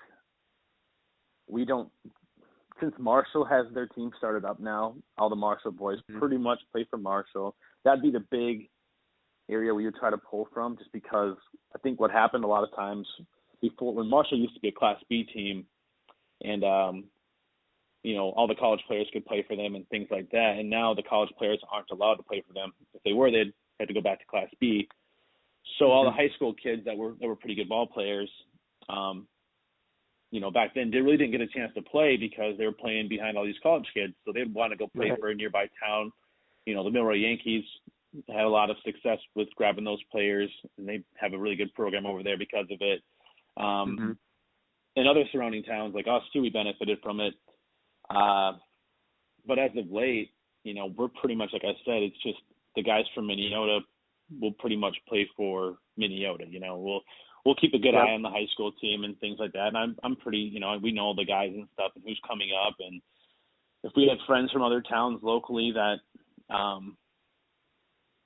we 1.48 1.66
don't. 1.66 1.90
Since 2.82 2.96
Marshall 2.98 3.46
has 3.46 3.68
their 3.74 3.88
team 3.88 4.12
started 4.18 4.44
up 4.44 4.60
now, 4.60 4.96
all 5.18 5.30
the 5.30 5.36
Marshall 5.36 5.72
boys 5.72 6.00
Mhm. 6.10 6.20
pretty 6.20 6.38
much 6.38 6.60
play 6.72 6.86
for 6.90 6.98
Marshall. 6.98 7.56
That'd 7.84 8.02
be 8.02 8.12
the 8.12 8.26
big 8.32 8.70
area 9.48 9.74
we 9.74 9.86
would 9.86 9.96
try 9.96 10.10
to 10.10 10.18
pull 10.18 10.48
from, 10.54 10.76
just 10.78 10.92
because 10.92 11.38
I 11.76 11.78
think 11.80 12.00
what 12.00 12.12
happened 12.12 12.44
a 12.44 12.48
lot 12.48 12.64
of 12.64 12.76
times 12.76 13.08
before 13.62 13.94
when 13.94 14.10
Marshall 14.10 14.40
used 14.40 14.56
to 14.56 14.60
be 14.60 14.70
a 14.70 14.72
Class 14.72 14.98
B 15.08 15.24
team, 15.24 15.66
and 16.44 16.64
um, 16.64 17.04
you 18.04 18.16
know, 18.16 18.30
all 18.32 18.48
the 18.48 18.56
college 18.56 18.82
players 18.86 19.08
could 19.14 19.26
play 19.26 19.44
for 19.48 19.56
them 19.56 19.76
and 19.76 19.88
things 19.90 20.08
like 20.12 20.30
that. 20.32 20.56
And 20.60 20.70
now 20.70 20.94
the 20.94 21.04
college 21.04 21.32
players 21.38 21.60
aren't 21.72 21.90
allowed 21.92 22.16
to 22.16 22.24
play 22.24 22.44
for 22.46 22.54
them. 22.54 22.74
If 22.94 23.02
they 23.04 23.14
were, 23.14 23.32
they'd 23.32 23.54
have 23.80 23.88
to 23.88 23.94
go 23.94 24.02
back 24.02 24.20
to 24.20 24.26
Class 24.26 24.48
B. 24.60 24.88
So 25.80 25.86
all 25.86 26.04
the 26.04 26.12
high 26.12 26.30
school 26.36 26.54
kids 26.54 26.84
that 26.86 26.98
were 26.98 27.14
that 27.20 27.28
were 27.28 27.38
pretty 27.38 27.56
good 27.56 27.70
ball 27.70 27.88
players, 27.88 28.30
um, 28.90 29.28
you 30.32 30.42
know, 30.42 30.52
back 30.52 30.76
then 30.76 30.92
they 30.92 30.98
really 30.98 31.18
didn't 31.18 31.32
get 31.32 31.42
a 31.42 31.48
chance 31.48 31.74
to 31.76 31.82
play 31.82 32.18
because 32.18 32.58
they 32.58 32.66
were 32.66 32.74
playing 32.74 33.08
behind 33.08 33.38
all 33.38 33.46
these 33.46 33.56
college 33.64 33.86
kids. 33.94 34.14
So 34.26 34.34
they'd 34.34 34.54
want 34.54 34.72
to 34.72 34.78
go 34.78 34.88
play 34.88 35.10
Right. 35.10 35.20
for 35.20 35.30
a 35.30 35.36
nearby 35.36 35.70
town. 35.82 36.12
You 36.66 36.76
know, 36.76 36.84
the 36.84 36.92
Milroy 36.92 37.16
Yankees 37.16 37.64
had 38.28 38.44
a 38.44 38.50
lot 38.50 38.70
of 38.70 38.78
success 38.86 39.20
with 39.36 39.48
grabbing 39.56 39.84
those 39.84 40.04
players, 40.12 40.52
and 40.78 40.88
they 40.88 41.04
have 41.16 41.34
a 41.34 41.38
really 41.38 41.56
good 41.56 41.74
program 41.74 42.06
over 42.06 42.24
there 42.24 42.38
because 42.38 42.70
of 42.70 42.82
it. 42.82 43.02
Um, 43.58 43.98
Mhm. 43.98 44.18
And 44.96 45.08
other 45.08 45.24
surrounding 45.32 45.64
towns 45.64 45.96
like 45.96 46.08
us 46.08 46.22
too, 46.32 46.42
we 46.42 46.50
benefited 46.50 47.00
from 47.02 47.20
it. 47.20 47.34
Uh, 48.10 48.54
but 49.46 49.58
as 49.60 49.72
of 49.78 49.90
late, 49.92 50.32
you 50.64 50.74
know, 50.74 50.94
we're 50.96 51.08
pretty 51.08 51.36
much 51.36 51.50
like 51.54 51.64
I 51.64 51.74
said, 51.86 52.04
it's 52.04 52.22
just 52.24 52.38
the 52.76 52.84
guys 52.84 53.06
from 53.14 53.28
Minneota 53.28 53.80
will 54.40 54.54
pretty 54.54 54.76
much 54.78 54.96
play 55.08 55.28
for 55.36 55.78
Minneota. 56.00 56.50
You 56.50 56.60
know, 56.60 56.78
we'll 56.78 57.02
we'll 57.46 57.56
keep 57.56 57.74
a 57.74 57.80
good 57.80 57.94
Yep. 57.94 58.04
eye 58.04 58.12
on 58.12 58.22
the 58.22 58.30
high 58.30 58.48
school 58.54 58.72
team 58.74 59.04
and 59.04 59.20
things 59.20 59.38
like 59.40 59.54
that. 59.54 59.68
And 59.68 59.78
I'm 59.78 59.96
I'm 60.04 60.16
pretty, 60.16 60.40
you 60.40 60.60
know, 60.60 60.78
we 60.82 60.92
know 60.92 61.04
all 61.04 61.16
the 61.16 61.26
guys 61.26 61.52
and 61.54 61.68
stuff 61.74 61.92
and 61.96 62.04
who's 62.06 62.20
coming 62.28 62.50
up. 62.68 62.76
And 62.80 63.02
if 63.84 63.92
we 63.96 64.08
had 64.08 64.26
friends 64.26 64.52
from 64.52 64.62
other 64.62 64.82
towns 64.82 65.20
locally 65.24 65.74
that 65.74 66.56
um 66.56 66.98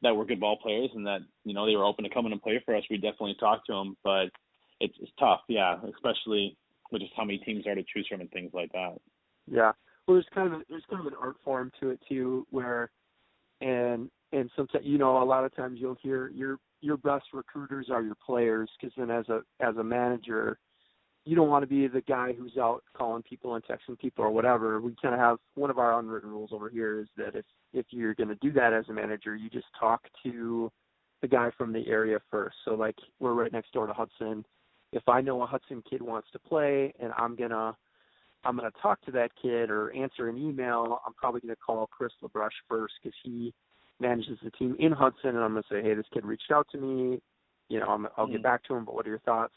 that 0.04 0.16
were 0.16 0.26
good 0.26 0.40
ball 0.40 0.58
players 0.62 0.92
and 0.94 1.08
that 1.08 1.22
you 1.44 1.54
know 1.54 1.66
they 1.66 1.76
were 1.76 1.86
open 1.86 2.04
to 2.04 2.10
coming 2.10 2.32
and 2.32 2.42
play 2.42 2.62
for 2.66 2.76
us, 2.76 2.84
we 2.90 2.98
definitely 2.98 3.36
talk 3.40 3.66
to 3.66 3.74
them. 3.74 3.98
But 4.04 4.28
it's 4.80 4.96
it's 5.00 5.12
tough, 5.20 5.42
yeah, 5.48 5.78
especially 5.96 6.58
with 6.92 7.02
just 7.02 7.14
how 7.16 7.26
many 7.26 7.40
teams 7.40 7.68
are 7.68 7.76
to 7.76 7.84
choose 7.94 8.08
from 8.10 8.22
and 8.22 8.32
things 8.32 8.52
like 8.54 8.72
that. 8.72 8.96
Yeah. 9.50 9.72
Well, 10.08 10.16
there's 10.16 10.26
kind 10.34 10.54
of 10.54 10.62
a, 10.62 10.64
there's 10.70 10.86
kind 10.90 11.02
of 11.02 11.08
an 11.08 11.20
art 11.22 11.36
form 11.44 11.72
to 11.80 11.90
it 11.90 12.00
too, 12.08 12.46
where 12.50 12.92
and 13.62 14.10
and 14.32 14.50
sometimes 14.56 14.86
you 14.86 14.98
know 14.98 15.22
a 15.22 15.26
lot 15.26 15.44
of 15.44 15.56
times 15.56 15.80
you'll 15.82 15.98
hear 16.02 16.30
your 16.30 16.58
your 16.82 16.98
best 16.98 17.26
recruiters 17.34 17.88
are 17.92 18.04
your 18.04 18.18
players 18.26 18.70
because 18.80 18.94
then 18.98 19.10
as 19.10 19.28
a 19.30 19.42
as 19.60 19.76
a 19.78 19.84
manager 19.84 20.60
you 21.28 21.36
don't 21.36 21.50
want 21.50 21.62
to 21.62 21.68
be 21.68 21.88
the 21.88 22.02
guy 22.02 22.32
who's 22.32 22.56
out 22.58 22.84
calling 22.96 23.22
people 23.22 23.56
and 23.56 23.64
texting 23.66 24.00
people 24.00 24.24
or 24.24 24.32
whatever. 24.32 24.80
We 24.80 24.96
kind 25.02 25.14
of 25.14 25.20
have 25.20 25.38
one 25.56 25.70
of 25.70 25.78
our 25.78 26.00
unwritten 26.00 26.30
rules 26.30 26.52
over 26.54 26.70
here 26.70 27.02
is 27.02 27.08
that 27.18 27.36
if 27.36 27.46
if 27.74 27.86
you're 27.90 28.16
going 28.16 28.30
to 28.30 28.36
do 28.36 28.54
that 28.54 28.72
as 28.72 28.86
a 28.88 28.94
manager, 28.94 29.36
you 29.36 29.50
just 29.50 29.66
talk 29.78 30.04
to 30.24 30.72
the 31.22 31.28
guy 31.28 31.52
from 31.58 31.74
the 31.74 31.86
area 31.88 32.20
first. 32.32 32.56
So 32.64 32.76
like 32.76 32.96
we're 33.20 33.34
right 33.34 33.52
next 33.52 33.74
door 33.74 33.88
to 33.88 33.94
Hudson. 33.94 34.46
If 34.92 35.08
I 35.08 35.22
know 35.22 35.42
a 35.42 35.46
Hudson 35.46 35.84
kid 35.90 36.02
wants 36.02 36.30
to 36.32 36.40
play 36.40 36.94
and 37.00 37.12
I'm 37.18 37.36
gonna 37.36 37.76
I'm 38.44 38.56
gonna 38.56 38.72
talk 38.82 39.04
to 39.06 39.12
that 39.12 39.32
kid 39.42 39.70
or 39.70 39.92
answer 39.92 40.30
an 40.30 40.38
email, 40.38 41.02
I'm 41.06 41.14
probably 41.14 41.42
gonna 41.42 41.56
call 41.56 41.88
Chris 41.88 42.14
LaBrush 42.24 42.50
first 42.70 42.94
because 43.02 43.16
he 43.24 43.54
manages 44.00 44.38
the 44.44 44.52
team 44.52 44.76
in 44.80 44.92
Hudson, 44.92 45.32
and 45.32 45.40
I'm 45.40 45.54
gonna 45.54 45.64
say, 45.70 45.82
hey, 45.82 45.94
this 45.94 46.06
kid 46.14 46.26
reached 46.26 46.52
out 46.52 46.68
to 46.72 46.78
me. 46.78 47.22
You 47.70 47.80
know, 47.80 47.88
I'm, 47.88 48.08
I'll 48.16 48.28
mm 48.28 48.32
get 48.32 48.44
back 48.44 48.64
to 48.66 48.76
him. 48.76 48.86
But 48.86 48.96
what 48.96 49.06
are 49.06 49.10
your 49.10 49.20
thoughts? 49.20 49.54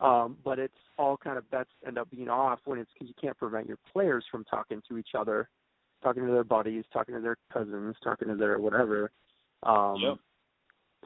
Um, 0.00 0.36
but 0.44 0.58
it's 0.58 0.72
all 0.98 1.16
kind 1.16 1.36
of 1.36 1.50
bets 1.50 1.70
end 1.86 1.98
up 1.98 2.10
being 2.10 2.28
off 2.28 2.60
when 2.64 2.78
it's 2.78 2.90
because 2.94 3.08
you 3.08 3.14
can't 3.20 3.36
prevent 3.36 3.66
your 3.66 3.78
players 3.92 4.24
from 4.30 4.44
talking 4.44 4.80
to 4.88 4.96
each 4.96 5.10
other, 5.18 5.48
talking 6.02 6.24
to 6.24 6.32
their 6.32 6.44
buddies, 6.44 6.84
talking 6.92 7.14
to 7.14 7.20
their 7.20 7.36
cousins, 7.52 7.96
talking 8.02 8.28
to 8.28 8.36
their 8.36 8.58
whatever. 8.58 9.10
Um, 9.62 9.96
yep. 9.98 10.16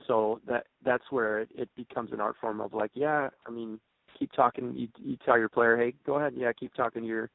So 0.06 0.40
that 0.46 0.66
that's 0.84 1.04
where 1.10 1.40
it, 1.40 1.48
it 1.54 1.68
becomes 1.76 2.12
an 2.12 2.20
art 2.20 2.36
form 2.40 2.60
of 2.60 2.74
like, 2.74 2.90
yeah, 2.94 3.28
I 3.46 3.50
mean, 3.50 3.78
keep 4.18 4.32
talking. 4.32 4.72
You 4.76 4.88
you 5.02 5.16
tell 5.24 5.38
your 5.38 5.48
player, 5.48 5.76
hey, 5.76 5.94
go 6.06 6.16
ahead, 6.16 6.34
yeah, 6.36 6.52
keep 6.52 6.74
talking 6.74 7.02
to 7.02 7.08
your 7.08 7.30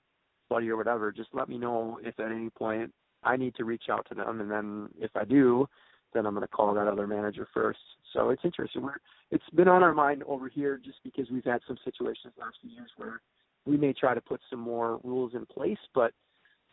buddy 0.50 0.70
or 0.70 0.78
whatever. 0.78 1.12
Just 1.12 1.30
let 1.34 1.50
me 1.50 1.58
know 1.58 2.00
if 2.04 2.20
at 2.20 2.32
any 2.32 2.50
point 2.50 2.92
I 3.24 3.38
need 3.38 3.56
to 3.56 3.66
reach 3.66 3.84
out 3.90 4.08
to 4.10 4.16
them, 4.16 4.42
and 4.42 4.50
then 4.50 4.90
if 5.00 5.12
I 5.16 5.26
do, 5.26 5.68
then 6.14 6.26
I'm 6.26 6.34
going 6.34 6.46
to 6.46 6.48
call 6.48 6.74
that 6.74 6.88
other 6.88 7.08
manager 7.08 7.48
first. 7.54 7.80
So 8.14 8.30
it's 8.30 8.44
interesting. 8.44 8.82
We're 8.82 8.98
it's 9.32 9.50
been 9.56 9.68
on 9.68 9.84
our 9.84 9.94
mind 9.94 10.24
over 10.28 10.50
here 10.50 10.80
just 10.84 10.98
because 11.04 11.28
we've 11.32 11.46
had 11.46 11.62
some 11.68 11.78
situations 11.84 12.34
last 12.40 12.58
few 12.62 12.72
years 12.72 12.90
where 12.98 13.22
we 13.66 13.78
may 13.78 13.94
try 13.94 14.14
to 14.14 14.22
put 14.22 14.42
some 14.50 14.60
more 14.60 15.00
rules 15.04 15.34
in 15.36 15.46
place, 15.46 15.78
but 15.94 16.14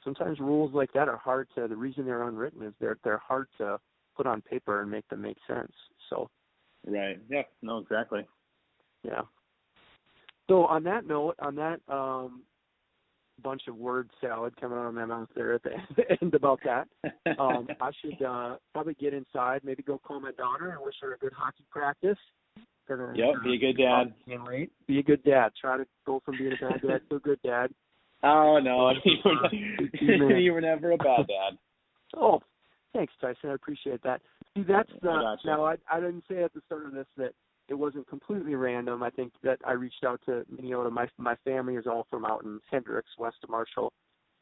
sometimes 0.03 0.41
rules 0.41 0.73
like 0.73 0.93
that 0.93 1.09
are 1.09 1.19
hard 1.19 1.49
to. 1.55 1.69
The 1.69 1.77
reason 1.77 2.07
they're 2.07 2.29
unwritten 2.29 2.63
is 2.63 2.73
they're 2.81 2.99
they're 3.05 3.19
hard 3.19 3.49
to 3.59 3.79
put 4.17 4.27
on 4.27 4.41
paper 4.43 4.83
and 4.83 4.91
make 4.91 5.09
them 5.09 5.23
make 5.23 5.39
sense. 5.47 5.73
So. 6.11 6.31
Right. 6.87 7.19
Yeah. 7.29 7.43
No. 7.63 7.79
Exactly. 7.79 8.27
Yeah. 9.03 9.23
So 10.49 10.65
on 10.67 10.85
that 10.85 11.07
note, 11.07 11.35
on 11.41 11.57
that 11.57 11.81
um, 11.89 12.43
bunch 13.43 13.63
of 13.69 13.77
word 13.77 14.11
salad 14.21 14.59
coming 14.61 14.79
out 14.79 14.87
of 14.87 14.95
my 14.95 15.05
mouth 15.05 15.29
there 15.35 15.55
at 15.55 15.63
the 15.63 15.71
end 16.23 16.35
about 16.35 16.61
that, 16.65 16.89
um, 17.39 17.69
I 17.81 17.91
should 18.01 18.23
uh, 18.23 18.57
probably 18.73 18.95
get 18.95 19.15
inside, 19.15 19.63
maybe 19.65 19.83
go 19.83 19.99
call 19.99 20.21
my 20.21 20.33
daughter 20.33 20.71
and 20.71 20.81
wish 20.85 20.95
her 21.03 21.15
a 21.15 21.19
good 21.19 21.33
hockey 21.33 21.65
practice. 21.71 22.19
Gonna, 22.89 23.13
yep, 23.17 23.43
be 23.43 23.55
a 23.55 23.59
good 23.59 23.77
dad. 23.77 24.15
Can't 24.29 24.45
wait. 24.45 24.71
Be 24.87 25.01
a 25.01 25.03
good 25.03 25.23
dad. 25.25 25.51
Try 25.61 25.77
to 25.77 25.85
go 26.07 26.23
from 26.25 26.39
being 26.39 26.53
a 26.53 26.65
bad 26.65 26.81
dad 26.87 27.01
to 27.11 27.17
a 27.17 27.21
good 27.21 27.41
dad. 27.45 27.71
Oh 28.23 28.59
no, 28.59 28.93
you 29.05 30.25
were, 30.25 30.39
you 30.39 30.53
were 30.53 30.63
never 30.63 30.93
a 30.93 30.97
bad 30.97 31.27
dad. 31.27 31.59
Oh, 32.17 32.41
thanks, 32.97 33.13
Tyson. 33.21 33.51
I 33.51 33.55
appreciate 33.55 34.03
that. 34.03 34.21
See, 34.57 34.65
that's 34.67 34.91
the 35.03 35.11
I 35.11 35.37
now. 35.45 35.65
I 35.65 35.77
I 35.91 36.01
didn't 36.01 36.25
say 36.29 36.43
at 36.43 36.53
the 36.55 36.63
start 36.67 36.87
of 36.87 36.93
this 36.93 37.07
that 37.17 37.33
it 37.69 37.75
wasn't 37.75 38.09
completely 38.09 38.55
random. 38.55 39.03
I 39.03 39.11
think 39.11 39.33
that 39.43 39.59
I 39.65 39.73
reached 39.73 40.05
out 40.05 40.21
to 40.27 40.45
Minneota. 40.53 40.91
My 40.91 41.09
my 41.19 41.37
family 41.45 41.75
is 41.77 41.87
all 41.87 42.07
from 42.11 42.25
out 42.25 42.45
in 42.45 42.61
Hendricks, 42.71 43.11
west 43.19 43.37
of 43.43 43.51
Marshall, 43.51 43.93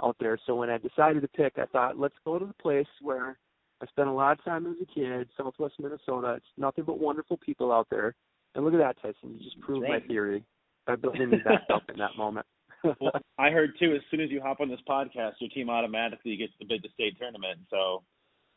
out 0.02 0.16
there. 0.20 0.38
So 0.46 0.54
when 0.54 0.70
I 0.70 0.78
decided 0.78 1.22
to 1.22 1.28
pick, 1.28 1.54
I 1.58 1.66
thought 1.66 1.98
let's 1.98 2.14
go 2.24 2.38
to 2.38 2.46
the 2.46 2.54
place 2.54 2.86
where 3.00 3.38
I 3.82 3.86
spent 3.86 4.08
a 4.08 4.12
lot 4.12 4.38
of 4.38 4.44
time 4.44 4.66
as 4.66 4.76
a 4.80 4.86
kid, 4.86 5.28
Southwest 5.36 5.74
Minnesota. 5.80 6.34
It's 6.34 6.46
nothing 6.56 6.84
but 6.84 6.98
wonderful 6.98 7.38
people 7.38 7.72
out 7.72 7.88
there. 7.90 8.14
And 8.54 8.64
look 8.64 8.74
at 8.74 8.78
that, 8.78 8.96
Tyson. 9.02 9.36
You 9.36 9.44
just 9.44 9.60
proved 9.60 9.82
right. 9.82 10.00
my 10.02 10.06
theory 10.06 10.44
by 10.86 10.96
building 10.96 11.30
me 11.30 11.38
back 11.44 11.62
up 11.72 11.82
in 11.88 11.98
that 11.98 12.16
moment. 12.16 12.46
well, 13.00 13.12
I 13.38 13.50
heard 13.50 13.70
too. 13.80 13.94
As 13.94 14.02
soon 14.10 14.20
as 14.20 14.30
you 14.30 14.40
hop 14.40 14.60
on 14.60 14.68
this 14.68 14.80
podcast, 14.88 15.32
your 15.40 15.50
team 15.50 15.70
automatically 15.70 16.36
gets 16.36 16.52
the 16.58 16.66
bid 16.66 16.82
to 16.82 16.88
state 16.90 17.18
tournament. 17.18 17.58
So 17.70 18.02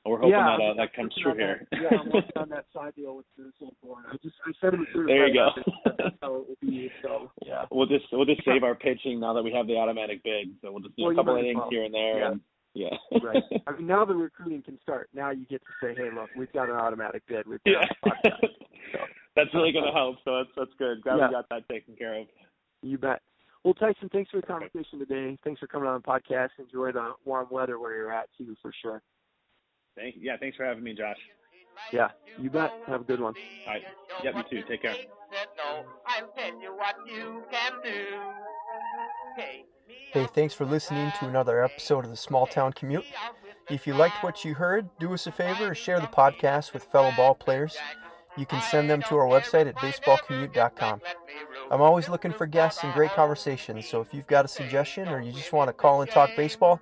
we're 0.09 0.17
hoping 0.17 0.31
yeah, 0.31 0.57
that 0.57 0.63
uh, 0.63 0.73
that 0.75 0.93
comes 0.93 1.13
true 1.21 1.35
here. 1.35 1.67
yeah, 1.71 1.97
I'm 1.99 2.09
working 2.11 2.31
on 2.35 2.49
that 2.49 2.65
side 2.73 2.93
deal 2.95 3.17
with. 3.17 3.25
I 3.39 4.17
just 4.23 4.35
I 4.45 4.51
said 4.61 4.73
it 4.73 4.79
through. 4.91 5.07
There 5.07 5.27
you 5.27 5.33
go. 5.33 5.49
That's 5.97 6.15
how 6.21 6.35
it 6.35 6.47
will 6.47 6.57
be. 6.61 6.91
So 7.03 7.31
yeah. 7.45 7.65
We'll 7.71 7.87
just 7.87 8.05
we'll 8.11 8.25
just 8.25 8.41
save 8.45 8.63
our 8.63 8.75
pitching 8.75 9.19
now 9.19 9.33
that 9.33 9.43
we 9.43 9.51
have 9.53 9.67
the 9.67 9.77
automatic 9.77 10.23
bid. 10.23 10.49
So 10.61 10.71
we'll 10.71 10.81
just 10.81 10.95
do 10.95 11.03
well, 11.03 11.11
a 11.11 11.15
couple 11.15 11.35
innings 11.35 11.57
well. 11.57 11.69
here 11.69 11.83
and 11.83 11.93
there. 11.93 12.19
Yeah. 12.19 12.31
And, 12.31 12.41
yeah. 12.73 13.19
right. 13.23 13.43
I 13.65 13.71
mean, 13.71 13.87
now 13.87 14.05
the 14.05 14.13
recruiting 14.15 14.61
can 14.61 14.79
start. 14.81 15.09
Now 15.13 15.31
you 15.31 15.45
get 15.45 15.61
to 15.61 15.73
say, 15.81 15.95
"Hey, 15.95 16.09
look, 16.13 16.29
we've 16.37 16.51
got 16.53 16.69
an 16.69 16.75
automatic 16.75 17.23
bid." 17.27 17.47
We've 17.47 17.63
got 17.63 17.87
yeah. 18.23 18.31
so. 18.41 18.99
That's 19.35 19.53
really 19.53 19.71
going 19.71 19.85
to 19.85 19.91
help. 19.91 20.17
So 20.25 20.37
that's 20.37 20.49
that's 20.55 20.77
good. 20.77 21.01
Glad 21.01 21.17
yeah. 21.17 21.27
we 21.27 21.33
got 21.33 21.49
that 21.49 21.69
taken 21.69 21.95
care 21.95 22.19
of. 22.19 22.27
You 22.81 22.97
bet. 22.97 23.21
Well, 23.63 23.73
Tyson, 23.73 24.09
thanks 24.13 24.31
for 24.31 24.39
the 24.39 24.47
conversation 24.47 24.99
today. 24.99 25.37
Thanks 25.43 25.59
for 25.59 25.67
coming 25.67 25.89
on 25.89 26.01
the 26.01 26.07
podcast. 26.07 26.49
Enjoy 26.59 26.91
the 26.91 27.13
warm 27.25 27.47
weather 27.51 27.79
where 27.79 27.95
you're 27.95 28.13
at 28.13 28.29
too, 28.37 28.55
for 28.61 28.71
sure. 28.81 29.01
Thank 29.97 30.15
you. 30.15 30.21
Yeah, 30.23 30.37
thanks 30.39 30.55
for 30.55 30.65
having 30.65 30.83
me, 30.83 30.93
Josh. 30.93 31.17
Yeah, 31.91 32.09
you 32.39 32.49
bet. 32.49 32.71
Have 32.87 33.01
a 33.01 33.03
good 33.03 33.19
one. 33.19 33.33
All 33.67 33.73
right. 33.73 33.83
Yep, 34.23 34.35
you 34.51 34.61
too. 34.61 34.67
Take 34.67 34.81
care. 34.81 34.95
Hey, 40.11 40.27
thanks 40.33 40.53
for 40.53 40.65
listening 40.65 41.11
to 41.19 41.27
another 41.27 41.63
episode 41.63 42.05
of 42.05 42.11
the 42.11 42.17
Small 42.17 42.47
Town 42.47 42.73
Commute. 42.73 43.05
If 43.69 43.85
you 43.85 43.93
liked 43.93 44.23
what 44.23 44.45
you 44.45 44.53
heard, 44.55 44.89
do 44.99 45.13
us 45.13 45.27
a 45.27 45.31
favor, 45.31 45.75
share 45.75 45.99
the 45.99 46.07
podcast 46.07 46.73
with 46.73 46.83
fellow 46.83 47.11
ball 47.15 47.35
players. 47.35 47.77
You 48.37 48.45
can 48.45 48.61
send 48.61 48.89
them 48.89 49.01
to 49.03 49.15
our 49.17 49.27
website 49.27 49.67
at 49.67 49.75
baseballcommute.com. 49.77 51.01
I'm 51.69 51.81
always 51.81 52.07
looking 52.07 52.31
for 52.31 52.45
guests 52.45 52.83
and 52.83 52.93
great 52.93 53.11
conversations, 53.11 53.87
so 53.87 53.99
if 53.99 54.13
you've 54.13 54.27
got 54.27 54.45
a 54.45 54.47
suggestion 54.47 55.09
or 55.09 55.19
you 55.19 55.31
just 55.31 55.51
want 55.51 55.67
to 55.67 55.73
call 55.73 56.01
and 56.01 56.09
talk 56.09 56.29
baseball, 56.35 56.79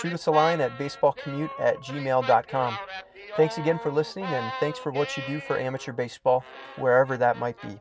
shoot 0.00 0.12
us 0.12 0.26
a 0.26 0.30
line 0.32 0.60
at 0.60 0.76
baseballcommute 0.76 1.50
at 1.60 1.76
gmail.com. 1.78 2.76
Thanks 3.36 3.58
again 3.58 3.78
for 3.78 3.90
listening, 3.90 4.26
and 4.26 4.52
thanks 4.58 4.78
for 4.78 4.90
what 4.90 5.16
you 5.16 5.22
do 5.26 5.40
for 5.40 5.56
amateur 5.56 5.92
baseball, 5.92 6.44
wherever 6.76 7.16
that 7.16 7.38
might 7.38 7.60
be. 7.62 7.80